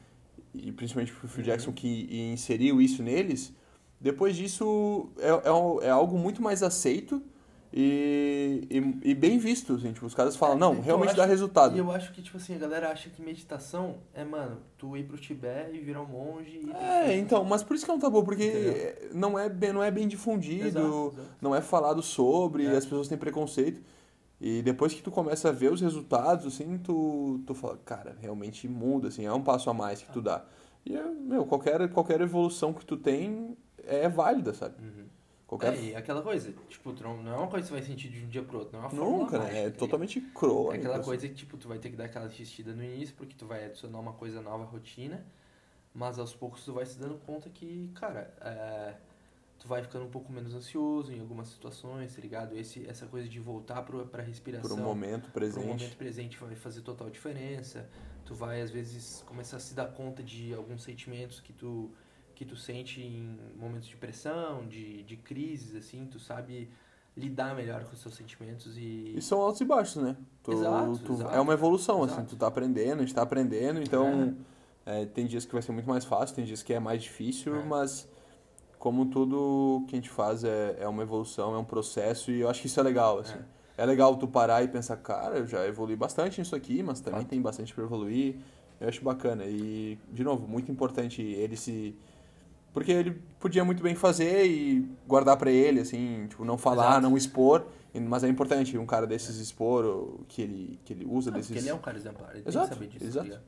e 0.55 0.73
principalmente 0.73 1.12
o 1.12 1.16
Uhum. 1.23 1.29
Phil 1.29 1.45
Jackson 1.45 1.73
que 1.73 2.09
inseriu 2.33 2.81
isso 2.81 3.03
neles, 3.03 3.53
depois 4.01 4.37
disso 4.37 5.11
é, 5.18 5.29
é, 5.29 5.87
é 5.87 5.90
algo 5.90 6.18
muito 6.18 6.42
mais 6.42 6.62
aceito 6.62 7.23
e, 7.73 8.67
e, 8.71 9.11
e 9.11 9.15
bem 9.15 9.39
visto, 9.39 9.79
tipo, 9.79 10.05
os 10.07 10.15
caras 10.15 10.37
falam, 10.37 10.57
É, 10.57 10.59
não, 10.61 10.73
então, 10.73 10.85
realmente 10.85 11.11
eu 11.11 11.17
dá 11.17 11.23
acho- 11.23 11.31
resultado. 11.31 11.75
E 11.75 11.79
eu 11.79 11.91
acho 11.91 12.13
que, 12.13 12.21
tipo 12.21 12.37
assim, 12.37 12.55
a 12.55 12.59
galera 12.59 12.91
acha 12.91 13.09
que 13.09 13.23
meditação 13.23 13.97
é, 14.13 14.25
mano, 14.25 14.59
tu 14.77 14.97
ir 14.97 15.05
pro 15.05 15.17
Tibete 15.17 15.77
e 15.77 15.81
virar 15.81 16.03
um 16.03 16.07
monge. 16.07 16.61
É, 16.75 17.17
então, 17.17 17.45
mas 17.45 17.63
por 17.63 17.75
isso 17.75 17.85
que 17.85 17.91
é 17.91 17.95
um 17.95 17.99
tabu, 17.99 18.23
porque 18.23 18.45
Entendeu? 18.45 19.11
não 19.15 19.39
é, 19.39 19.49
bem, 19.49 19.73
não 19.73 19.83
é 19.83 19.91
bem 19.91 20.07
difundido, 20.07 20.67
Exato, 20.67 21.13
exato. 21.15 21.29
não 21.41 21.55
é 21.55 21.61
falado 21.63 22.03
sobre, 22.03 22.67
É. 22.67 22.77
as 22.77 22.85
pessoas 22.85 23.09
têm 23.09 23.17
preconceito. 23.19 23.81
E 24.41 24.61
depois 24.61 24.93
que 24.93 25.01
tu 25.03 25.11
começa 25.11 25.49
a 25.51 25.53
ver 25.53 25.73
os 25.73 25.81
resultados, 25.81 26.45
assim, 26.47 26.77
tu, 26.77 27.41
tu 27.47 27.55
fala, 27.55 27.79
cara, 27.85 28.17
realmente 28.21 28.67
muda, 28.69 29.07
assim, 29.09 29.25
é 29.25 29.33
um 29.33 29.41
passo 29.43 29.71
a 29.71 29.75
mais 29.75 30.03
que 30.03 30.11
tu 30.13 30.21
dá. 30.21 30.45
E, 30.85 30.97
é, 30.97 31.05
meu, 31.05 31.47
qualquer, 31.47 31.89
qualquer 31.91 32.21
evolução 32.21 32.73
que 32.73 32.85
tu 32.85 32.97
tem 32.97 33.57
é 33.87 34.09
válida, 34.09 34.53
sabe? 34.53 34.75
Uhum. 34.83 35.05
Qualquer... 35.53 35.75
É, 35.75 35.83
e 35.83 35.95
aquela 35.95 36.23
coisa, 36.23 36.51
tipo, 36.67 36.95
tu 36.95 37.03
não, 37.03 37.23
não 37.23 37.35
é 37.35 37.37
uma 37.37 37.47
coisa 37.47 37.67
que 37.67 37.75
você 37.75 37.81
vai 37.81 37.83
sentir 37.83 38.09
de 38.09 38.25
um 38.25 38.29
dia 38.29 38.43
pro 38.43 38.61
outro, 38.61 38.73
não 38.73 38.81
é 38.81 38.83
uma 38.85 38.91
fórmula 38.91 39.19
Nunca, 39.19 39.38
mágica, 39.38 39.53
né? 39.53 39.59
É 39.59 39.62
tá 39.65 39.67
ligado? 39.67 39.79
totalmente 39.81 40.21
crônico. 40.21 40.73
É 40.73 40.77
aquela 40.79 40.95
assim. 40.97 41.05
coisa 41.05 41.29
que, 41.29 41.35
tipo, 41.35 41.57
tu 41.59 41.69
vai 41.69 41.79
ter 41.79 41.91
que 41.91 41.97
dar 41.97 42.07
aquela 42.07 42.25
assistida 42.25 42.73
no 42.73 42.83
início, 42.83 43.15
porque 43.15 43.35
tu 43.37 43.47
vai 43.47 43.67
adicionar 43.67 43.99
uma 43.99 44.15
coisa 44.15 44.41
nova 44.41 44.65
à 44.65 44.67
rotina, 44.67 45.23
mas 45.93 46.19
aos 46.19 46.35
poucos 46.35 46.65
tu 46.65 46.73
vai 46.73 46.87
se 46.87 46.99
dando 46.99 47.19
conta 47.27 47.51
que, 47.51 47.91
cara, 47.95 48.33
é, 48.41 48.95
tu 49.59 49.69
vai 49.69 49.83
ficando 49.83 50.07
um 50.07 50.11
pouco 50.11 50.33
menos 50.33 50.55
ansioso 50.55 51.12
em 51.12 51.21
algumas 51.21 51.49
situações, 51.49 52.15
tá 52.15 52.23
ligado? 52.23 52.57
Esse, 52.57 52.87
essa 52.88 53.05
coisa 53.05 53.29
de 53.29 53.38
voltar 53.38 53.83
pro, 53.83 54.07
pra 54.07 54.23
respiração. 54.23 54.79
Um 54.79 54.83
momento 54.83 55.25
pro 55.25 55.33
presente. 55.33 55.67
momento 55.67 55.97
presente 55.99 56.38
vai 56.38 56.55
fazer 56.55 56.81
total 56.81 57.11
diferença. 57.11 57.87
Tu 58.25 58.35
vai, 58.35 58.62
às 58.62 58.71
vezes, 58.71 59.23
começar 59.27 59.59
a 59.59 59.61
se 59.61 59.75
dar 59.75 59.93
conta 59.93 60.23
de 60.23 60.55
alguns 60.55 60.83
sentimentos 60.83 61.41
que 61.41 61.53
tu, 61.53 61.91
que 62.43 62.49
tu 62.49 62.57
sente 62.57 63.01
em 63.01 63.39
momentos 63.57 63.87
de 63.87 63.97
pressão, 63.97 64.67
de, 64.67 65.05
de 65.05 65.17
crises, 65.17 65.77
assim. 65.77 66.07
Tu 66.11 66.19
sabe 66.19 66.69
lidar 67.17 67.55
melhor 67.55 67.85
com 67.85 67.93
os 67.93 68.01
seus 68.01 68.15
sentimentos 68.15 68.77
e... 68.77 69.13
E 69.17 69.23
são 69.23 69.41
altos 69.41 69.61
e 69.61 69.65
baixos, 69.65 70.03
né? 70.03 70.17
Tu- 70.43 70.53
Exato, 70.53 70.99
tu- 71.05 71.13
exato. 71.13 71.35
É 71.35 71.41
uma 71.41 71.53
evolução, 71.53 72.03
assim, 72.03 72.15
Exato. 72.15 72.31
tu 72.31 72.37
tá 72.37 72.47
aprendendo, 72.49 72.99
a 72.99 73.03
gente 73.03 73.15
tá 73.15 73.23
aprendendo, 73.23 73.81
então 73.81 74.35
é, 74.85 75.05
tem 75.07 75.27
dias 75.27 75.45
que 75.45 75.53
vai 75.53 75.63
ser 75.63 75.73
muito 75.73 75.89
mais 75.89 76.05
fácil, 76.05 76.35
tem 76.35 76.45
dias 76.45 76.63
que 76.63 76.73
é 76.73 76.81
mais 76.81 77.03
difícil, 77.03 77.55
É. 77.55 77.63
mas 77.65 78.09
como 78.79 79.07
tudo 79.07 79.85
que 79.87 79.95
a 79.95 79.99
gente 79.99 80.11
faz 80.11 80.43
é, 80.43 80.77
é 80.81 80.89
uma 80.89 81.03
evolução, 81.03 81.55
é 81.55 81.59
um 81.59 81.65
processo, 81.65 82.31
e 82.33 82.41
eu 82.41 82.49
acho 82.49 82.61
que 82.63 82.67
isso 82.67 82.81
é 82.81 82.83
legal, 82.83 83.19
assim. 83.21 83.39
É. 83.77 83.87
legal 83.87 84.17
tu 84.17 84.27
parar 84.27 84.63
e 84.65 84.69
pensar, 84.69 84.97
cara, 84.97 85.39
eu 85.39 85.47
já 85.47 85.65
evolui 85.67 85.95
bastante 85.97 86.41
nisso 86.41 86.57
aqui, 86.57 86.83
mas 86.83 86.99
também 87.01 87.21
Fato. 87.21 87.31
tem 87.31 87.41
bastante 87.43 87.73
para 87.75 87.85
evoluir. 87.85 88.37
Eu 88.81 88.89
acho 88.89 89.05
bacana. 89.05 89.45
E, 89.45 89.97
de 90.11 90.25
novo, 90.25 90.49
muito 90.49 90.73
importante 90.73 91.23
ele 91.23 91.57
se. 91.57 91.95
Porque 92.73 92.91
ele 92.91 93.23
podia 93.39 93.65
muito 93.65 93.83
bem 93.83 93.95
fazer 93.95 94.47
e 94.47 94.89
guardar 95.07 95.37
pra 95.37 95.51
ele, 95.51 95.81
assim, 95.81 96.27
tipo, 96.29 96.45
não 96.45 96.57
falar, 96.57 96.93
Exato. 96.93 97.01
não 97.03 97.17
expor. 97.17 97.67
Mas 97.95 98.25
é 98.25 98.29
importante 98.29 98.79
um 98.79 98.87
cara 98.87 99.07
desses 99.07 99.37
expor 99.37 100.21
que 100.27 100.41
ele, 100.41 100.81
que 100.83 100.95
ele 100.95 101.05
usa 101.05 101.31
Não, 101.31 101.37
desses. 101.37 101.49
porque 101.51 101.61
ele 101.63 101.69
é 101.69 101.75
um 101.75 101.79
cara 101.79 101.97
exemplar, 101.99 102.31
ele 102.35 102.45
Exato, 102.49 102.69
tem 102.79 102.89
que 102.89 102.99
saber 102.99 103.07
disso. 103.11 103.19
exato. 103.29 103.43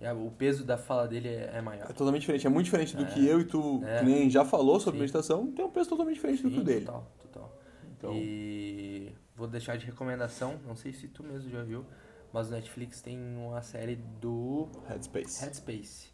É, 0.00 0.12
o 0.12 0.30
peso 0.30 0.64
da 0.64 0.78
fala 0.78 1.06
dele 1.08 1.28
é, 1.28 1.50
é 1.56 1.60
maior. 1.60 1.84
É 1.90 1.92
totalmente 1.92 2.20
diferente. 2.22 2.46
É 2.46 2.50
muito 2.50 2.64
diferente 2.66 2.96
do 2.96 3.02
É. 3.02 3.06
que 3.06 3.26
eu 3.26 3.40
e 3.40 3.44
tu, 3.44 3.82
É. 3.84 3.98
que 3.98 4.04
nem 4.06 4.30
já 4.30 4.44
falou 4.44 4.78
sobre 4.80 4.98
Sim. 4.98 5.02
meditação, 5.02 5.50
tem 5.52 5.64
um 5.64 5.70
peso 5.70 5.90
totalmente 5.90 6.14
diferente 6.14 6.42
do 6.42 6.48
que 6.50 6.56
o 6.56 6.58
Sim, 6.60 6.64
dele. 6.64 6.86
Total, 6.86 7.06
total. 7.20 7.58
Então, 7.98 8.12
E 8.14 9.12
vou 9.36 9.46
deixar 9.48 9.76
de 9.76 9.84
recomendação, 9.84 10.54
não 10.66 10.74
sei 10.76 10.92
se 10.92 11.08
tu 11.08 11.22
mesmo 11.24 11.50
já 11.50 11.62
viu, 11.64 11.84
mas 12.32 12.48
o 12.48 12.52
Netflix 12.52 13.02
tem 13.02 13.18
uma 13.18 13.60
série 13.60 13.96
do 14.20 14.68
Headspace. 14.88 15.44
Headspace, 15.44 16.12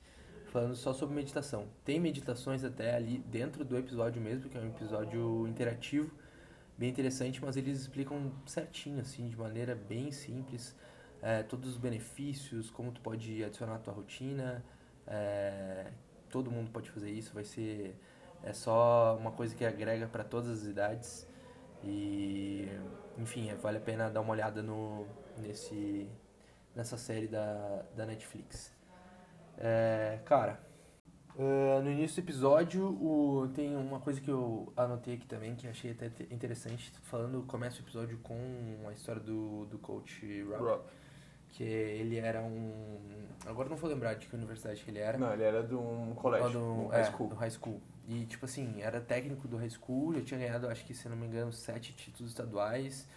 falando 0.57 0.75
só 0.75 0.95
sobre 0.95 1.15
meditação. 1.15 1.69
Tem 1.85 2.01
meditações 2.01 2.65
até 2.65 2.97
ali 2.97 3.19
dentro 3.19 3.63
do 3.63 3.77
episódio 3.77 4.23
mesmo, 4.23 4.49
que 4.49 4.57
é 4.57 4.61
um 4.63 4.69
episódio 4.69 5.47
interativo, 5.47 6.11
bem 6.79 6.89
interessante, 6.89 7.45
mas 7.45 7.59
eles 7.59 7.79
explicam 7.79 8.33
certinho, 8.47 9.01
assim, 9.01 9.29
de 9.29 9.37
maneira 9.37 9.75
bem 9.75 10.11
simples, 10.11 10.75
é, 11.21 11.43
todos 11.43 11.73
os 11.73 11.77
benefícios, 11.77 12.71
como 12.71 12.91
tu 12.91 13.03
pode 13.03 13.45
adicionar 13.45 13.75
à 13.75 13.79
tua 13.79 13.93
rotina, 13.93 14.65
é, 15.07 15.89
todo 16.31 16.51
mundo 16.51 16.71
pode 16.71 16.91
fazer 16.91 17.11
isso, 17.11 17.35
vai 17.35 17.45
ser 17.45 17.95
é 18.43 18.55
só 18.55 19.15
uma 19.21 19.33
coisa 19.33 19.55
que 19.55 19.65
agrega 19.65 20.07
para 20.07 20.25
todas 20.25 20.49
as 20.49 20.65
idades 20.65 21.29
e 21.85 22.67
enfim, 23.19 23.51
é, 23.51 23.55
vale 23.57 23.77
a 23.77 23.81
pena 23.81 24.09
dar 24.09 24.23
uma 24.23 24.33
olhada 24.33 24.63
no 24.63 25.07
nesse 25.37 26.09
nessa 26.75 26.97
série 26.97 27.27
da, 27.27 27.85
da 27.95 28.07
Netflix. 28.07 28.76
É, 29.59 30.19
cara, 30.25 30.61
é, 31.39 31.81
no 31.83 31.91
início 31.91 32.23
do 32.23 32.27
episódio 32.27 32.87
o, 32.87 33.49
tem 33.55 33.77
uma 33.77 34.01
coisa 34.01 34.21
que 34.21 34.31
eu 34.31 34.73
anotei 34.77 35.15
aqui 35.15 35.27
também 35.27 35.55
que 35.55 35.67
achei 35.67 35.93
até 35.93 36.09
te- 36.11 36.29
interessante, 36.33 36.93
falando, 37.03 37.43
começa 37.47 37.79
o 37.81 37.85
episódio 37.85 38.19
com 38.19 38.37
a 38.89 38.93
história 38.93 39.21
do, 39.21 39.67
do 39.67 39.79
coach 39.79 40.43
Rob, 40.45 40.63
Rob. 40.63 40.83
que 41.51 41.63
ele 41.65 42.17
era 42.19 42.43
um, 42.43 43.01
agora 43.47 43.69
não 43.69 43.77
vou 43.77 43.89
lembrar 43.91 44.15
de 44.15 44.27
que 44.27 44.35
universidade 44.37 44.83
que 44.85 44.91
ele 44.91 44.99
era, 44.99 45.17
Não, 45.19 45.33
ele 45.33 45.43
era 45.43 45.63
de 45.63 45.75
um 45.75 46.15
colégio, 46.15 46.51
do, 46.51 46.59
um 46.59 46.93
é, 46.93 47.03
high 47.03 47.05
school. 47.13 47.29
do 47.29 47.35
high 47.37 47.51
school. 47.51 47.81
E, 48.09 48.25
tipo 48.27 48.45
assim, 48.45 48.81
era 48.83 49.01
técnico 49.01 49.49
do 49.49 49.57
high 49.57 49.71
school, 49.71 50.15
já 50.15 50.21
tinha 50.23 50.39
ganhado, 50.41 50.69
acho 50.69 50.85
que, 50.85 50.95
se 50.95 51.09
não 51.09 51.17
me 51.17 51.27
engano, 51.27 51.53
sete 51.53 51.93
títulos 51.95 52.31
estaduais. 52.33 53.09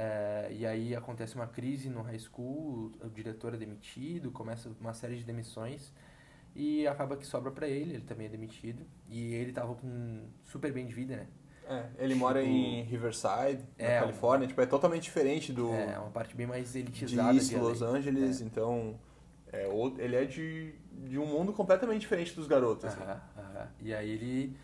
É, 0.00 0.48
e 0.52 0.64
aí 0.64 0.94
acontece 0.94 1.34
uma 1.34 1.48
crise 1.48 1.88
no 1.88 2.02
high 2.02 2.18
school, 2.20 2.92
o 3.02 3.08
diretor 3.10 3.54
é 3.54 3.56
demitido, 3.56 4.30
começa 4.30 4.70
uma 4.80 4.94
série 4.94 5.16
de 5.16 5.24
demissões. 5.24 5.92
E 6.54 6.86
acaba 6.86 7.16
que 7.16 7.26
sobra 7.26 7.50
pra 7.50 7.66
ele, 7.66 7.94
ele 7.94 8.04
também 8.04 8.26
é 8.26 8.30
demitido. 8.30 8.86
E 9.08 9.34
ele 9.34 9.52
tava 9.52 9.74
com 9.74 10.22
super 10.44 10.72
bem 10.72 10.86
de 10.86 10.94
vida, 10.94 11.16
né? 11.16 11.26
É, 11.68 11.86
ele 11.98 12.14
Tipo- 12.14 12.20
mora 12.20 12.42
em 12.42 12.82
Riverside, 12.84 13.62
na 13.76 13.84
É, 13.84 14.00
Califórnia, 14.00 14.46
tipo, 14.46 14.60
é 14.60 14.66
totalmente 14.66 15.02
diferente 15.02 15.52
do 15.52 15.72
É 15.74 15.98
uma 15.98 16.10
parte 16.10 16.34
bem 16.36 16.46
mais 16.46 16.72
de 16.72 16.78
elitizada. 16.78 17.34
East 17.36 17.52
LA. 17.52 17.60
Los 17.60 17.82
Angeles, 17.82 18.40
É. 18.40 18.44
então 18.44 18.98
é, 19.52 19.68
ele 19.98 20.14
é 20.16 20.24
de, 20.24 20.74
de 21.08 21.18
um 21.18 21.26
mundo 21.26 21.52
completamente 21.52 22.02
diferente 22.02 22.34
dos 22.34 22.46
garotos, 22.46 22.84
assim. 22.86 23.02
Aham. 23.02 23.68
E 23.80 23.92
aí 23.92 24.08
ele 24.10 24.56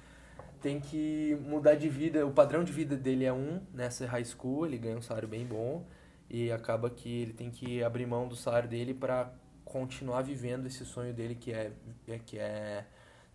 tem 0.64 0.80
que 0.80 1.36
mudar 1.42 1.74
de 1.74 1.90
vida. 1.90 2.26
O 2.26 2.32
padrão 2.32 2.64
de 2.64 2.72
vida 2.72 2.96
dele 2.96 3.26
é 3.26 3.32
um 3.32 3.60
nessa 3.74 4.06
high 4.06 4.24
school, 4.24 4.64
ele 4.64 4.78
ganha 4.78 4.96
um 4.96 5.02
salário 5.02 5.28
bem 5.28 5.44
bom 5.44 5.86
e 6.30 6.50
acaba 6.50 6.88
que 6.88 7.20
ele 7.20 7.34
tem 7.34 7.50
que 7.50 7.84
abrir 7.84 8.06
mão 8.06 8.26
do 8.26 8.34
salário 8.34 8.66
dele 8.66 8.94
para 8.94 9.30
continuar 9.62 10.22
vivendo 10.22 10.64
esse 10.66 10.82
sonho 10.86 11.12
dele 11.12 11.34
que 11.34 11.52
é, 11.52 11.70
é 12.08 12.18
que 12.18 12.38
é 12.38 12.86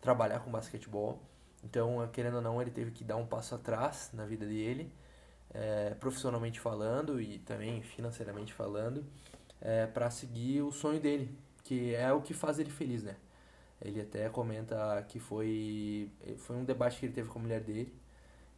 trabalhar 0.02 0.40
com 0.40 0.50
basquetebol. 0.50 1.22
Então, 1.64 2.10
querendo 2.12 2.38
ou 2.38 2.42
não, 2.42 2.60
ele 2.60 2.72
teve 2.72 2.90
que 2.90 3.04
dar 3.04 3.18
um 3.18 3.28
passo 3.28 3.54
atrás 3.54 4.10
na 4.12 4.26
vida 4.26 4.48
dele, 4.48 4.92
é, 5.54 5.92
profissionalmente 6.00 6.60
falando 6.60 7.22
e 7.22 7.38
também 7.38 7.84
financeiramente 7.84 8.56
falando, 8.56 9.06
é, 9.62 9.86
para 9.86 10.10
seguir 10.10 10.64
o 10.64 10.72
sonho 10.72 11.00
dele, 11.00 11.38
que 11.64 11.94
é 11.94 12.12
o 12.12 12.22
que 12.22 12.34
faz 12.34 12.58
ele 12.58 12.72
feliz, 12.72 13.04
né? 13.04 13.18
Ele 13.82 14.02
até 14.02 14.28
comenta 14.30 15.02
que 15.08 15.20
foi, 15.20 16.12
foi 16.38 16.56
um 16.56 16.66
debate 16.66 17.00
que 17.00 17.06
ele 17.06 17.14
teve 17.14 17.30
com 17.30 17.40
a 17.40 17.42
mulher 17.42 17.62
dele, 17.62 17.94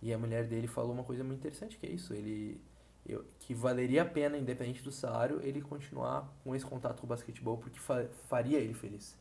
e 0.02 0.12
a 0.14 0.18
mulher 0.18 0.46
dele 0.48 0.68
falou 0.68 0.92
uma 0.92 1.04
coisa 1.04 1.24
muito 1.24 1.40
interessante, 1.40 1.78
que 1.78 1.86
é 1.86 1.90
isso, 1.90 2.14
ele 2.14 2.60
eu, 3.06 3.26
que 3.40 3.54
valeria 3.54 4.04
a 4.04 4.06
pena, 4.06 4.38
independente 4.38 4.84
do 4.84 4.92
salário, 4.92 5.42
ele 5.44 5.62
continuar 5.62 6.32
com 6.44 6.56
esse 6.56 6.66
contato 6.66 7.00
com 7.00 7.06
o 7.06 7.10
basquetebol, 7.10 7.58
porque 7.58 7.80
fa 7.80 8.06
faria 8.30 8.60
ele 8.60 8.74
feliz. 8.74 9.18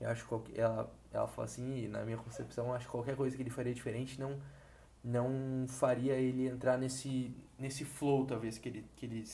Eu 0.00 0.10
acho 0.10 0.26
que 0.26 0.60
ela, 0.60 0.92
ela 1.12 1.28
fala 1.28 1.46
assim, 1.46 1.88
na 1.88 2.04
minha 2.04 2.16
concepção, 2.18 2.74
acho 2.74 2.86
que 2.86 2.90
qualquer 2.90 3.16
coisa 3.16 3.34
que 3.36 3.42
ele 3.42 3.50
faria 3.50 3.74
diferente 3.74 4.20
não 4.20 4.40
não 5.04 5.66
faria 5.68 6.14
ele 6.14 6.46
entrar 6.46 6.78
nesse 6.78 7.34
nesse 7.58 7.84
flow 7.84 8.24
talvez 8.24 8.56
que 8.58 8.68
ele 8.68 8.86
que 8.94 9.06
ele, 9.06 9.24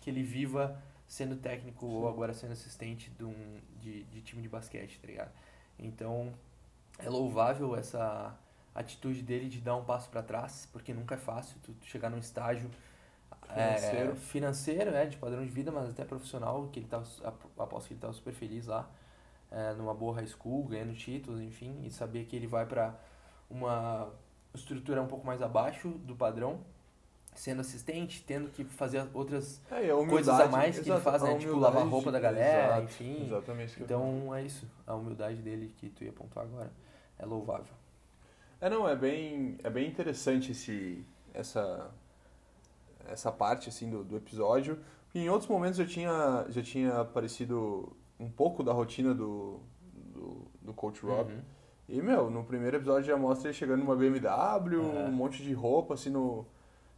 que 0.00 0.10
ele 0.10 0.22
viva 0.22 0.80
sendo 1.06 1.34
técnico 1.36 1.86
Sim. 1.86 1.92
ou 1.92 2.08
agora 2.08 2.32
sendo 2.32 2.52
assistente 2.52 3.10
de, 3.10 3.24
um, 3.24 3.58
de, 3.80 4.04
de 4.04 4.20
time 4.22 4.42
de 4.42 4.48
basquete, 4.48 5.00
tá 5.00 5.08
ligado? 5.08 5.32
Então, 5.80 6.32
é 6.98 7.08
louvável 7.08 7.74
essa 7.74 8.36
atitude 8.74 9.22
dele 9.22 9.48
de 9.48 9.60
dar 9.60 9.76
um 9.76 9.84
passo 9.84 10.08
para 10.10 10.22
trás, 10.22 10.68
porque 10.72 10.92
nunca 10.94 11.14
é 11.14 11.18
fácil 11.18 11.56
tu 11.62 11.74
chegar 11.82 12.10
num 12.10 12.18
estágio 12.18 12.70
financeiro, 13.48 14.12
é, 14.12 14.16
financeiro 14.16 14.90
é, 14.94 15.06
de 15.06 15.16
padrão 15.16 15.44
de 15.44 15.50
vida, 15.50 15.72
mas 15.72 15.90
até 15.90 16.04
profissional, 16.04 16.68
que 16.68 16.80
ele 16.80 16.86
tá, 16.86 17.02
aposto 17.58 17.88
que 17.88 17.94
ele 17.94 18.00
tá 18.00 18.12
super 18.12 18.32
feliz 18.32 18.66
lá, 18.66 18.88
é, 19.50 19.72
numa 19.74 19.94
boa 19.94 20.14
high 20.14 20.26
school, 20.26 20.64
ganhando 20.64 20.94
títulos, 20.94 21.40
enfim, 21.40 21.82
e 21.84 21.90
saber 21.90 22.26
que 22.26 22.36
ele 22.36 22.46
vai 22.46 22.66
para 22.66 22.94
uma 23.48 24.08
estrutura 24.54 25.02
um 25.02 25.06
pouco 25.06 25.26
mais 25.26 25.42
abaixo 25.42 25.88
do 25.88 26.14
padrão, 26.14 26.60
sendo 27.34 27.60
assistente, 27.60 28.22
tendo 28.26 28.50
que 28.50 28.64
fazer 28.64 29.06
outras 29.14 29.60
é, 29.70 29.88
coisas 30.08 30.40
a 30.40 30.48
mais 30.48 30.78
que 30.78 30.90
ele 30.90 31.00
faz, 31.00 31.22
né? 31.22 31.38
Tipo, 31.38 31.56
lavar 31.56 31.82
a 31.82 31.86
roupa 31.86 32.12
da 32.12 32.20
galera, 32.20 32.66
exato, 32.66 32.82
enfim. 32.84 33.24
Exatamente. 33.24 33.82
Então 33.82 34.34
é 34.34 34.42
isso. 34.42 34.66
A 34.86 34.94
humildade 34.94 35.40
dele 35.40 35.72
que 35.78 35.88
tu 35.88 36.04
ia 36.04 36.12
pontuar 36.12 36.44
agora 36.44 36.70
é 37.18 37.24
louvável. 37.24 37.72
É, 38.60 38.68
não, 38.68 38.88
é 38.88 38.94
bem, 38.94 39.56
é 39.64 39.70
bem 39.70 39.88
interessante 39.88 40.52
esse, 40.52 41.02
essa, 41.32 41.90
essa 43.08 43.32
parte 43.32 43.68
assim 43.68 43.88
do, 43.88 44.04
do 44.04 44.16
episódio. 44.16 44.78
Em 45.14 45.28
outros 45.28 45.48
momentos 45.48 45.78
já 45.78 45.86
tinha, 45.86 46.46
já 46.50 46.62
tinha 46.62 47.00
aparecido 47.00 47.96
um 48.18 48.30
pouco 48.30 48.62
da 48.62 48.72
rotina 48.72 49.14
do, 49.14 49.60
do, 49.94 50.46
do 50.60 50.74
Coach 50.74 51.04
Rob. 51.04 51.32
Uhum. 51.32 51.40
E, 51.88 52.00
meu, 52.00 52.30
no 52.30 52.44
primeiro 52.44 52.76
episódio 52.76 53.04
já 53.04 53.16
mostra 53.16 53.48
ele 53.48 53.56
chegando 53.56 53.80
numa 53.80 53.96
BMW, 53.96 54.80
uhum. 54.80 55.06
um 55.06 55.10
monte 55.10 55.42
de 55.42 55.52
roupa, 55.52 55.94
assim, 55.94 56.10
no... 56.10 56.46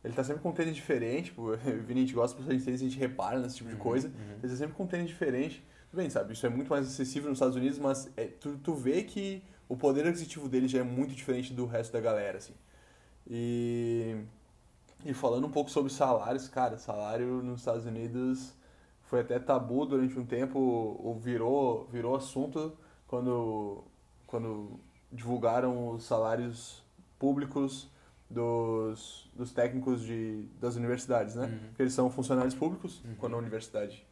Ele 0.04 0.14
tá 0.14 0.24
sempre 0.24 0.42
com 0.42 0.50
um 0.50 0.52
tênis 0.52 0.74
diferente, 0.74 1.26
tipo, 1.26 1.56
Vini, 1.86 2.00
a 2.00 2.04
gente 2.04 2.14
gosta 2.14 2.36
bastante 2.36 2.58
de 2.58 2.64
tênis, 2.64 2.80
a 2.80 2.84
gente 2.84 2.98
repara 2.98 3.38
nesse 3.38 3.56
tipo 3.56 3.68
de 3.68 3.76
uhum, 3.76 3.80
coisa. 3.80 4.08
Uhum. 4.08 4.38
Ele 4.42 4.52
tá 4.52 4.56
sempre 4.56 4.74
com 4.74 4.84
um 4.84 4.86
tênis 4.86 5.08
diferente. 5.08 5.64
Tudo 5.90 6.00
bem, 6.00 6.10
sabe, 6.10 6.32
isso 6.32 6.44
é 6.46 6.48
muito 6.48 6.68
mais 6.68 6.86
acessível 6.86 7.28
nos 7.28 7.36
Estados 7.36 7.56
Unidos, 7.56 7.78
mas 7.78 8.10
é, 8.16 8.24
tu, 8.24 8.58
tu 8.58 8.74
vê 8.74 9.02
que 9.02 9.42
o 9.68 9.76
poder 9.76 10.06
aquisitivo 10.06 10.48
dele 10.48 10.66
já 10.66 10.80
é 10.80 10.82
muito 10.82 11.14
diferente 11.14 11.52
do 11.52 11.66
resto 11.66 11.92
da 11.92 12.00
galera, 12.00 12.38
assim. 12.38 12.54
E... 13.26 14.16
E 15.04 15.12
falando 15.12 15.48
um 15.48 15.50
pouco 15.50 15.68
sobre 15.68 15.92
salários, 15.92 16.46
cara, 16.46 16.78
salário 16.78 17.42
nos 17.42 17.60
Estados 17.60 17.84
Unidos 17.84 18.54
foi 19.02 19.20
até 19.20 19.38
tabu 19.38 19.84
durante 19.84 20.16
um 20.18 20.24
tempo, 20.24 20.58
ou 20.58 21.18
virou, 21.18 21.88
virou 21.90 22.14
assunto 22.14 22.72
quando, 23.08 23.84
quando 24.26 24.80
divulgaram 25.10 25.90
os 25.90 26.04
salários 26.04 26.82
públicos 27.18 27.90
dos, 28.32 29.30
dos 29.34 29.52
técnicos 29.52 30.02
de, 30.02 30.46
das 30.60 30.76
universidades, 30.76 31.34
né? 31.34 31.46
Uhum. 31.46 31.68
Porque 31.68 31.82
eles 31.82 31.92
são 31.92 32.10
funcionários 32.10 32.54
públicos, 32.54 33.02
uhum. 33.04 33.14
quando 33.18 33.34
a 33.34 33.38
universidade, 33.38 34.06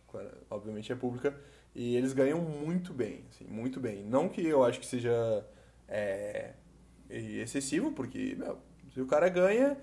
obviamente, 0.48 0.92
é 0.92 0.94
pública, 0.94 1.34
e 1.74 1.96
eles 1.96 2.12
ganham 2.12 2.40
muito 2.40 2.92
bem, 2.92 3.24
assim, 3.30 3.44
muito 3.44 3.80
bem. 3.80 4.04
Não 4.04 4.28
que 4.28 4.44
eu 4.44 4.64
acho 4.64 4.80
que 4.80 4.86
seja 4.86 5.44
é, 5.88 6.52
excessivo, 7.08 7.92
porque, 7.92 8.36
meu, 8.38 8.58
se 8.92 9.00
o 9.00 9.06
cara 9.06 9.28
ganha, 9.28 9.76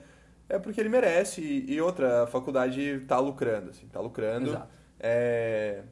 é 0.49 0.57
porque 0.59 0.79
ele 0.79 0.89
merece. 0.89 1.41
E, 1.41 1.73
e 1.73 1.81
outra, 1.81 2.23
a 2.23 2.27
faculdade 2.27 2.81
está 2.81 3.19
lucrando, 3.19 3.69
assim, 3.69 3.87
tá 3.87 3.99
lucrando. 3.99 4.49
Exato. 4.49 4.69
É... 4.99 5.83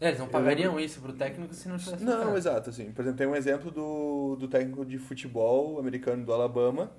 é 0.00 0.08
eles 0.08 0.18
não 0.18 0.28
pagariam 0.28 0.78
eu... 0.78 0.84
isso 0.84 1.00
pro 1.00 1.12
técnico 1.12 1.54
se 1.54 1.68
não 1.68 1.78
tivesse. 1.78 2.04
Não, 2.04 2.36
exato, 2.36 2.70
assim. 2.70 2.92
Por 2.92 3.02
exemplo, 3.02 3.18
tem 3.18 3.26
um 3.26 3.36
exemplo 3.36 3.70
do, 3.70 4.36
do 4.36 4.48
técnico 4.48 4.84
de 4.84 4.98
futebol 4.98 5.78
americano 5.78 6.24
do 6.24 6.32
Alabama, 6.32 6.90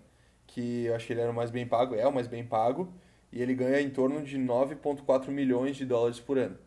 que 0.59 0.85
eu 0.85 0.95
acho 0.95 1.07
que 1.07 1.13
ele 1.13 1.21
era 1.21 1.31
o 1.31 1.33
mais 1.33 1.49
bem 1.49 1.65
pago, 1.65 1.95
é 1.95 2.05
o 2.05 2.13
mais 2.13 2.27
bem 2.27 2.45
pago, 2.45 2.91
e 3.31 3.41
ele 3.41 3.53
ganha 3.53 3.79
em 3.79 3.89
torno 3.89 4.21
de 4.21 4.37
9,4 4.37 5.29
milhões 5.29 5.77
de 5.77 5.85
dólares 5.85 6.19
por 6.19 6.37
ano. 6.37 6.57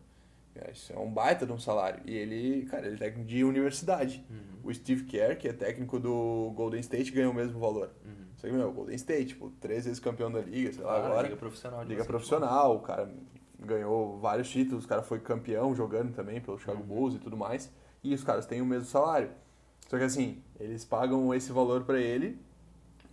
É, 0.55 0.71
isso 0.71 0.93
é 0.93 0.97
um 0.97 1.11
baita 1.11 1.45
de 1.45 1.51
um 1.51 1.59
salário. 1.59 2.01
E 2.05 2.15
ele, 2.15 2.65
cara, 2.65 2.85
ele 2.87 2.95
é 2.95 2.99
técnico 2.99 3.27
de 3.27 3.43
universidade. 3.43 4.25
Uhum. 4.29 4.69
O 4.69 4.73
Steve 4.73 5.03
Kerr, 5.03 5.37
que 5.37 5.47
é 5.47 5.53
técnico 5.53 5.99
do 5.99 6.51
Golden 6.55 6.79
State, 6.79 7.11
ganha 7.11 7.29
o 7.29 7.33
mesmo 7.33 7.59
valor. 7.59 7.91
Uhum. 8.05 8.25
Só 8.37 8.47
que, 8.47 8.53
meu, 8.53 8.71
Golden 8.71 8.95
State, 8.95 9.25
tipo, 9.25 9.49
três 9.59 9.85
vezes 9.85 9.99
campeão 9.99 10.31
da 10.31 10.41
liga, 10.41 10.71
sei 10.71 10.83
lá, 10.83 10.93
ah, 10.93 11.05
agora. 11.05 11.23
Liga 11.23 11.37
profissional. 11.37 11.83
Liga 11.83 12.05
profissional, 12.05 12.75
o 12.75 12.79
cara 12.79 13.11
ganhou 13.59 14.19
vários 14.19 14.49
títulos, 14.49 14.85
o 14.85 14.87
cara 14.87 15.01
foi 15.01 15.19
campeão 15.19 15.73
jogando 15.75 16.13
também 16.13 16.39
pelo 16.39 16.57
Chicago 16.57 16.81
uhum. 16.81 16.87
Bulls 16.87 17.15
e 17.15 17.19
tudo 17.19 17.35
mais. 17.35 17.71
E 18.03 18.13
os 18.13 18.23
caras 18.23 18.45
têm 18.45 18.61
o 18.61 18.65
mesmo 18.65 18.85
salário. 18.85 19.31
Só 19.87 19.97
que 19.97 20.03
assim, 20.03 20.41
eles 20.59 20.85
pagam 20.85 21.33
esse 21.33 21.51
valor 21.51 21.83
para 21.83 21.99
ele 21.99 22.39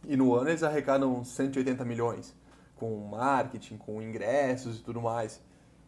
e 0.06 0.16
no 0.16 0.34
ano 0.34 0.50
eles 0.50 0.62
arrecadam 0.62 1.22
180 1.24 1.84
milhões 1.84 2.34
com 2.76 2.96
marketing, 2.96 3.76
com 3.76 4.00
ingressos 4.00 4.78
e 4.78 4.82
tudo 4.82 5.00
mais. 5.02 5.40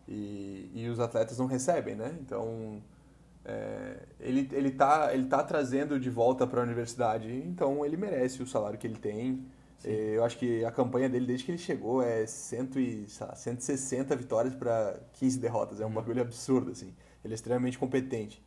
E, 0.07 0.71
e 0.75 0.89
os 0.89 1.01
atletas 1.01 1.39
não 1.39 1.47
recebem, 1.47 1.95
né? 1.95 2.15
Então, 2.21 2.83
é, 3.45 3.97
ele, 4.21 4.49
ele, 4.53 4.71
tá, 4.71 5.13
ele 5.13 5.25
tá 5.25 5.43
trazendo 5.43 5.99
de 5.99 6.11
volta 6.11 6.47
para 6.47 6.61
a 6.61 6.65
universidade, 6.65 7.33
então 7.47 7.85
ele 7.85 7.97
merece 7.97 8.43
o 8.43 8.47
salário 8.47 8.79
que 8.79 8.87
ele 8.87 8.99
tem. 8.99 9.47
É, 9.85 10.17
eu 10.17 10.25
acho 10.25 10.39
que 10.39 10.65
a 10.65 10.71
campanha 10.71 11.09
dele, 11.09 11.27
desde 11.27 11.45
que 11.47 11.53
ele 11.53 11.59
chegou, 11.59 12.03
é 12.03 12.27
cento 12.27 12.79
e, 12.79 13.07
lá, 13.21 13.35
160 13.35 14.15
vitórias 14.15 14.55
para 14.55 15.01
15 15.15 15.39
derrotas. 15.39 15.81
É 15.81 15.85
um 15.85 15.89
uhum. 15.89 15.95
bagulho 15.95 16.21
absurdo, 16.23 16.71
assim. 16.71 16.95
Ele 17.25 17.33
é 17.33 17.37
extremamente 17.37 17.79
competente. 17.79 18.45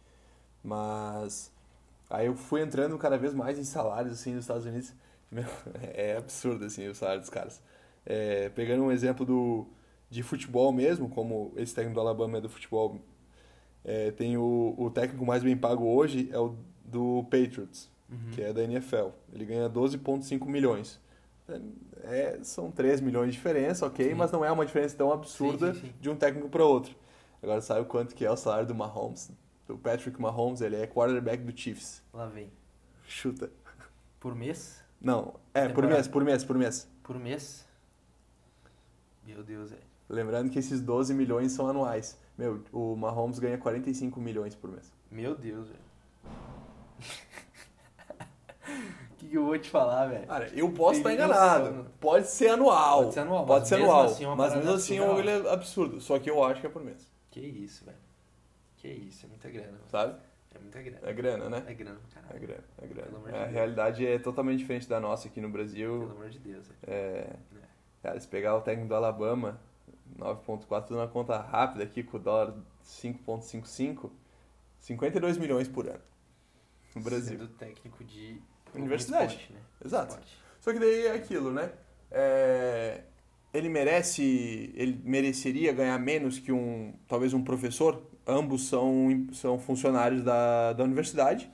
Mas 0.63 1.51
aí 2.09 2.27
eu 2.27 2.35
fui 2.35 2.61
entrando 2.61 2.97
cada 2.97 3.17
vez 3.17 3.33
mais 3.33 3.57
em 3.59 3.63
salários, 3.63 4.13
assim, 4.13 4.33
nos 4.33 4.43
Estados 4.43 4.65
Unidos. 4.65 4.93
Meu, 5.31 5.45
é 5.93 6.17
absurdo, 6.17 6.65
assim, 6.65 6.87
o 6.87 6.95
salário 6.95 7.21
dos 7.21 7.29
caras. 7.29 7.61
É, 8.05 8.49
pegando 8.49 8.83
um 8.83 8.91
exemplo 8.91 9.25
do, 9.25 9.67
de 10.09 10.21
futebol 10.23 10.71
mesmo, 10.71 11.09
como 11.09 11.53
esse 11.55 11.73
técnico 11.73 11.95
do 11.95 12.01
Alabama 12.01 12.37
é 12.37 12.41
do 12.41 12.49
futebol, 12.49 12.99
é, 13.83 14.11
tem 14.11 14.37
o, 14.37 14.75
o 14.77 14.89
técnico 14.89 15.25
mais 15.25 15.43
bem 15.43 15.55
pago 15.55 15.85
hoje, 15.85 16.29
é 16.31 16.39
o 16.39 16.55
do 16.83 17.23
Patriots, 17.23 17.89
uhum. 18.09 18.31
que 18.31 18.41
é 18.41 18.53
da 18.53 18.63
NFL. 18.63 19.09
Ele 19.33 19.45
ganha 19.45 19.69
12,5 19.69 20.45
milhões. 20.45 20.99
É, 22.03 22.39
são 22.41 22.71
3 22.71 23.01
milhões 23.01 23.31
de 23.31 23.33
diferença, 23.33 23.85
ok, 23.85 24.09
sim. 24.09 24.13
mas 24.15 24.31
não 24.31 24.43
é 24.43 24.51
uma 24.51 24.65
diferença 24.65 24.95
tão 24.95 25.11
absurda 25.11 25.73
sim, 25.73 25.81
sim, 25.81 25.93
de 25.99 26.09
um 26.09 26.15
técnico 26.15 26.49
para 26.49 26.63
outro. 26.63 26.95
Agora 27.41 27.61
sabe 27.61 27.81
o 27.81 27.85
quanto 27.85 28.15
que 28.15 28.25
é 28.25 28.31
o 28.31 28.35
salário 28.35 28.67
do 28.67 28.73
Mahomes? 28.73 29.31
Do 29.67 29.77
Patrick 29.77 30.19
Mahomes, 30.19 30.61
ele 30.61 30.75
é 30.75 30.87
quarterback 30.87 31.43
do 31.43 31.55
Chiefs. 31.55 32.01
Lá 32.13 32.27
vem. 32.27 32.51
Chuta. 33.07 33.51
Por 34.19 34.35
mês? 34.35 34.83
Não, 35.05 35.35
é, 35.53 35.69
por 35.69 35.85
mês, 35.85 36.07
por 36.07 36.23
mês, 36.23 36.43
por 36.43 36.57
mês. 36.57 36.89
Por 37.03 37.19
mês? 37.19 37.63
Meu 39.23 39.43
Deus, 39.43 39.69
velho. 39.69 39.83
Lembrando 40.09 40.49
que 40.49 40.57
esses 40.57 40.81
12 40.81 41.13
milhões 41.13 41.51
são 41.51 41.67
anuais. 41.67 42.19
Meu, 42.35 42.63
o 42.73 42.95
Mahomes 42.95 43.37
ganha 43.37 43.55
45 43.55 44.19
milhões 44.19 44.55
por 44.55 44.71
mês. 44.71 44.91
Meu 45.11 45.35
Deus, 45.35 45.67
velho. 45.67 45.79
O 49.11 49.15
que, 49.17 49.27
que, 49.27 49.37
eu 49.37 49.45
vou 49.45 49.59
te 49.59 49.69
falar, 49.69 50.07
velho? 50.07 50.25
Cara, 50.25 50.49
eu 50.55 50.71
posso 50.71 50.97
estar 50.97 51.13
enganado. 51.13 51.69
Noção. 51.69 51.91
Pode 51.99 52.27
ser 52.27 52.47
anual. 52.49 53.03
Pode 53.03 53.13
ser 53.13 53.19
anual. 53.19 53.45
Pode 53.45 53.67
ser 53.67 53.75
anual. 53.75 54.05
Assim, 54.05 54.25
mas 54.25 54.55
mesmo 54.55 54.71
assim 54.71 54.97
é 54.97 55.51
absurdo. 55.51 56.01
Só 56.01 56.17
que 56.17 56.31
eu 56.31 56.43
acho 56.43 56.61
que 56.61 56.65
é 56.65 56.69
por 56.69 56.83
mês. 56.83 57.07
Que 57.29 57.41
isso, 57.41 57.85
velho. 57.85 57.97
Que 58.77 58.87
isso, 58.87 59.27
é 59.27 59.29
muita 59.29 59.51
grana. 59.51 59.77
Sabe? 59.87 60.19
É 60.55 60.59
muita 60.59 60.81
grana. 60.81 60.99
É 61.03 61.13
grana, 61.13 61.49
né? 61.49 61.63
É 61.67 61.73
grana, 61.73 61.99
caralho. 62.13 62.35
É 62.35 62.39
grana, 62.39 62.63
é 62.81 62.87
grana. 62.87 63.37
É, 63.37 63.43
a 63.43 63.47
realidade 63.47 64.07
é 64.07 64.17
totalmente 64.17 64.59
diferente 64.59 64.87
da 64.87 64.99
nossa 64.99 65.27
aqui 65.27 65.41
no 65.41 65.49
Brasil. 65.49 65.99
Pelo 65.99 66.11
amor 66.11 66.29
de 66.29 66.39
Deus. 66.39 66.65
É. 66.87 66.93
é. 66.93 67.35
Cara, 68.01 68.19
se 68.19 68.27
pegar 68.27 68.55
o 68.55 68.61
técnico 68.61 68.87
do 68.87 68.95
Alabama, 68.95 69.59
9.4, 70.17 70.85
tudo 70.85 70.97
na 70.97 71.07
conta 71.07 71.37
rápida 71.37 71.83
aqui, 71.83 72.03
com 72.03 72.17
o 72.17 72.19
dólar 72.19 72.53
5.55, 72.85 74.09
52 74.79 75.37
milhões 75.37 75.67
por 75.67 75.87
ano. 75.87 76.01
No 76.95 77.01
Brasil. 77.01 77.37
Sendo 77.37 77.47
técnico 77.49 78.03
de 78.03 78.41
universidade. 78.73 79.33
Esporte, 79.33 79.53
né? 79.53 79.59
Exato. 79.83 80.09
Esporte. 80.11 80.37
Só 80.61 80.71
que 80.71 80.79
daí 80.79 81.07
é 81.07 81.11
aquilo, 81.13 81.51
né? 81.51 81.71
É... 82.09 83.01
Ele 83.53 83.69
merece, 83.69 84.71
ele 84.75 85.01
mereceria 85.03 85.73
ganhar 85.73 85.97
menos 85.97 86.39
que 86.39 86.51
um, 86.51 86.93
talvez 87.07 87.33
um 87.33 87.43
professor. 87.43 88.01
Ambos 88.27 88.67
são, 88.67 89.27
são 89.33 89.59
funcionários 89.59 90.23
da, 90.23 90.73
da 90.73 90.83
universidade. 90.83 91.49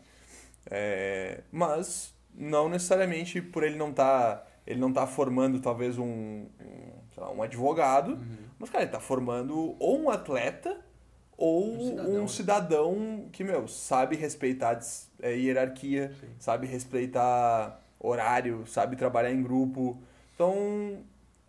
É... 0.70 1.42
Mas 1.52 2.14
não 2.34 2.70
necessariamente 2.70 3.42
por 3.42 3.64
ele 3.64 3.76
não 3.78 3.92
tá, 3.92 4.46
ele 4.66 4.80
não 4.80 4.92
tá 4.94 5.06
formando 5.06 5.60
talvez 5.60 5.98
um, 5.98 6.06
um, 6.06 6.92
lá, 7.18 7.32
um 7.32 7.42
advogado, 7.44 8.12
Uhum. 8.14 8.38
mas 8.60 8.70
cara, 8.70 8.84
ele 8.86 8.92
tá 8.92 9.00
formando 9.00 9.76
ou 9.80 10.02
um 10.02 10.10
atleta 10.10 10.80
ou 11.38 11.74
Um 11.74 11.80
cidadão. 11.90 12.24
um 12.24 12.28
cidadão 12.28 13.26
que, 13.32 13.44
meu, 13.44 13.68
sabe 13.68 14.16
respeitar 14.16 14.80
é, 15.22 15.36
hierarquia, 15.36 16.14
Sim. 16.20 16.28
sabe 16.40 16.68
respeitar 16.68 17.82
horário, 18.00 18.64
sabe 18.68 18.96
trabalhar 18.96 19.32
em 19.32 19.42
grupo. 19.44 19.98
Então, 20.36 21.00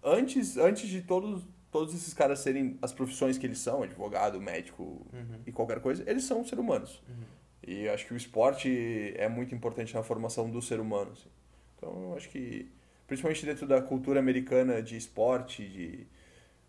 antes, 0.02 0.56
antes 0.56 0.88
de 0.88 1.02
todos, 1.02 1.42
todos 1.72 1.94
esses 1.94 2.14
caras 2.14 2.38
serem 2.40 2.78
as 2.82 2.92
profissões 2.92 3.38
que 3.38 3.46
eles 3.46 3.58
são, 3.58 3.82
advogado, 3.82 4.40
médico 4.40 5.04
Uhum. 5.12 5.40
e 5.46 5.50
qualquer 5.50 5.80
coisa, 5.80 6.04
eles 6.08 6.24
são 6.24 6.44
seres 6.44 6.62
humanos. 6.62 7.02
Uhum. 7.08 7.24
E 7.66 7.84
eu 7.86 7.94
acho 7.94 8.06
que 8.06 8.12
o 8.14 8.16
esporte 8.16 9.14
é 9.16 9.28
muito 9.28 9.54
importante 9.54 9.94
na 9.94 10.02
formação 10.02 10.50
do 10.50 10.60
ser 10.62 10.78
humano. 10.80 11.12
assim. 11.12 11.30
Então, 11.76 12.10
eu 12.10 12.16
acho 12.16 12.28
que, 12.28 12.70
principalmente 13.06 13.44
dentro 13.46 13.66
da 13.66 13.80
cultura 13.80 14.20
americana 14.20 14.82
de 14.82 14.96
esporte, 14.96 15.66
de, 15.68 16.06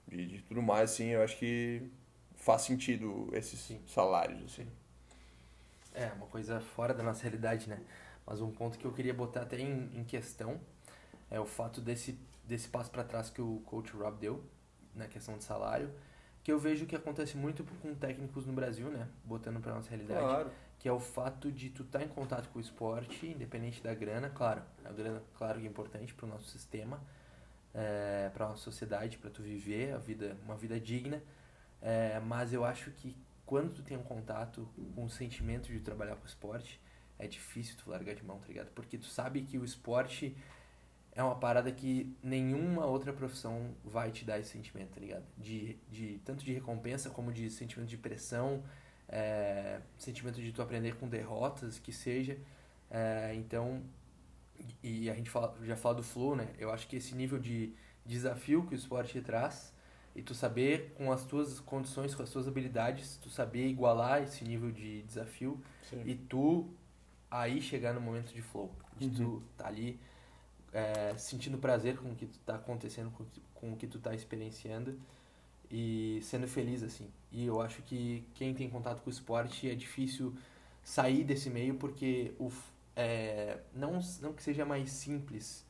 de, 0.07 0.25
de 0.27 0.41
tudo 0.43 0.61
mais, 0.61 0.91
assim, 0.91 1.07
eu 1.09 1.21
acho 1.21 1.37
que 1.37 1.81
faz 2.35 2.61
sentido 2.63 3.29
esses 3.33 3.59
Sim. 3.59 3.79
salários. 3.87 4.41
Assim. 4.45 4.67
É, 5.93 6.07
uma 6.13 6.27
coisa 6.27 6.59
fora 6.59 6.93
da 6.93 7.03
nossa 7.03 7.23
realidade, 7.23 7.67
né? 7.69 7.79
Mas 8.25 8.39
um 8.41 8.51
ponto 8.51 8.77
que 8.79 8.85
eu 8.85 8.93
queria 8.93 9.13
botar 9.13 9.41
até 9.41 9.59
em, 9.59 9.89
em 9.93 10.03
questão 10.03 10.59
é 11.29 11.39
o 11.39 11.45
fato 11.45 11.81
desse, 11.81 12.17
desse 12.45 12.67
passo 12.69 12.89
para 12.89 13.03
trás 13.03 13.29
que 13.29 13.41
o 13.41 13.61
coach 13.65 13.91
Rob 13.93 14.17
deu 14.19 14.43
na 14.95 15.07
questão 15.07 15.37
de 15.37 15.43
salário, 15.43 15.89
que 16.43 16.51
eu 16.51 16.59
vejo 16.59 16.85
que 16.85 16.95
acontece 16.95 17.37
muito 17.37 17.63
com 17.81 17.95
técnicos 17.95 18.45
no 18.45 18.53
Brasil, 18.53 18.89
né? 18.89 19.07
Botando 19.23 19.59
para 19.61 19.73
nossa 19.73 19.89
realidade, 19.89 20.51
que 20.77 20.89
é 20.89 20.91
o 20.91 20.99
fato 20.99 21.51
de 21.51 21.69
tu 21.69 21.83
estar 21.83 22.03
em 22.03 22.07
contato 22.07 22.49
com 22.49 22.59
o 22.59 22.61
esporte, 22.61 23.25
independente 23.27 23.81
da 23.81 23.93
grana, 23.93 24.29
claro, 24.29 24.61
a 24.83 24.91
grana, 24.91 25.23
claro 25.37 25.59
que 25.59 25.65
é 25.65 25.69
importante 25.69 26.13
para 26.13 26.25
o 26.25 26.29
nosso 26.29 26.49
sistema, 26.49 27.01
é, 27.73 28.29
para 28.33 28.49
nossa 28.49 28.61
sociedade, 28.61 29.17
para 29.17 29.29
tu 29.29 29.41
viver 29.41 29.93
a 29.93 29.97
vida, 29.97 30.37
uma 30.43 30.55
vida 30.55 30.79
digna, 30.79 31.23
é, 31.81 32.19
mas 32.19 32.51
eu 32.51 32.65
acho 32.65 32.91
que 32.91 33.15
quando 33.45 33.73
tu 33.73 33.81
tem 33.81 33.97
um 33.97 34.03
contato 34.03 34.67
com 34.95 35.05
o 35.05 35.09
sentimento 35.09 35.71
de 35.71 35.79
trabalhar 35.79 36.15
com 36.15 36.23
o 36.23 36.27
esporte, 36.27 36.81
é 37.17 37.27
difícil 37.27 37.75
tu 37.81 37.89
largar 37.89 38.15
de 38.15 38.23
mão, 38.23 38.39
tá 38.39 38.47
ligado? 38.47 38.69
Porque 38.71 38.97
tu 38.97 39.05
sabe 39.05 39.41
que 39.43 39.57
o 39.57 39.63
esporte 39.63 40.35
é 41.15 41.23
uma 41.23 41.35
parada 41.35 41.71
que 41.71 42.15
nenhuma 42.23 42.85
outra 42.85 43.13
profissão 43.13 43.75
vai 43.83 44.11
te 44.11 44.25
dar 44.25 44.39
esse 44.39 44.49
sentimento, 44.49 44.95
tá 44.95 44.99
ligado? 44.99 45.23
De, 45.37 45.77
de, 45.89 46.19
tanto 46.25 46.43
de 46.43 46.53
recompensa 46.53 47.09
como 47.09 47.31
de 47.31 47.49
sentimento 47.49 47.89
de 47.89 47.97
pressão, 47.97 48.63
é, 49.07 49.79
sentimento 49.97 50.41
de 50.41 50.51
tu 50.51 50.61
aprender 50.61 50.95
com 50.95 51.07
derrotas, 51.07 51.77
que 51.77 51.91
seja. 51.91 52.37
É, 52.89 53.33
então, 53.35 53.83
e 54.81 55.09
a 55.09 55.13
gente 55.13 55.29
fala, 55.29 55.55
já 55.63 55.75
fala 55.75 55.95
do 55.95 56.03
flow, 56.03 56.35
né? 56.35 56.49
Eu 56.57 56.71
acho 56.71 56.87
que 56.87 56.95
esse 56.95 57.13
nível 57.15 57.37
de 57.37 57.73
desafio 58.05 58.65
que 58.65 58.73
o 58.73 58.75
esporte 58.75 59.21
traz 59.21 59.71
e 60.15 60.21
tu 60.21 60.33
saber 60.33 60.93
com 60.95 61.11
as 61.11 61.25
tuas 61.25 61.59
condições, 61.59 62.15
com 62.15 62.23
as 62.23 62.29
tuas 62.29 62.47
habilidades, 62.47 63.17
tu 63.17 63.29
saber 63.29 63.67
igualar 63.67 64.23
esse 64.23 64.43
nível 64.43 64.71
de 64.71 65.03
desafio 65.03 65.61
e 66.05 66.15
tu 66.15 66.69
aí 67.29 67.61
chegar 67.61 67.93
no 67.93 68.01
momento 68.01 68.33
de 68.33 68.41
flow, 68.41 68.71
de 68.97 69.09
tu 69.09 69.43
tá 69.57 69.67
ali 69.67 69.99
é, 70.73 71.13
sentindo 71.17 71.57
prazer 71.57 71.97
com 71.97 72.11
o 72.11 72.15
que 72.15 72.25
tu 72.25 72.39
tá 72.39 72.55
acontecendo, 72.55 73.11
com, 73.11 73.25
com 73.53 73.73
o 73.73 73.77
que 73.77 73.87
tu 73.87 73.99
tá 73.99 74.13
experienciando 74.13 74.99
e 75.71 76.19
sendo 76.23 76.47
feliz 76.47 76.83
assim. 76.83 77.07
E 77.31 77.45
eu 77.45 77.61
acho 77.61 77.81
que 77.83 78.23
quem 78.35 78.53
tem 78.53 78.69
contato 78.69 79.01
com 79.01 79.09
o 79.09 79.13
esporte 79.13 79.69
é 79.69 79.75
difícil 79.75 80.33
sair 80.83 81.23
desse 81.23 81.49
meio 81.49 81.75
porque 81.75 82.33
o 82.39 82.51
é, 82.95 83.57
não 83.73 83.99
não 84.21 84.33
que 84.33 84.43
seja 84.43 84.65
mais 84.65 84.91
simples, 84.91 85.65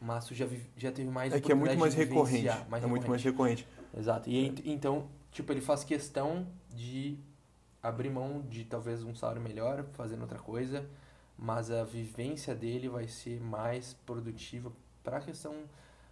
mas 0.00 0.26
tu 0.26 0.34
já 0.34 0.46
já 0.76 0.92
teve 0.92 1.10
mais 1.10 1.32
É 1.32 1.40
que 1.40 1.50
é 1.50 1.54
muito 1.54 1.76
mais 1.78 1.94
recorrente. 1.94 2.46
mais 2.68 2.84
é 2.84 2.86
muito 2.86 3.08
mais 3.08 3.22
recorrente. 3.22 3.66
Exato. 3.96 4.28
E 4.30 4.46
ent- 4.46 4.62
então, 4.64 5.08
tipo, 5.32 5.52
ele 5.52 5.60
faz 5.60 5.82
questão 5.82 6.46
de 6.72 7.18
abrir 7.82 8.10
mão 8.10 8.42
de 8.42 8.64
talvez 8.64 9.02
um 9.02 9.14
salário 9.14 9.40
melhor, 9.42 9.84
fazendo 9.92 10.22
outra 10.22 10.38
coisa, 10.38 10.88
mas 11.38 11.70
a 11.70 11.84
vivência 11.84 12.54
dele 12.54 12.88
vai 12.88 13.06
ser 13.06 13.40
mais 13.40 13.94
produtiva 14.04 14.72
para 15.04 15.18
a 15.18 15.20
questão 15.20 15.54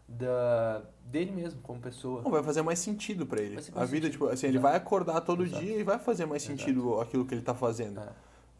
da 0.09 0.83
dele 1.05 1.33
mesmo 1.33 1.61
como 1.63 1.81
pessoa. 1.81 2.23
Não, 2.23 2.31
vai 2.31 2.43
fazer 2.43 2.63
mais 2.63 2.79
sentido 2.79 3.27
pra 3.27 3.41
ele. 3.41 3.57
A 3.75 3.85
vida, 3.85 4.07
sentido. 4.07 4.11
tipo, 4.11 4.27
assim, 4.29 4.47
ele 4.47 4.59
Exato. 4.59 4.71
vai 4.73 4.77
acordar 4.77 5.21
todo 5.23 5.45
Exato. 5.45 5.63
dia 5.65 5.77
e 5.79 5.83
vai 5.83 5.99
fazer 5.99 6.27
mais 6.27 6.45
Exato. 6.45 6.59
sentido 6.61 7.01
aquilo 7.01 7.25
que 7.27 7.35
ele 7.35 7.43
tá 7.43 7.55
fazendo. 7.55 8.01
É. 8.01 8.09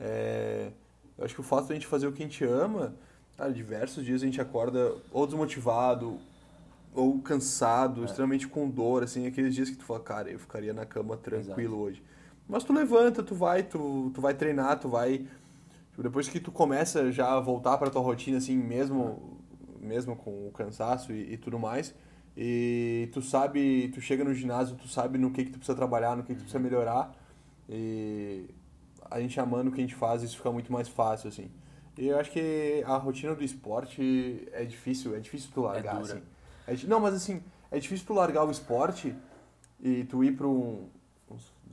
É, 0.01 0.71
eu 1.17 1.25
acho 1.25 1.35
que 1.35 1.41
o 1.41 1.45
fato 1.45 1.67
de 1.67 1.73
a 1.73 1.75
gente 1.77 1.87
fazer 1.87 2.07
o 2.07 2.13
que 2.13 2.23
a 2.23 2.27
gente 2.27 2.45
ama, 2.45 2.95
cara, 3.37 3.53
diversos 3.53 4.05
dias 4.05 4.23
a 4.23 4.27
gente 4.27 4.41
acorda 4.41 4.95
ou 5.13 5.25
desmotivado, 5.27 6.19
ou 6.93 7.19
cansado, 7.21 8.03
É. 8.03 8.05
extremamente 8.07 8.49
com 8.49 8.69
dor, 8.69 9.05
assim, 9.05 9.27
aqueles 9.27 9.55
dias 9.55 9.71
que 9.71 9.77
tu 9.77 9.85
fala, 9.85 10.01
cara, 10.01 10.31
eu 10.31 10.39
ficaria 10.39 10.73
na 10.75 10.85
cama 10.85 11.17
tranquilo 11.17 11.79
hoje. 11.79 12.03
Mas 12.49 12.65
tu 12.65 12.73
levanta, 12.73 13.23
tu 13.23 13.35
vai, 13.35 13.63
tu, 13.63 14.11
tu 14.15 14.21
vai 14.21 14.35
treinar, 14.35 14.79
tu 14.81 14.89
vai. 14.89 15.27
Tipo, 15.97 16.03
depois 16.03 16.29
que 16.29 16.39
tu 16.39 16.53
começa 16.53 17.11
já 17.11 17.33
a 17.33 17.41
voltar 17.41 17.79
pra 17.79 17.91
tua 17.91 18.03
rotina, 18.03 18.37
assim, 18.37 18.57
mesmo, 18.57 19.41
mesmo 19.81 20.15
com 20.15 20.47
o 20.47 20.53
cansaço 20.53 21.13
e, 21.13 21.33
e 21.33 21.37
tudo 21.39 21.59
mais. 21.59 21.95
E 22.37 23.09
tu 23.13 23.23
sabe, 23.23 23.91
tu 23.95 24.01
chega 24.01 24.23
no 24.23 24.35
ginásio, 24.35 24.77
tu 24.77 24.87
sabe 24.87 25.17
no 25.17 25.31
que, 25.31 25.45
que 25.45 25.51
tu 25.51 25.59
precisa 25.59 25.77
trabalhar, 25.77 26.15
no 26.15 26.23
que, 26.23 26.35
que 26.35 26.41
tu 26.41 26.43
precisa 26.43 26.59
melhorar. 26.59 27.15
E 27.67 28.51
a 29.11 29.19
gente 29.21 29.41
amando 29.41 29.71
o 29.71 29.73
que 29.73 29.81
a 29.81 29.85
gente 29.85 29.95
faz, 29.95 30.23
isso 30.23 30.37
fica 30.37 30.53
muito 30.53 30.71
mais 30.71 30.87
fácil, 30.87 31.29
assim. 31.29 31.51
E 31.97 32.09
eu 32.09 32.19
acho 32.19 32.31
que 32.31 32.85
a 32.87 32.97
rotina 32.99 33.35
do 33.35 33.43
esporte 33.43 34.47
é 34.53 34.65
difícil, 34.67 35.17
é 35.17 35.19
difícil 35.19 35.51
tu 35.55 35.63
largar, 35.63 36.03
dura. 36.03 36.23
assim. 36.67 36.85
É 36.85 36.87
não, 36.87 37.01
mas 37.01 37.15
assim, 37.15 37.43
é 37.71 37.79
difícil 37.79 38.07
tu 38.07 38.13
largar 38.13 38.45
o 38.45 38.51
esporte 38.51 39.15
e 39.81 40.05
tu 40.05 40.23
ir 40.23 40.37
pra 40.37 40.47
um, 40.47 40.91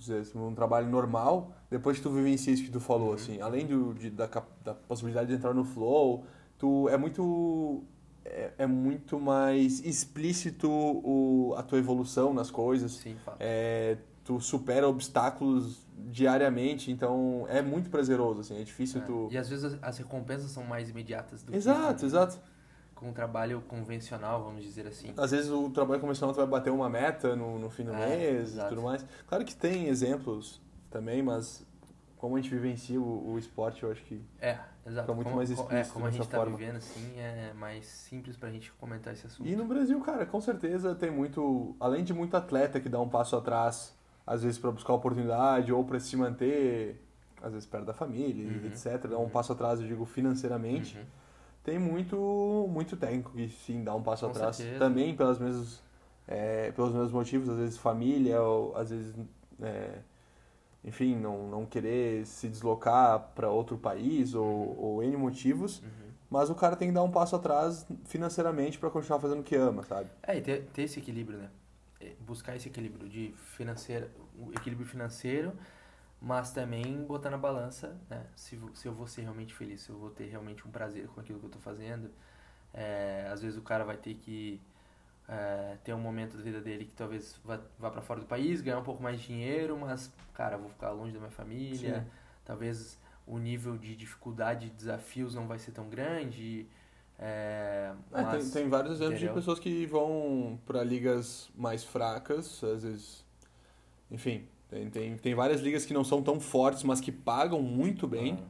dizer 0.03 0.19
assim, 0.21 0.37
um 0.37 0.53
trabalho 0.53 0.87
normal, 0.89 1.51
depois 1.69 1.97
que 1.97 2.03
tu 2.03 2.09
vivencia 2.11 2.53
isso 2.53 2.63
que 2.63 2.71
tu 2.71 2.79
falou, 2.79 3.09
Uhum. 3.09 3.13
assim. 3.15 3.41
Além 3.41 3.65
do, 3.65 3.93
de, 3.93 4.09
da, 4.09 4.27
da 4.63 4.73
possibilidade 4.73 5.27
de 5.29 5.35
entrar 5.35 5.53
no 5.53 5.63
flow, 5.63 6.23
tu 6.57 6.87
é 6.89 6.97
muito... 6.97 7.83
É, 8.25 8.51
é 8.59 8.65
muito 8.67 9.19
mais 9.19 9.83
explícito 9.85 10.69
o, 10.71 11.53
a 11.57 11.61
tua 11.63 11.77
evolução 11.77 12.33
nas 12.33 12.49
coisas. 12.49 12.93
Sim, 12.93 13.15
fato. 13.25 13.35
É, 13.41 13.97
tu 14.23 14.39
supera 14.39 14.87
obstáculos 14.87 15.85
diariamente, 16.09 16.89
então 16.89 17.45
é 17.49 17.61
muito 17.61 17.89
prazeroso, 17.89 18.39
assim, 18.39 18.57
é 18.59 18.63
difícil 18.63 19.01
É. 19.01 19.05
tu... 19.05 19.27
E 19.29 19.37
às 19.37 19.49
vezes 19.49 19.65
as, 19.65 19.77
as 19.81 19.97
recompensas 19.97 20.51
são 20.51 20.63
mais 20.63 20.89
imediatas 20.89 21.43
do 21.43 21.51
que 21.51 21.57
Exato, 21.57 21.99
com- 21.99 22.05
exato. 22.05 22.39
Com 23.03 23.09
um 23.09 23.13
trabalho 23.13 23.61
convencional, 23.67 24.43
vamos 24.43 24.63
dizer 24.63 24.87
assim. 24.87 25.13
Às 25.17 25.31
vezes 25.31 25.51
o 25.51 25.69
trabalho 25.69 25.99
convencional 25.99 26.33
tu 26.33 26.37
vai 26.37 26.47
bater 26.47 26.71
uma 26.71 26.89
meta 26.89 27.35
no, 27.35 27.59
no 27.59 27.69
fim 27.69 27.83
do 27.83 27.93
É, 27.93 28.09
mês 28.09 28.49
e 28.49 28.53
exato. 28.53 28.69
tudo 28.69 28.81
mais. 28.81 29.05
Claro 29.27 29.43
que 29.45 29.55
tem 29.55 29.87
exemplos 29.87 30.61
também, 30.89 31.21
mas 31.21 31.65
como 32.17 32.37
a 32.37 32.41
gente 32.41 32.49
vivencia 32.49 32.99
o, 33.01 33.33
o 33.33 33.37
esporte, 33.37 33.83
eu 33.83 33.91
acho 33.91 34.01
que... 34.05 34.23
É, 34.39 34.57
exato. 34.87 35.01
Fica 35.01 35.13
muito 35.13 35.25
como, 35.25 35.35
mais 35.35 35.49
é, 35.51 35.53
explícito 35.53 35.93
como 35.93 36.05
a 36.05 36.09
gente 36.09 36.27
tá 36.29 36.37
forma. 36.37 36.55
vivendo 36.57 36.77
assim, 36.77 37.19
é 37.19 37.51
mais 37.53 37.85
simples 37.85 38.37
pra 38.37 38.49
gente 38.49 38.71
comentar 38.73 39.11
esse 39.13 39.27
assunto. 39.27 39.45
E 39.49 39.55
no 39.55 39.65
Brasil, 39.65 39.99
cara, 39.99 40.25
com 40.25 40.39
certeza 40.39 40.95
tem 40.95 41.11
muito... 41.11 41.75
Além 41.81 42.01
de 42.03 42.13
muito 42.13 42.37
atleta 42.37 42.79
que 42.79 42.87
dá 42.87 42.99
um 43.01 43.09
passo 43.09 43.35
atrás, 43.35 43.93
às 44.25 44.41
vezes 44.41 44.57
para 44.57 44.71
buscar 44.71 44.93
oportunidade 44.93 45.73
ou 45.73 45.83
para 45.83 45.99
se 45.99 46.15
manter, 46.15 47.03
às 47.41 47.51
vezes 47.51 47.67
perto 47.67 47.85
da 47.87 47.93
família, 47.93 48.47
Uhum, 48.47 48.67
etc. 48.67 49.05
Dá 49.09 49.17
um 49.17 49.23
uhum. 49.23 49.29
passo 49.29 49.51
atrás, 49.51 49.81
eu 49.81 49.87
digo, 49.87 50.05
financeiramente. 50.05 50.97
Uhum. 50.97 51.03
Tem 51.63 51.79
muito, 51.79 52.67
muito 52.69 52.97
técnico 52.97 53.31
que 53.31 53.47
sim 53.49 53.83
dá 53.83 53.95
um 53.95 54.03
passo 54.03 54.25
Com 54.25 54.31
atrás. 54.31 54.57
certeza. 54.57 54.79
Também 54.79 55.15
pelas 55.15 55.39
mesmas, 55.39 55.81
é, 56.27 56.71
pelos 56.71 56.93
mesmos 56.93 57.11
motivos, 57.11 57.49
às 57.49 57.57
vezes 57.57 57.77
família, 57.77 58.41
ou 58.41 58.75
às 58.75 58.89
vezes, 58.89 59.15
é, 59.61 59.99
enfim, 60.83 61.15
não, 61.15 61.47
não 61.47 61.65
querer 61.65 62.25
se 62.25 62.49
deslocar 62.49 63.31
para 63.33 63.49
outro 63.49 63.77
país 63.77 64.33
ou, 64.33 64.77
ou 64.77 65.03
N 65.03 65.15
motivos. 65.15 65.79
Uhum. 65.79 66.03
Mas 66.29 66.49
o 66.49 66.55
cara 66.55 66.75
tem 66.75 66.89
que 66.89 66.93
dar 66.93 67.03
um 67.03 67.11
passo 67.11 67.35
atrás 67.35 67.87
financeiramente 68.05 68.77
para 68.77 68.89
continuar 68.89 69.19
fazendo 69.19 69.39
o 69.39 69.43
que 69.43 69.55
ama, 69.55 69.83
sabe? 69.83 70.09
É, 70.23 70.37
e 70.37 70.41
ter, 70.41 70.63
ter 70.73 70.81
esse 70.81 70.99
equilíbrio, 70.99 71.37
né? 71.37 71.49
É, 72.01 72.11
Buscar 72.19 72.55
esse 72.55 72.67
equilíbrio 72.67 73.07
de 73.07 73.33
financeiro, 73.37 74.09
o 74.37 74.51
equilíbrio 74.51 74.85
financeiro, 74.87 75.53
mas 76.23 76.53
também 76.53 77.03
botar 77.03 77.29
na 77.29 77.37
balança, 77.37 77.97
né? 78.09 78.25
Se, 78.33 78.57
se 78.73 78.87
eu 78.87 78.93
vou 78.93 79.05
ser 79.05 79.23
realmente 79.23 79.53
feliz, 79.53 79.81
se 79.81 79.89
eu 79.89 79.97
vou 79.97 80.09
ter 80.09 80.25
realmente 80.29 80.65
um 80.65 80.71
prazer 80.71 81.05
com 81.09 81.19
aquilo 81.19 81.37
que 81.37 81.45
eu 81.45 81.49
tô 81.49 81.59
fazendo. 81.59 82.09
É, 82.73 83.27
às 83.31 83.41
vezes 83.41 83.57
o 83.57 83.61
cara 83.61 83.83
vai 83.83 83.97
ter 83.97 84.13
que 84.15 84.59
é, 85.27 85.77
ter 85.83 85.93
um 85.93 85.99
momento 85.99 86.37
da 86.37 86.41
vida 86.43 86.61
dele 86.61 86.85
que 86.85 86.93
talvez 86.95 87.37
vá, 87.43 87.59
vá 87.77 87.91
para 87.91 88.01
fora 88.01 88.21
do 88.21 88.25
país, 88.25 88.61
ganhar 88.61 88.79
um 88.79 88.83
pouco 88.83 89.03
mais 89.03 89.19
de 89.19 89.27
dinheiro, 89.27 89.77
mas, 89.77 90.09
cara, 90.33 90.57
vou 90.57 90.69
ficar 90.69 90.91
longe 90.91 91.11
da 91.11 91.19
minha 91.19 91.29
família. 91.31 92.01
Sim. 92.01 92.07
Talvez 92.45 92.97
o 93.27 93.37
nível 93.37 93.77
de 93.77 93.93
dificuldade, 93.95 94.69
de 94.69 94.75
desafios 94.75 95.35
não 95.35 95.45
vai 95.45 95.59
ser 95.59 95.71
tão 95.71 95.89
grande. 95.89 96.65
É, 97.19 97.93
É, 98.13 98.15
tem, 98.15 98.23
mas- 98.23 98.51
tem 98.51 98.69
vários 98.69 98.93
exemplos 98.93 99.15
entendeu? 99.17 99.33
de 99.33 99.39
pessoas 99.39 99.59
que 99.59 99.85
vão 99.85 100.57
para 100.65 100.83
ligas 100.83 101.49
mais 101.53 101.83
fracas, 101.83 102.63
às 102.63 102.83
vezes. 102.83 103.25
Enfim, 104.09 104.47
tem, 104.73 104.89
tem, 104.89 105.17
tem 105.17 105.35
várias 105.35 105.61
ligas 105.61 105.85
que 105.85 105.93
não 105.93 106.03
são 106.03 106.21
tão 106.21 106.39
fortes, 106.39 106.83
mas 106.83 106.99
que 106.99 107.11
pagam 107.11 107.61
muito 107.61 108.07
bem. 108.07 108.37
Ah. 108.41 108.45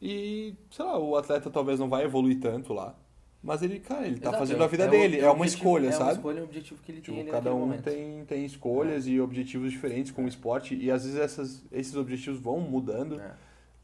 E, 0.00 0.54
sei 0.70 0.84
lá, 0.84 0.98
o 0.98 1.16
atleta 1.16 1.50
talvez 1.50 1.78
não 1.80 1.88
vai 1.88 2.04
evoluir 2.04 2.38
tanto 2.40 2.72
lá. 2.72 2.94
Mas 3.42 3.62
ele, 3.62 3.78
cara, 3.78 4.06
ele 4.06 4.16
tá 4.18 4.30
Exato, 4.30 4.38
fazendo 4.38 4.62
é- 4.62 4.64
a 4.64 4.68
vida 4.68 4.84
é 4.84 4.88
o- 4.88 4.90
dele. 4.90 5.18
É, 5.18 5.22
o 5.22 5.24
uma 5.26 5.32
objetivo- 5.42 5.56
escolha, 5.58 5.88
é 5.88 5.92
sabe? 5.92 6.04
uma 6.04 6.12
escolha, 6.12 6.38
é 6.38 6.40
o 6.40 6.44
objetivo 6.44 6.80
que 6.82 6.92
ele 6.92 7.00
Tipo, 7.02 7.16
tem 7.18 7.26
cada 7.26 7.54
um 7.54 7.58
momento. 7.60 7.86
É. 7.88 7.92
tem, 7.92 8.24
tem 8.24 8.44
escolhas 8.44 9.06
e 9.06 9.20
objetivos 9.20 9.70
diferentes 9.70 10.10
com 10.12 10.24
o 10.24 10.28
esporte. 10.28 10.74
E 10.74 10.90
às 10.90 11.04
vezes 11.04 11.18
essas, 11.18 11.62
esses 11.70 11.94
objetivos 11.96 12.40
vão 12.40 12.58
mudando. 12.60 13.20
É. 13.20 13.34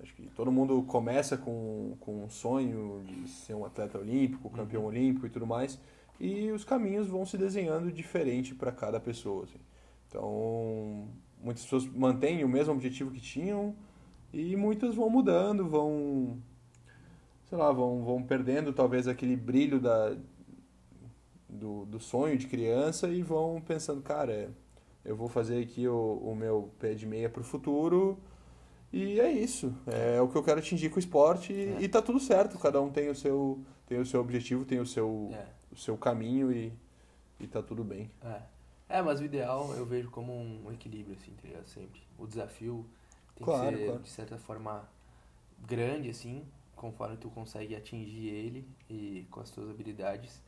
Acho 0.03 0.15
que 0.15 0.23
todo 0.35 0.51
mundo 0.51 0.83
começa 0.85 1.37
com, 1.37 1.95
com 2.01 2.25
um 2.25 2.31
sonho 2.31 3.03
de 3.07 3.29
ser 3.29 3.53
um 3.55 3.67
atleta 3.67 3.99
olímpico, 3.99 4.49
Uhum. 4.49 4.55
campeão 4.55 4.85
olímpico 4.87 5.27
e 5.27 5.31
tudo 5.31 5.47
mais. 5.47 5.79
E 6.19 6.51
os 6.53 6.65
caminhos 6.65 7.07
vão 7.09 7.27
se 7.27 7.37
desenhando 7.37 7.93
diferente 7.93 8.55
para 8.55 8.73
cada 8.73 8.99
pessoa. 8.99 9.45
assim. 9.45 9.59
Então, 10.09 11.07
muitas 11.43 11.65
pessoas 11.65 11.87
mantêm 11.87 12.45
o 12.45 12.49
mesmo 12.49 12.73
objetivo 12.75 13.11
que 13.11 13.21
tinham 13.21 13.75
e 14.33 14.55
muitas 14.57 14.95
vão 14.95 15.09
mudando, 15.11 15.69
vão, 15.69 16.39
sei 17.49 17.59
lá, 17.59 17.73
vão, 17.73 18.03
vão 18.05 18.23
perdendo 18.23 18.73
talvez 18.73 19.09
aquele 19.09 19.37
brilho 19.37 19.81
da, 19.81 20.17
do, 21.49 21.85
do 21.87 21.99
sonho 21.99 22.37
de 22.39 22.47
criança 22.47 23.09
e 23.09 23.23
vão 23.23 23.61
pensando, 23.61 24.01
cara, 24.03 24.51
eu 25.05 25.17
vou 25.17 25.29
fazer 25.29 25.63
aqui 25.63 25.89
o, 25.89 26.19
o 26.23 26.35
meu 26.35 26.71
pé 26.79 26.95
de 26.95 27.07
meia 27.07 27.29
pro 27.29 27.43
futuro 27.43 28.19
e 28.93 29.19
é 29.21 29.31
isso. 29.33 29.73
É 29.87 30.21
o 30.21 30.29
que 30.29 30.37
eu 30.37 30.43
quero 30.43 30.59
atingir 30.61 30.91
com 30.91 30.97
o 30.97 31.01
esporte 31.01 31.53
e, 31.53 31.69
É. 31.71 31.83
e 31.83 31.89
tá 31.89 32.03
tudo 32.03 32.21
certo. 32.21 32.59
Cada 32.59 32.81
um 32.81 32.91
tem 32.91 33.09
o 33.09 33.15
seu, 33.15 33.59
tem 33.87 33.99
o 33.99 34.07
seu 34.07 34.21
objetivo, 34.21 34.65
tem 34.65 34.79
o 34.79 34.87
seu, 34.87 35.31
É. 35.33 35.47
o 35.73 35.77
seu 35.77 35.97
caminho 35.97 36.53
e, 36.53 36.73
e 37.41 37.47
tá 37.47 37.63
tudo 37.63 37.83
bem. 37.83 38.11
É. 38.23 38.41
É, 38.91 39.01
mas 39.03 39.21
o 39.21 39.25
ideal 39.25 39.73
eu 39.77 39.87
vejo 39.87 40.11
como 40.11 40.33
um 40.35 40.73
equilíbrio, 40.73 41.17
assim, 41.17 41.33
tá 41.35 41.49
ligado? 41.49 41.67
Sempre. 41.69 42.03
O 42.19 42.27
desafio 42.27 42.87
tem 43.37 43.47
Claro, 43.47 43.73
que 43.73 43.85
ser, 43.85 43.87
claro. 43.87 44.03
de 44.03 44.09
certa 44.11 44.39
forma, 44.39 44.89
grande, 45.67 46.11
assim, 46.11 46.45
conforme 46.77 47.17
tu 47.19 47.31
consegue 47.31 47.77
atingir 47.77 48.29
ele 48.29 48.69
e 48.91 49.27
com 49.31 49.41
as 49.41 49.51
tuas 49.51 49.71
habilidades. 49.71 50.43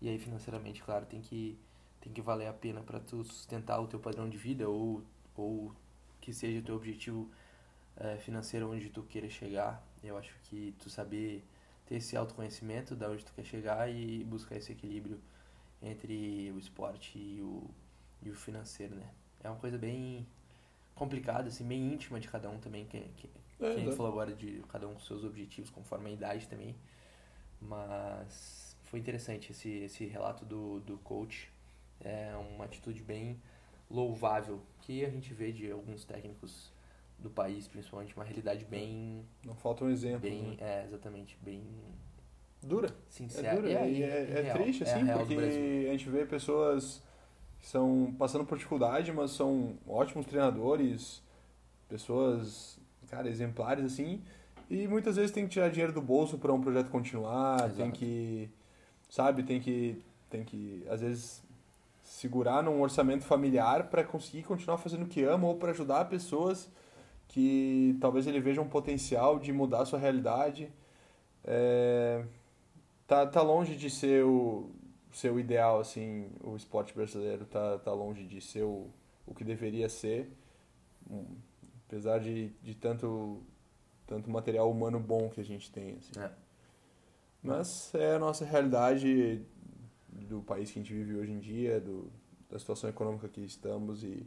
E 0.00 0.08
aí, 0.08 0.18
financeiramente, 0.18 0.82
claro, 0.82 1.06
tem 1.06 1.22
que, 1.22 1.58
tem 2.00 2.12
que 2.12 2.22
valer 2.22 2.48
a 2.48 2.54
pena 2.54 2.82
para 2.82 3.00
tu 3.00 3.24
sustentar 3.24 3.80
o 3.80 3.88
teu 3.88 4.00
padrão 4.00 4.28
de 4.28 4.38
vida 4.38 4.68
ou, 4.70 5.04
ou 5.36 5.72
que 6.20 6.32
seja 6.34 6.60
o 6.60 6.62
teu 6.64 6.76
objetivo 6.76 7.30
eh, 7.98 8.18
financeiro 8.18 8.70
onde 8.72 8.90
tu 8.90 9.02
queira 9.04 9.30
chegar. 9.30 9.84
Eu 10.04 10.18
acho 10.18 10.34
que 10.44 10.74
tu 10.80 10.90
saber 10.90 11.44
ter 11.86 11.96
esse 11.96 12.16
autoconhecimento 12.16 12.96
da 12.96 13.10
onde 13.10 13.24
tu 13.24 13.32
quer 13.34 13.44
chegar 13.44 13.90
e 13.90 14.24
buscar 14.24 14.56
esse 14.56 14.72
equilíbrio 14.72 15.20
entre 15.82 16.52
o 16.54 16.58
esporte 16.58 17.18
e 17.18 17.40
o, 17.42 17.70
e 18.22 18.30
o 18.30 18.34
financeiro, 18.34 18.94
né? 18.94 19.08
É 19.42 19.48
uma 19.48 19.58
coisa 19.58 19.76
bem 19.76 20.26
complicada, 20.94 21.48
assim, 21.48 21.66
bem 21.66 21.92
íntima 21.92 22.20
de 22.20 22.28
cada 22.28 22.48
um 22.48 22.58
também, 22.58 22.84
que, 22.86 23.00
que, 23.16 23.28
que 23.58 23.64
a 23.64 23.76
gente 23.76 23.96
falou 23.96 24.12
agora 24.12 24.34
de 24.34 24.62
cada 24.68 24.86
um 24.86 24.94
com 24.94 25.00
seus 25.00 25.24
objetivos, 25.24 25.70
conforme 25.70 26.10
a 26.10 26.12
idade 26.12 26.46
também. 26.48 26.76
Mas 27.60 28.76
foi 28.84 28.98
interessante 28.98 29.52
esse, 29.52 29.70
esse 29.70 30.04
relato 30.06 30.44
do, 30.44 30.80
do 30.80 30.98
coach. 30.98 31.50
É 32.00 32.34
uma 32.54 32.64
atitude 32.64 33.02
bem 33.02 33.40
louvável 33.90 34.60
que 34.80 35.04
a 35.04 35.10
gente 35.10 35.32
vê 35.32 35.52
de 35.52 35.70
alguns 35.70 36.04
técnicos 36.04 36.72
do 37.18 37.30
país, 37.30 37.68
principalmente 37.68 38.14
uma 38.16 38.24
realidade 38.24 38.64
bem, 38.64 39.24
Não 39.44 39.54
falta 39.54 39.84
um 39.84 39.90
exemplo. 39.90 40.20
bem, 40.20 40.42
né? 40.42 40.56
é, 40.60 40.84
exatamente, 40.84 41.38
bem 41.40 41.62
Dura. 42.60 42.94
sincera. 43.08 43.48
É 43.48 43.54
dura. 43.54 43.86
E 43.86 43.98
e 43.98 44.02
é, 44.02 44.48
é 44.48 44.52
triste, 44.52 44.84
é 44.84 44.86
a 44.88 44.94
assim, 44.94 45.06
porque 45.06 45.86
a 45.88 45.92
gente 45.92 46.08
vê 46.08 46.24
pessoas 46.24 47.02
são 47.62 48.14
passando 48.18 48.44
por 48.44 48.58
dificuldade, 48.58 49.12
mas 49.12 49.30
são 49.30 49.74
ótimos 49.88 50.26
treinadores, 50.26 51.22
pessoas, 51.88 52.78
cara, 53.08 53.28
exemplares, 53.28 53.84
assim, 53.84 54.20
e 54.68 54.88
muitas 54.88 55.16
vezes 55.16 55.30
tem 55.30 55.44
que 55.44 55.50
tirar 55.50 55.70
dinheiro 55.70 55.92
do 55.92 56.02
bolso 56.02 56.36
para 56.36 56.52
um 56.52 56.60
projeto 56.60 56.90
continuar, 56.90 57.70
tem 57.70 57.86
Exato. 57.86 57.92
que, 57.92 58.50
sabe, 59.08 59.42
tem 59.44 59.60
que, 59.60 60.02
tem 60.28 60.44
que, 60.44 60.84
às 60.90 61.00
vezes, 61.00 61.42
segurar 62.02 62.62
num 62.62 62.80
orçamento 62.80 63.24
familiar 63.24 63.84
para 63.84 64.02
conseguir 64.02 64.42
continuar 64.42 64.78
fazendo 64.78 65.04
o 65.04 65.08
que 65.08 65.22
ama 65.22 65.46
ou 65.46 65.54
para 65.56 65.70
ajudar 65.70 66.06
pessoas 66.06 66.68
que 67.28 67.96
talvez 68.00 68.26
ele 68.26 68.40
veja 68.40 68.60
um 68.60 68.68
potencial 68.68 69.38
de 69.38 69.52
mudar 69.52 69.82
a 69.82 69.86
sua 69.86 69.98
realidade. 69.98 70.70
É, 71.44 72.24
tá, 73.06 73.26
tá 73.26 73.40
longe 73.40 73.76
de 73.76 73.88
ser 73.88 74.24
o 74.24 74.70
seu 75.12 75.38
ideal, 75.38 75.80
assim, 75.80 76.30
o 76.42 76.56
esporte 76.56 76.94
brasileiro 76.94 77.44
tá, 77.44 77.78
tá 77.78 77.92
longe 77.92 78.24
de 78.24 78.40
ser 78.40 78.62
o, 78.62 78.90
o 79.26 79.34
que 79.34 79.44
deveria 79.44 79.88
ser, 79.88 80.30
Hum, 81.10 81.36
apesar 81.86 82.18
de, 82.18 82.50
de 82.62 82.74
tanto, 82.74 83.42
tanto 84.06 84.30
material 84.30 84.70
humano 84.70 84.98
bom 84.98 85.28
que 85.28 85.40
a 85.40 85.44
gente 85.44 85.70
tem, 85.70 85.96
assim. 85.96 86.18
É. 86.20 86.30
Mas 87.42 87.94
é 87.94 88.14
a 88.14 88.18
nossa 88.18 88.44
realidade 88.44 89.44
do 90.08 90.40
país 90.42 90.70
que 90.70 90.78
a 90.78 90.82
gente 90.82 90.94
vive 90.94 91.16
hoje 91.16 91.32
em 91.32 91.38
dia, 91.38 91.80
do, 91.80 92.10
da 92.48 92.58
situação 92.58 92.88
econômica 92.88 93.28
que 93.28 93.40
estamos 93.40 94.04
e 94.04 94.26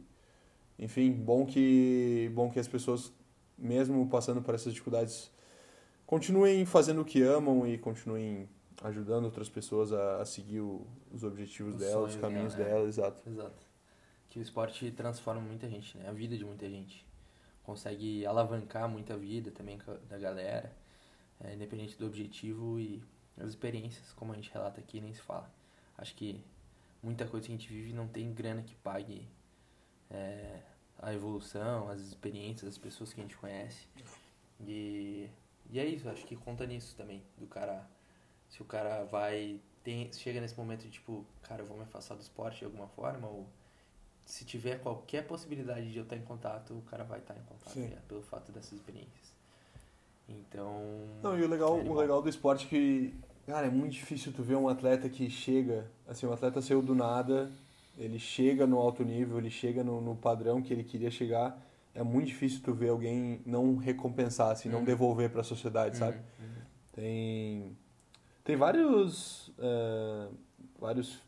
enfim, 0.78 1.10
bom 1.10 1.46
que 1.46 2.30
bom 2.34 2.50
que 2.50 2.58
as 2.58 2.68
pessoas 2.68 3.10
mesmo 3.56 4.06
passando 4.10 4.42
por 4.42 4.54
essas 4.54 4.74
dificuldades 4.74 5.32
continuem 6.04 6.66
fazendo 6.66 7.00
o 7.00 7.04
que 7.04 7.22
amam 7.22 7.66
e 7.66 7.78
continuem 7.78 8.46
ajudando 8.86 9.24
outras 9.24 9.48
pessoas 9.48 9.92
a, 9.92 10.20
a 10.20 10.24
seguir 10.24 10.60
o- 10.60 10.86
os 11.12 11.22
objetivos 11.24 11.74
Os 11.74 11.80
delas, 11.80 12.14
os 12.14 12.20
caminhos 12.20 12.54
dela, 12.54 12.68
é. 12.68 12.72
delas, 12.74 12.88
exato. 12.88 13.28
Exato. 13.28 13.66
Que 14.28 14.38
o 14.38 14.42
esporte 14.42 14.90
transforma 14.90 15.40
muita 15.40 15.68
gente, 15.68 15.96
né? 15.98 16.08
A 16.08 16.12
vida 16.12 16.36
de 16.36 16.44
muita 16.44 16.68
gente. 16.68 17.04
Consegue 17.64 18.24
alavancar 18.24 18.88
muita 18.88 19.16
vida 19.16 19.50
também 19.50 19.78
da 20.08 20.18
galera, 20.18 20.72
é, 21.40 21.54
independente 21.54 21.98
do 21.98 22.06
objetivo 22.06 22.78
e 22.78 23.02
as 23.38 23.48
experiências, 23.48 24.12
como 24.12 24.32
a 24.32 24.34
gente 24.36 24.50
relata 24.52 24.80
aqui, 24.80 25.00
nem 25.00 25.12
se 25.12 25.20
fala. 25.20 25.50
Acho 25.98 26.14
que 26.14 26.40
muita 27.02 27.26
coisa 27.26 27.46
que 27.46 27.52
a 27.52 27.56
gente 27.56 27.68
vive 27.68 27.92
não 27.92 28.06
tem 28.06 28.32
grana 28.32 28.62
que 28.62 28.74
pague 28.76 29.28
é, 30.10 30.60
a 30.98 31.12
evolução, 31.12 31.88
as 31.88 32.00
experiências, 32.00 32.68
as 32.70 32.78
pessoas 32.78 33.12
que 33.12 33.20
a 33.20 33.24
gente 33.24 33.36
conhece. 33.36 33.86
E, 34.60 35.28
e 35.70 35.78
é 35.78 35.84
isso, 35.84 36.08
acho 36.08 36.24
que 36.24 36.36
conta 36.36 36.64
nisso 36.66 36.94
também, 36.96 37.22
do 37.36 37.46
cara. 37.46 37.84
Se 38.56 38.62
o 38.62 38.64
cara 38.64 39.04
vai. 39.04 39.60
Tem, 39.84 40.10
chega 40.12 40.40
nesse 40.40 40.56
momento 40.56 40.82
de 40.82 40.90
tipo, 40.90 41.24
cara, 41.42 41.62
eu 41.62 41.66
vou 41.66 41.76
me 41.76 41.82
afastar 41.82 42.14
do 42.14 42.22
esporte 42.22 42.60
de 42.60 42.64
alguma 42.64 42.88
forma, 42.88 43.28
ou 43.28 43.46
se 44.24 44.44
tiver 44.44 44.80
qualquer 44.80 45.26
possibilidade 45.26 45.92
de 45.92 45.98
eu 45.98 46.02
estar 46.02 46.16
em 46.16 46.22
contato, 46.22 46.72
o 46.72 46.82
cara 46.90 47.04
vai 47.04 47.20
estar 47.20 47.34
em 47.34 47.42
contato, 47.42 47.78
né, 47.78 47.98
pelo 48.08 48.22
fato 48.22 48.50
dessas 48.50 48.72
experiências. 48.72 49.32
Então. 50.28 50.82
Não, 51.22 51.38
e 51.38 51.42
o 51.42 51.48
legal, 51.48 51.78
é 51.78 51.82
o 51.82 51.92
legal 51.94 52.20
do 52.20 52.28
esporte 52.28 52.66
é 52.66 52.68
que, 52.68 53.14
cara, 53.46 53.66
é 53.66 53.70
muito 53.70 53.92
difícil 53.92 54.32
tu 54.32 54.42
ver 54.42 54.56
um 54.56 54.68
atleta 54.68 55.08
que 55.08 55.30
chega, 55.30 55.88
assim, 56.08 56.26
um 56.26 56.32
atleta 56.32 56.60
saiu 56.60 56.82
do 56.82 56.94
nada, 56.94 57.52
ele 57.96 58.18
chega 58.18 58.66
no 58.66 58.78
alto 58.78 59.04
nível, 59.04 59.38
ele 59.38 59.50
chega 59.50 59.84
no, 59.84 60.00
no 60.00 60.16
padrão 60.16 60.60
que 60.60 60.72
ele 60.72 60.82
queria 60.82 61.10
chegar. 61.10 61.62
É 61.94 62.02
muito 62.02 62.26
difícil 62.26 62.60
tu 62.62 62.74
ver 62.74 62.88
alguém 62.88 63.40
não 63.46 63.76
recompensar, 63.76 64.50
assim, 64.50 64.68
não 64.68 64.80
Uhum. 64.80 64.84
devolver 64.84 65.30
para 65.30 65.42
a 65.42 65.44
sociedade, 65.44 65.96
sabe? 65.96 66.16
Uhum, 66.16 66.46
uhum. 66.46 66.62
Tem, 66.92 67.76
tem 68.46 68.54
vários, 68.54 69.52
eh, 69.58 70.28
vários 70.78 71.20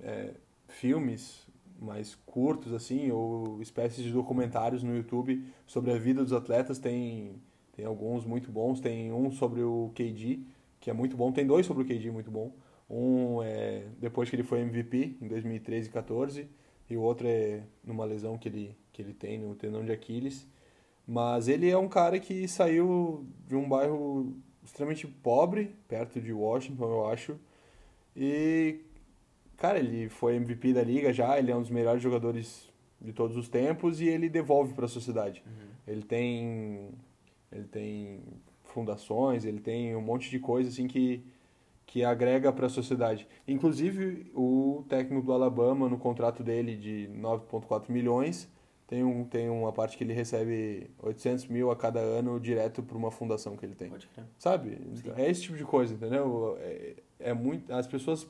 eh, 0.00 0.32
filmes 0.66 1.46
mais 1.78 2.14
curtos, 2.24 2.72
assim, 2.72 3.10
ou 3.10 3.60
espécies 3.60 4.02
de 4.02 4.10
documentários 4.10 4.82
no 4.82 4.96
YouTube 4.96 5.44
sobre 5.66 5.92
a 5.92 5.98
vida 5.98 6.22
dos 6.22 6.32
atletas. 6.32 6.78
Tem, 6.78 7.34
tem 7.76 7.84
alguns 7.84 8.24
muito 8.24 8.50
bons. 8.50 8.80
Tem 8.80 9.12
um 9.12 9.30
sobre 9.30 9.62
o 9.62 9.92
KD, 9.94 10.40
que 10.80 10.88
é 10.88 10.94
muito 10.94 11.18
bom. 11.18 11.30
Tem 11.30 11.46
dois 11.46 11.66
sobre 11.66 11.82
o 11.82 11.86
KD 11.86 12.10
muito 12.10 12.30
bom. 12.30 12.50
Um 12.88 13.42
é 13.42 13.84
depois 14.00 14.30
que 14.30 14.36
ele 14.36 14.42
foi 14.42 14.60
MVP, 14.60 15.18
em 15.20 15.28
2013 15.28 15.88
e 15.88 15.92
14. 15.92 16.48
E 16.88 16.96
o 16.96 17.02
outro 17.02 17.26
é 17.28 17.62
numa 17.84 18.06
lesão 18.06 18.38
que 18.38 18.48
ele, 18.48 18.74
que 18.90 19.02
ele 19.02 19.12
tem 19.12 19.38
no 19.38 19.54
tendão 19.54 19.84
de 19.84 19.92
Aquiles. 19.92 20.48
Mas 21.06 21.46
ele 21.46 21.68
é 21.68 21.76
um 21.76 21.88
cara 21.88 22.18
que 22.18 22.48
saiu 22.48 23.26
de 23.46 23.54
um 23.54 23.68
bairro 23.68 24.34
extremamente 24.64 25.06
pobre, 25.06 25.74
perto 25.88 26.20
de 26.20 26.32
Washington, 26.32 26.84
eu 26.84 27.06
acho. 27.06 27.38
E, 28.16 28.80
cara, 29.56 29.78
ele 29.78 30.08
foi 30.08 30.36
MVP 30.36 30.72
da 30.72 30.82
liga 30.82 31.12
já, 31.12 31.38
ele 31.38 31.50
é 31.50 31.56
um 31.56 31.60
dos 31.60 31.70
melhores 31.70 32.02
jogadores 32.02 32.70
de 33.00 33.12
todos 33.12 33.36
os 33.36 33.48
tempos 33.48 34.00
e 34.00 34.06
ele 34.06 34.28
devolve 34.28 34.74
para 34.74 34.84
a 34.84 34.88
sociedade. 34.88 35.42
Uhum. 35.46 35.68
Ele 35.86 36.02
tem 36.02 36.90
ele 37.50 37.68
tem 37.68 38.20
fundações, 38.64 39.44
ele 39.44 39.60
tem 39.60 39.94
um 39.94 40.00
monte 40.00 40.30
de 40.30 40.38
coisa 40.38 40.68
assim 40.68 40.86
que 40.86 41.24
que 41.84 42.02
agrega 42.02 42.50
para 42.50 42.66
a 42.66 42.70
sociedade. 42.70 43.28
Inclusive, 43.46 44.30
o 44.34 44.82
técnico 44.88 45.26
do 45.26 45.32
Alabama, 45.32 45.90
no 45.90 45.98
contrato 45.98 46.42
dele 46.42 46.74
de 46.74 47.06
9,4 47.12 47.90
milhões, 47.90 48.48
tem, 48.86 49.02
um, 49.04 49.24
tem 49.24 49.48
uma 49.48 49.72
parte 49.72 49.96
que 49.96 50.04
ele 50.04 50.12
recebe 50.12 50.90
800 50.98 51.46
mil 51.46 51.70
a 51.70 51.76
cada 51.76 52.00
ano 52.00 52.38
direto 52.38 52.82
para 52.82 52.96
uma 52.96 53.10
fundação 53.10 53.56
que 53.56 53.64
ele 53.64 53.74
tem. 53.74 53.88
Pode 53.90 54.06
crer. 54.08 54.26
Sabe? 54.38 54.78
Sim. 54.96 55.12
É 55.16 55.30
esse 55.30 55.42
tipo 55.42 55.56
de 55.56 55.64
coisa, 55.64 55.94
entendeu? 55.94 56.56
É, 56.60 56.96
é 57.20 57.32
muito, 57.34 57.72
as 57.72 57.86
pessoas 57.86 58.26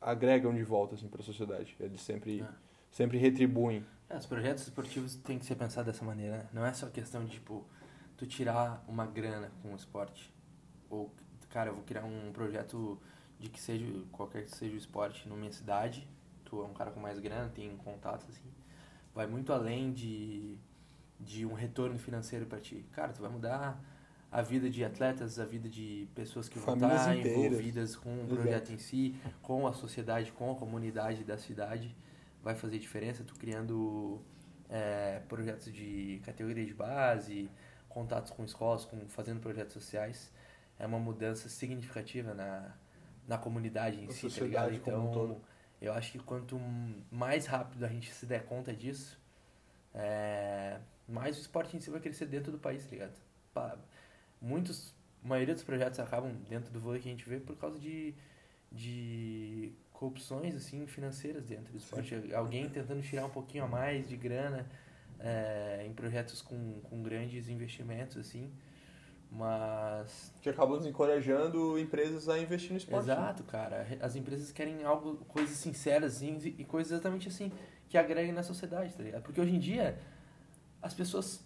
agregam 0.00 0.54
de 0.54 0.62
volta 0.62 0.94
assim, 0.94 1.08
para 1.08 1.20
a 1.20 1.24
sociedade. 1.24 1.76
Eles 1.80 2.00
sempre, 2.00 2.40
É. 2.42 2.48
sempre 2.92 3.18
retribuem. 3.18 3.84
É, 4.08 4.16
os 4.16 4.26
projetos 4.26 4.62
esportivos 4.64 5.14
têm 5.16 5.38
que 5.38 5.44
ser 5.46 5.54
pensados 5.56 5.92
dessa 5.92 6.04
maneira, 6.04 6.38
né? 6.38 6.48
Não 6.52 6.64
é 6.64 6.72
só 6.72 6.86
questão 6.88 7.24
de, 7.24 7.32
tipo, 7.32 7.64
tu 8.16 8.26
tirar 8.26 8.84
uma 8.88 9.06
grana 9.06 9.50
com 9.62 9.72
o 9.72 9.76
esporte. 9.76 10.32
Ou, 10.88 11.10
cara, 11.50 11.70
eu 11.70 11.74
vou 11.74 11.84
criar 11.84 12.04
um 12.04 12.32
projeto 12.32 12.98
de 13.38 13.48
que 13.48 13.60
seja, 13.60 13.84
qualquer 14.12 14.44
que 14.44 14.56
seja 14.56 14.74
o 14.74 14.78
esporte 14.78 15.28
na 15.28 15.36
minha 15.36 15.52
cidade. 15.52 16.08
Tu 16.44 16.60
é 16.62 16.64
um 16.64 16.72
cara 16.72 16.90
com 16.90 17.00
mais 17.00 17.18
grana, 17.18 17.50
tem 17.54 17.76
contatos, 17.76 18.26
assim. 18.30 18.48
Vai 19.18 19.26
muito 19.26 19.52
além 19.52 19.92
de, 19.92 20.56
de 21.18 21.44
um 21.44 21.52
retorno 21.52 21.98
financeiro 21.98 22.46
para 22.46 22.60
ti. 22.60 22.86
Cara, 22.92 23.12
tu 23.12 23.20
vai 23.20 23.28
mudar 23.28 23.82
a 24.30 24.42
vida 24.42 24.70
de 24.70 24.84
atletas, 24.84 25.40
a 25.40 25.44
vida 25.44 25.68
de 25.68 26.08
pessoas 26.14 26.48
que 26.48 26.56
vão 26.56 26.78
Famílias 26.78 27.00
estar 27.00 27.16
inteiras. 27.16 27.46
envolvidas 27.46 27.96
com 27.96 28.10
o 28.22 28.28
projeto 28.28 28.70
em 28.70 28.78
si, 28.78 29.16
com 29.42 29.66
a 29.66 29.72
sociedade, 29.72 30.30
com 30.30 30.52
a 30.52 30.54
comunidade 30.54 31.24
da 31.24 31.36
cidade. 31.36 31.96
Vai 32.44 32.54
fazer 32.54 32.78
diferença 32.78 33.24
tu 33.24 33.34
criando 33.34 34.22
é, 34.70 35.20
projetos 35.28 35.72
de 35.72 36.22
categoria 36.24 36.64
de 36.64 36.74
base, 36.74 37.50
contatos 37.88 38.30
com 38.30 38.44
escolas, 38.44 38.84
com, 38.84 39.08
fazendo 39.08 39.40
projetos 39.40 39.72
sociais. 39.72 40.32
É 40.78 40.86
uma 40.86 41.00
mudança 41.00 41.48
significativa 41.48 42.34
na, 42.34 42.72
na 43.26 43.36
comunidade 43.36 44.00
em 44.00 44.06
Na 44.06 44.12
si, 44.12 44.30
tá 44.30 44.44
ligado? 44.44 44.70
um 44.70 44.74
Então, 44.76 45.10
todo. 45.10 45.42
Eu 45.80 45.92
acho 45.92 46.12
que 46.12 46.18
quanto 46.18 46.58
mais 47.10 47.46
rápido 47.46 47.84
a 47.84 47.88
gente 47.88 48.12
se 48.12 48.26
der 48.26 48.44
conta 48.44 48.72
disso, 48.72 49.18
é, 49.94 50.78
mais 51.08 51.36
o 51.38 51.40
esporte 51.40 51.76
em 51.76 51.80
si 51.80 51.90
vai 51.90 52.00
crescer 52.00 52.26
dentro 52.26 52.52
do 52.52 52.58
país, 52.58 52.84
tá 52.84 52.90
ligado? 52.90 53.14
Pa- 53.54 53.76
Muitos, 54.40 54.94
a 55.24 55.28
maioria 55.28 55.54
dos 55.54 55.64
projetos 55.64 55.98
acabam 55.98 56.32
dentro 56.48 56.70
do 56.70 56.78
vôlei 56.80 57.00
que 57.00 57.08
a 57.08 57.10
gente 57.10 57.28
vê 57.28 57.40
por 57.40 57.56
causa 57.56 57.76
de, 57.78 58.14
de 58.70 59.72
corrupções, 59.92 60.54
assim, 60.54 60.86
financeiras 60.86 61.44
dentro 61.44 61.72
do 61.72 61.78
esporte. 61.78 62.14
Alguém 62.32 62.68
tentando 62.68 63.02
tirar 63.02 63.26
um 63.26 63.30
pouquinho 63.30 63.64
a 63.64 63.66
mais 63.66 64.08
de 64.08 64.16
grana 64.16 64.64
é, 65.18 65.84
em 65.84 65.92
projetos 65.92 66.40
com, 66.40 66.80
com 66.82 67.02
grandes 67.02 67.48
investimentos, 67.48 68.16
assim, 68.16 68.52
mas 69.30 70.32
Que 70.40 70.48
acabam 70.48 70.76
nos 70.76 70.86
encorajando 70.86 71.78
empresas 71.78 72.28
a 72.28 72.38
investir 72.38 72.72
no 72.72 72.78
esporte. 72.78 73.06
né? 73.06 73.12
Exato, 73.12 73.44
cara. 73.44 73.86
As 74.00 74.16
empresas 74.16 74.50
querem 74.52 74.84
algo, 74.84 75.16
coisas 75.26 75.56
sinceras 75.56 76.16
assim, 76.16 76.38
e 76.58 76.64
coisas 76.64 76.92
exatamente 76.92 77.28
assim, 77.28 77.52
que 77.88 77.98
agreguem 77.98 78.32
na 78.32 78.42
sociedade, 78.42 78.94
tá 78.94 79.02
ligado? 79.02 79.22
Porque 79.22 79.40
hoje 79.40 79.54
em 79.54 79.58
dia, 79.58 79.98
as 80.80 80.94
pessoas 80.94 81.44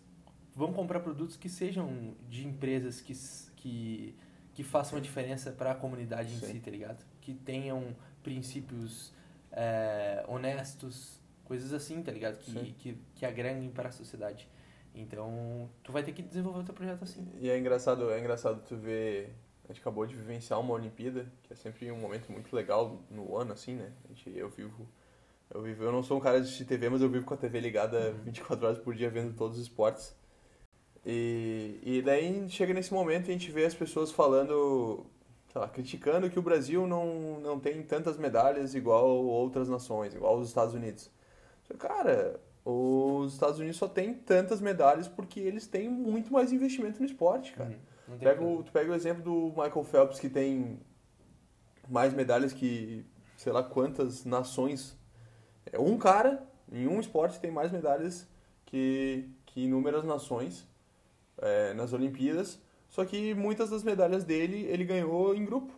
vão 0.54 0.72
comprar 0.72 1.00
produtos 1.00 1.36
que 1.36 1.48
sejam 1.48 2.14
de 2.28 2.46
empresas 2.46 3.00
que, 3.00 3.14
que, 3.56 4.14
que 4.54 4.62
façam 4.62 4.98
a 4.98 5.00
diferença 5.00 5.50
para 5.50 5.72
a 5.72 5.74
comunidade 5.74 6.32
em 6.34 6.38
Sim. 6.38 6.46
si, 6.46 6.60
tá 6.60 6.70
ligado? 6.70 7.04
Que 7.20 7.34
tenham 7.34 7.96
princípios 8.22 9.12
é, 9.50 10.24
honestos, 10.28 11.20
coisas 11.44 11.72
assim, 11.72 12.02
tá 12.02 12.12
ligado? 12.12 12.38
Que, 12.38 12.50
Sim. 12.50 12.74
que, 12.78 12.98
que 13.14 13.26
agreguem 13.26 13.70
para 13.70 13.88
a 13.88 13.92
sociedade. 13.92 14.48
Então, 14.94 15.70
tu 15.82 15.92
vai 15.92 16.02
ter 16.02 16.12
que 16.12 16.22
desenvolver 16.22 16.60
o 16.60 16.64
teu 16.64 16.74
projeto 16.74 17.02
assim. 17.02 17.26
E 17.40 17.48
é 17.48 17.58
engraçado, 17.58 18.10
é 18.10 18.18
engraçado 18.18 18.62
tu 18.66 18.76
ver. 18.76 19.34
A 19.64 19.68
gente 19.68 19.80
acabou 19.80 20.06
de 20.06 20.14
vivenciar 20.14 20.60
uma 20.60 20.74
Olimpíada, 20.74 21.26
que 21.42 21.52
é 21.52 21.56
sempre 21.56 21.90
um 21.90 21.98
momento 21.98 22.30
muito 22.30 22.54
legal 22.54 23.00
no 23.10 23.36
ano, 23.36 23.52
assim, 23.52 23.74
né? 23.74 23.92
A 24.04 24.08
gente, 24.08 24.36
eu 24.36 24.50
vivo. 24.50 24.86
Eu 25.50 25.62
vivo. 25.62 25.84
Eu 25.84 25.92
não 25.92 26.02
sou 26.02 26.18
um 26.18 26.20
cara 26.20 26.40
de 26.40 26.46
assistir 26.46 26.64
TV, 26.64 26.90
mas 26.90 27.00
eu 27.00 27.08
vivo 27.08 27.24
com 27.24 27.34
a 27.34 27.36
TV 27.36 27.60
ligada 27.60 28.12
24 28.24 28.66
horas 28.66 28.78
por 28.78 28.94
dia 28.94 29.08
vendo 29.08 29.34
todos 29.34 29.56
os 29.58 29.62
esportes. 29.62 30.14
E, 31.04 31.80
e 31.82 32.02
daí 32.02 32.48
chega 32.48 32.74
nesse 32.74 32.92
momento 32.92 33.28
e 33.28 33.30
a 33.30 33.32
gente 33.32 33.50
vê 33.50 33.64
as 33.64 33.74
pessoas 33.74 34.12
falando, 34.12 35.06
sei 35.50 35.60
lá, 35.60 35.68
criticando 35.68 36.30
que 36.30 36.38
o 36.38 36.42
Brasil 36.42 36.86
não, 36.86 37.40
não 37.40 37.58
tem 37.58 37.82
tantas 37.82 38.16
medalhas 38.18 38.74
igual 38.74 39.08
outras 39.08 39.68
nações, 39.68 40.14
igual 40.14 40.38
os 40.38 40.48
Estados 40.48 40.74
Unidos. 40.74 41.10
Cara, 41.78 42.40
os 42.64 43.32
Estados 43.32 43.58
Unidos 43.58 43.76
só 43.76 43.88
tem 43.88 44.14
tantas 44.14 44.60
medalhas 44.60 45.08
porque 45.08 45.40
eles 45.40 45.66
têm 45.66 45.88
muito 45.88 46.32
mais 46.32 46.52
investimento 46.52 47.00
no 47.00 47.06
esporte, 47.06 47.52
cara. 47.52 47.78
Uhum. 48.08 48.18
Pega 48.18 48.44
o, 48.44 48.62
tu 48.62 48.72
pega 48.72 48.90
o 48.90 48.94
exemplo 48.94 49.22
do 49.22 49.48
Michael 49.48 49.84
Phelps, 49.84 50.20
que 50.20 50.28
tem 50.28 50.78
mais 51.88 52.14
medalhas 52.14 52.52
que 52.52 53.04
sei 53.36 53.52
lá 53.52 53.62
quantas 53.62 54.24
nações. 54.24 54.96
É 55.72 55.78
um 55.78 55.96
cara 55.98 56.46
em 56.70 56.86
um 56.86 57.00
esporte 57.00 57.38
tem 57.38 57.50
mais 57.50 57.70
medalhas 57.70 58.26
que, 58.64 59.28
que 59.44 59.64
inúmeras 59.64 60.04
nações 60.04 60.66
é, 61.38 61.74
nas 61.74 61.92
Olimpíadas. 61.92 62.58
Só 62.88 63.04
que 63.04 63.34
muitas 63.34 63.70
das 63.70 63.82
medalhas 63.82 64.24
dele 64.24 64.66
ele 64.68 64.84
ganhou 64.84 65.34
em 65.34 65.44
grupo. 65.44 65.72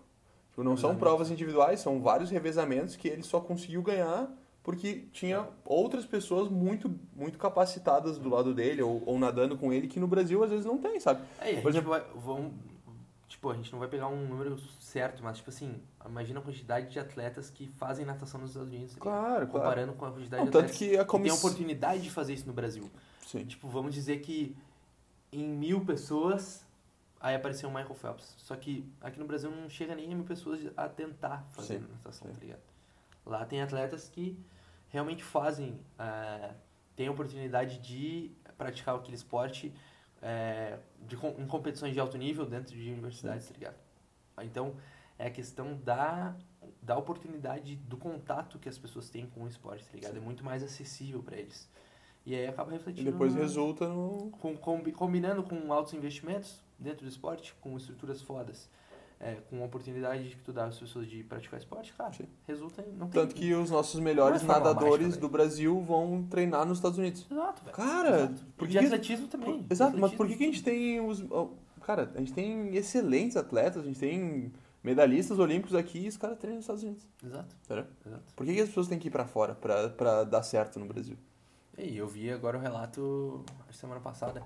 Tipo, 0.51 0.63
não 0.63 0.77
são 0.77 0.97
provas 0.97 1.31
individuais, 1.31 1.81
são 1.81 2.01
vários 2.01 2.31
revezamentos 2.31 2.95
que 2.95 3.09
ele 3.09 3.25
só 3.25 3.41
conseguiu 3.41 3.83
ganhar 3.83 4.33
porque 4.65 5.05
tinha 5.13 5.47
outras 5.63 6.07
pessoas 6.07 6.49
muito, 6.49 6.91
muito 7.15 7.39
capacitadas 7.39 8.19
do 8.19 8.31
lado 8.31 8.55
dele 8.55 8.81
ou, 8.83 9.03
ou 9.05 9.19
nadando 9.19 9.59
com 9.59 9.71
ele 9.73 9.87
que 9.87 10.01
no 10.01 10.09
Brasil 10.09 10.43
às 10.43 10.51
vezes 10.51 10.65
não 10.65 10.79
tem, 10.79 10.99
sabe? 10.99 11.23
É, 11.39 11.61
Por 11.61 11.71
gente 11.71 11.85
vai, 11.85 12.01
vão, 12.15 12.51
tipo, 13.29 13.51
a 13.51 13.55
gente 13.55 13.71
não 13.71 13.79
vai 13.79 13.89
pegar 13.89 14.09
um 14.09 14.27
número 14.27 14.59
certo, 14.81 15.23
mas 15.23 15.37
tipo 15.37 15.51
assim, 15.51 15.83
imagina 16.07 16.41
a 16.41 16.43
quantidade 16.43 16.91
de 16.91 16.99
atletas 16.99 17.51
que 17.51 17.69
fazem 17.77 18.07
natação 18.07 18.41
nos 18.41 18.51
Estados 18.51 18.73
Unidos? 18.73 18.97
Claro, 18.97 19.27
claro. 19.29 19.47
comparando 19.49 19.93
com 19.93 20.07
a 20.07 20.11
quantidade 20.11 20.41
Não, 20.41 20.47
de 20.47 20.53
tanto 20.53 20.65
atletas 20.65 20.79
que 20.79 20.95
a 20.95 20.99
tem 21.01 21.07
comissão. 21.07 21.37
a 21.37 21.39
oportunidade 21.41 22.03
de 22.03 22.11
fazer 22.11 22.33
isso 22.33 22.47
no 22.47 22.55
Brasil. 22.55 22.91
Sim. 23.27 23.45
Tipo, 23.45 23.69
vamos 23.69 23.93
dizer 23.93 24.21
que 24.21 24.57
em 25.31 25.47
mil 25.47 25.85
pessoas 25.85 26.65
aí 27.21 27.35
apareceu 27.35 27.69
o 27.69 27.73
Michael 27.73 27.95
Phelps. 27.95 28.35
Só 28.39 28.57
que 28.57 28.91
aqui 29.01 29.19
no 29.19 29.27
Brasil 29.27 29.51
não 29.51 29.69
chega 29.69 29.95
nem 29.95 30.11
a 30.11 30.15
mil 30.15 30.25
pessoas 30.25 30.61
a 30.75 30.89
tentar 30.89 31.47
fazer 31.53 31.81
Sim, 31.81 31.87
natação, 31.91 32.29
sim. 32.29 32.35
tá 32.35 32.41
ligado? 32.41 32.63
Lá 33.27 33.45
tem 33.45 33.61
atletas 33.63 34.09
que 34.09 34.39
realmente 34.95 35.25
fazem, 35.25 35.79
é, 35.99 36.53
têm 36.95 37.09
a 37.09 37.11
oportunidade 37.11 37.79
de 37.81 38.31
praticar 38.57 38.95
aquele 38.95 39.17
esporte 39.17 39.75
é, 40.23 40.79
de, 41.07 41.17
com- 41.17 41.35
em 41.37 41.47
competições 41.47 41.93
de 41.93 41.99
alto 42.01 42.17
nível 42.17 42.47
dentro 42.47 42.75
de 42.77 42.91
universidades, 42.93 43.49
tá 43.49 43.53
ligado? 43.55 43.77
Então, 44.43 44.77
é 45.19 45.27
a 45.27 45.31
questão 45.31 45.77
da, 45.85 46.35
da 46.81 46.97
oportunidade, 46.97 47.75
do 47.77 47.97
contato 47.97 48.59
que 48.59 48.69
as 48.69 48.79
pessoas 48.79 49.11
têm 49.11 49.27
com 49.27 49.43
o 49.43 49.49
esporte, 49.49 49.85
tá 49.85 49.95
ligado? 49.95 50.13
Sim. 50.13 50.19
É 50.19 50.23
muito 50.23 50.45
mais 50.45 50.63
acessível 50.63 51.23
para 51.23 51.37
eles. 51.37 51.69
E 52.25 52.35
aí 52.35 52.47
acaba 52.47 52.71
E 52.71 52.75
refletindo 52.75 53.11
depois 53.11 53.35
na- 53.35 53.41
resulta 53.41 53.89
no. 53.89 54.31
com, 54.41 54.57
combi- 54.57 54.93
combinando 54.93 55.43
com 55.43 55.73
altos 55.73 55.93
investimentos 55.93 56.63
dentro 56.79 57.05
do 57.05 57.09
esporte, 57.09 57.53
com 57.61 57.77
estruturas 57.77 58.23
fodas, 58.23 58.71
é, 59.25 59.37
com 59.49 59.63
a 59.63 59.65
oportunidade 59.65 60.29
que 60.29 60.43
tu 60.43 60.53
dá 60.53 60.67
às 60.67 60.79
pessoas 60.79 61.09
de 61.09 61.25
praticar 61.25 61.59
esporte, 61.59 61.95
cara, 61.95 62.13
Sim. 62.13 62.27
resulta 62.47 62.83
em... 62.83 62.93
Não 62.93 63.09
Tanto 63.09 63.35
que 63.35 63.55
os 63.55 63.71
nossos 63.71 63.99
melhores 63.99 64.43
é 64.43 64.45
fórmula 64.45 64.75
nadadores 64.75 65.17
do 65.17 65.31
Brasil 65.31 65.81
vão 65.81 66.27
treinar 66.29 66.67
nos 66.67 66.77
Estados 66.77 66.99
Unidos. 66.99 67.27
Exato, 67.31 67.65
velho. 67.65 67.75
Cara, 67.75 68.17
Exato. 68.17 68.47
por 68.55 68.69
que 68.69 68.77
atletismo 68.79 69.27
também. 69.27 69.67
Exato, 69.71 69.93
mas 69.99 70.13
Atletismo. 70.13 70.17
por 70.19 70.27
que, 70.29 70.37
que 70.37 70.45
a 70.45 70.47
gente 70.47 70.63
tem 70.63 71.01
os. 71.01 71.25
Cara, 71.87 72.13
a 72.15 72.19
gente 72.19 72.35
tem 72.35 72.77
excelentes 72.77 73.37
atletas, 73.37 73.83
a 73.83 73.87
gente 73.87 73.99
tem 73.99 74.53
medalhistas 74.83 75.39
olímpicos 75.39 75.75
aqui 75.75 76.01
e 76.01 76.09
os 76.09 76.19
caras 76.19 76.39
treinam 76.39 76.57
nos 76.57 76.65
Estados 76.65 76.83
Unidos. 76.83 77.07
Exato, 77.25 77.57
Entendeu? 77.65 77.87
exato. 78.07 78.35
Por 78.37 78.45
que, 78.45 78.55
que 78.55 78.61
as 78.61 78.69
pessoas 78.69 78.89
têm 78.89 78.99
que 78.99 79.09
ir 79.09 79.11
pra 79.11 79.25
fora 79.27 79.55
pra, 79.55 79.89
pra 79.89 80.25
dar 80.25 80.43
certo 80.43 80.79
no 80.79 80.85
Brasil? 80.85 81.17
E 81.79 81.97
eu 81.97 82.07
vi 82.07 82.31
agora 82.31 82.59
o 82.59 82.61
relato, 82.61 83.43
semana 83.73 84.01
passada, 84.01 84.43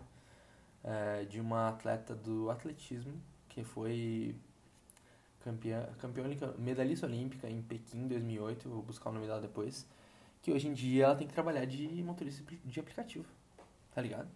é, 0.85 1.24
de 1.24 1.41
uma 1.41 1.68
atleta 1.68 2.14
do 2.14 2.49
atletismo 2.49 3.12
que 3.49 3.64
foi 3.64 4.37
campeã, 5.41 5.89
campeã 5.99 6.24
olímpica- 6.24 6.55
medalhista 6.59 7.07
olímpica 7.07 7.49
em 7.49 7.62
Pequim 7.62 8.05
em 8.05 8.09
2008, 8.09 8.68
vou 8.68 8.82
buscar 8.82 9.11
o 9.11 9.12
nome 9.12 9.26
dela 9.26 9.41
depois, 9.41 9.86
que 10.43 10.53
hoje 10.53 10.68
em 10.68 10.74
dia 10.74 11.07
ela 11.07 11.16
tem 11.16 11.26
que 11.26 11.32
trabalhar 11.34 11.64
de 11.64 11.86
motorista 12.03 12.43
de 12.64 12.80
aplicativo, 12.80 13.26
tá 13.95 14.01
ligado? 14.01 14.28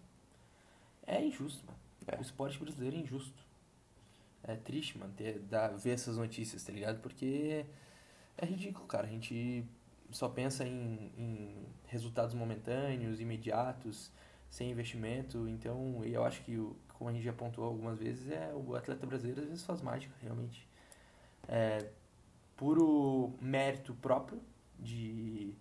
É 1.05 1.23
injusto, 1.23 1.65
mano. 1.65 1.79
É. 2.07 2.17
O 2.17 2.21
esporte 2.21 2.59
brasileiro 2.59 2.95
é 2.95 2.99
injusto. 2.99 3.43
É 4.43 4.55
triste, 4.55 4.97
mano, 4.97 5.13
ter, 5.15 5.39
dar, 5.39 5.69
ver 5.69 5.91
essas 5.91 6.17
notícias, 6.17 6.63
tá 6.63 6.71
ligado? 6.73 6.99
Porque 7.01 7.65
é 8.37 8.45
ridículo, 8.45 8.85
cara. 8.87 9.07
A 9.07 9.09
gente 9.09 9.63
só 10.11 10.27
pensa 10.27 10.65
em, 10.65 11.11
em 11.17 11.65
resultados 11.87 12.35
momentâneos, 12.35 13.21
imediatos, 13.21 14.11
sem 14.49 14.71
investimento. 14.71 15.47
Então, 15.47 16.03
eu 16.03 16.25
acho 16.25 16.41
que, 16.43 16.57
como 16.93 17.09
a 17.09 17.13
gente 17.13 17.23
já 17.23 17.33
pontuou 17.33 17.67
algumas 17.67 17.99
vezes, 17.99 18.29
é 18.31 18.53
o 18.53 18.75
atleta 18.75 19.05
brasileiro 19.05 19.41
às 19.41 19.47
vezes 19.47 19.63
faz 19.63 19.81
mágica, 19.81 20.13
realmente. 20.21 20.67
É 21.47 21.89
puro 22.55 23.33
mérito 23.41 23.93
próprio 23.95 24.41
de, 24.79 25.53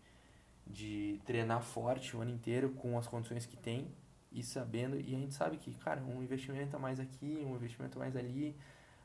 de 0.67 1.21
treinar 1.25 1.63
forte 1.63 2.17
o 2.17 2.21
ano 2.21 2.31
inteiro 2.31 2.71
com 2.71 2.99
as 2.99 3.07
condições 3.07 3.47
que 3.47 3.57
tem 3.57 3.89
e 4.31 4.43
sabendo. 4.43 5.01
E 5.01 5.15
a 5.15 5.19
gente 5.19 5.35
sabe 5.35 5.57
que, 5.57 5.75
cara, 5.75 6.01
um 6.03 6.23
investimento 6.23 6.77
a 6.77 6.79
mais 6.79 7.01
aqui, 7.01 7.43
um 7.45 7.55
investimento 7.57 7.99
a 7.99 8.01
mais 8.01 8.17
ali, 8.17 8.57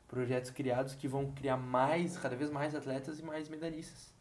projetos 0.06 0.50
criados 0.50 0.94
que 0.94 1.08
vão 1.08 1.32
criar 1.32 1.56
mais, 1.56 2.16
cada 2.16 2.36
vez 2.36 2.50
mais 2.50 2.74
atletas 2.74 3.18
e 3.18 3.22
mais 3.22 3.48
medalhistas. 3.48 4.12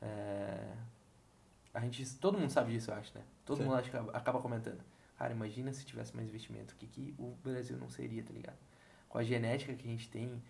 É, 0.00 0.72
a 1.74 1.80
gente, 1.80 2.16
todo 2.16 2.38
mundo 2.38 2.50
sabe 2.50 2.72
disso, 2.72 2.90
eu 2.90 2.94
acho, 2.94 3.16
né? 3.16 3.22
Todo 3.44 3.58
Sim. 3.58 3.64
mundo 3.64 3.74
acho 3.76 3.88
acaba- 3.88 4.12
acaba 4.12 4.40
comentando. 4.40 4.80
Cara, 5.18 5.32
imagina 5.32 5.72
se 5.72 5.84
tivesse 5.84 6.16
mais 6.16 6.28
investimento, 6.28 6.74
o 6.74 6.76
que, 6.78 6.86
que 6.86 7.14
o 7.18 7.36
Brasil 7.44 7.76
não 7.76 7.90
seria, 7.90 8.22
tá 8.22 8.32
ligado? 8.32 8.56
Com 9.08 9.18
a 9.18 9.22
genética 9.22 9.74
que 9.74 9.86
a 9.86 9.90
gente 9.90 10.08
tem 10.08 10.42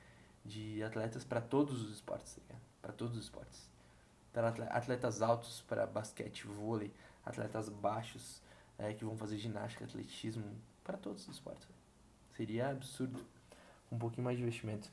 de 0.45 0.83
atletas 0.83 1.25
para 1.25 1.41
todos 1.41 1.83
os 1.83 1.93
esportes, 1.93 2.39
tá? 2.49 2.55
Para 2.81 2.93
todos 2.93 3.17
os 3.17 3.25
esportes. 3.25 3.69
Para 4.33 4.49
atle- 4.49 4.69
atletas 4.71 5.23
altos 5.23 5.61
para 5.69 5.87
basquete, 5.87 6.47
vôlei, 6.47 6.93
atletas 7.25 7.69
baixos 7.69 8.41
é, 8.79 8.93
que 8.95 9.05
vão 9.05 9.17
fazer 9.17 9.37
ginástica, 9.39 9.85
atletismo, 9.85 10.45
para 10.85 10.97
todos 10.97 11.27
os 11.29 11.35
esportes. 11.35 11.69
Seria 12.37 12.71
absurdo. 12.71 13.21
Um 13.93 13.99
pouquinho 13.99 14.25
mais 14.25 14.37
de 14.39 14.43
investimento. 14.45 14.89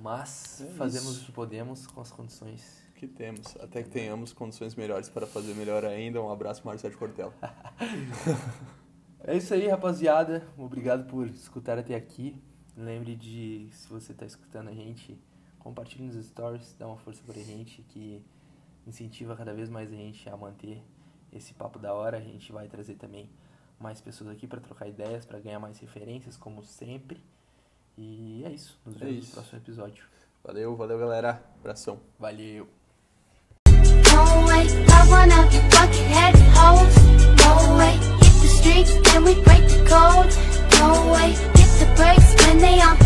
Mas 0.00 0.60
É 0.60 0.66
fazemos 0.70 1.22
o 1.22 1.24
que 1.26 1.32
podemos 1.32 1.86
com 1.86 2.00
as 2.00 2.10
condições. 2.10 2.82
Que 2.96 3.06
temos. 3.06 3.56
Até 3.56 3.82
que 3.82 3.88
tenhamos 3.90 4.32
condições 4.32 4.74
melhores 4.74 5.08
para 5.08 5.26
fazer 5.26 5.54
melhor 5.54 5.84
ainda. 5.84 6.20
Um 6.20 6.30
abraço, 6.30 6.66
Marcelo 6.66 6.96
Cortella. 6.96 7.32
É 9.26 9.34
isso 9.38 9.54
aí, 9.54 9.66
rapaziada. 9.68 10.46
Obrigado 10.58 11.06
por 11.08 11.26
escutar 11.28 11.78
até 11.78 11.94
aqui. 11.94 12.38
Lembre 12.76 13.14
de, 13.14 13.68
se 13.72 13.88
você 13.88 14.12
está 14.12 14.26
escutando 14.26 14.68
a 14.68 14.74
gente, 14.74 15.16
compartilhe 15.58 16.04
nos 16.04 16.26
stories, 16.26 16.74
dá 16.78 16.86
uma 16.86 16.96
força 16.96 17.22
para 17.24 17.40
a 17.40 17.44
gente 17.44 17.82
que 17.82 18.20
incentiva 18.86 19.36
cada 19.36 19.54
vez 19.54 19.68
mais 19.68 19.92
a 19.92 19.96
gente 19.96 20.28
a 20.28 20.36
manter 20.36 20.82
esse 21.32 21.54
papo 21.54 21.78
da 21.78 21.94
hora. 21.94 22.18
A 22.18 22.20
gente 22.20 22.50
vai 22.52 22.68
trazer 22.68 22.94
também 22.94 23.30
mais 23.78 24.00
pessoas 24.00 24.30
aqui 24.30 24.46
para 24.46 24.60
trocar 24.60 24.88
ideias, 24.88 25.24
para 25.24 25.38
ganhar 25.38 25.58
mais 25.58 25.78
referências, 25.78 26.36
como 26.36 26.62
sempre. 26.64 27.22
E 27.96 28.42
é 28.44 28.50
isso. 28.50 28.78
Nos 28.84 28.96
vemos 28.96 29.14
é 29.14 29.18
isso. 29.18 29.28
no 29.28 29.34
próximo 29.34 29.58
episódio. 29.58 30.04
Valeu, 30.42 30.76
valeu, 30.76 30.98
galera. 30.98 31.42
Abração. 31.60 32.00
Valeu. 32.18 32.68
No 40.80 41.10
way. 41.12 41.53
breaks 41.96 42.34
when 42.46 42.58
they 42.58 42.80
on. 42.80 42.94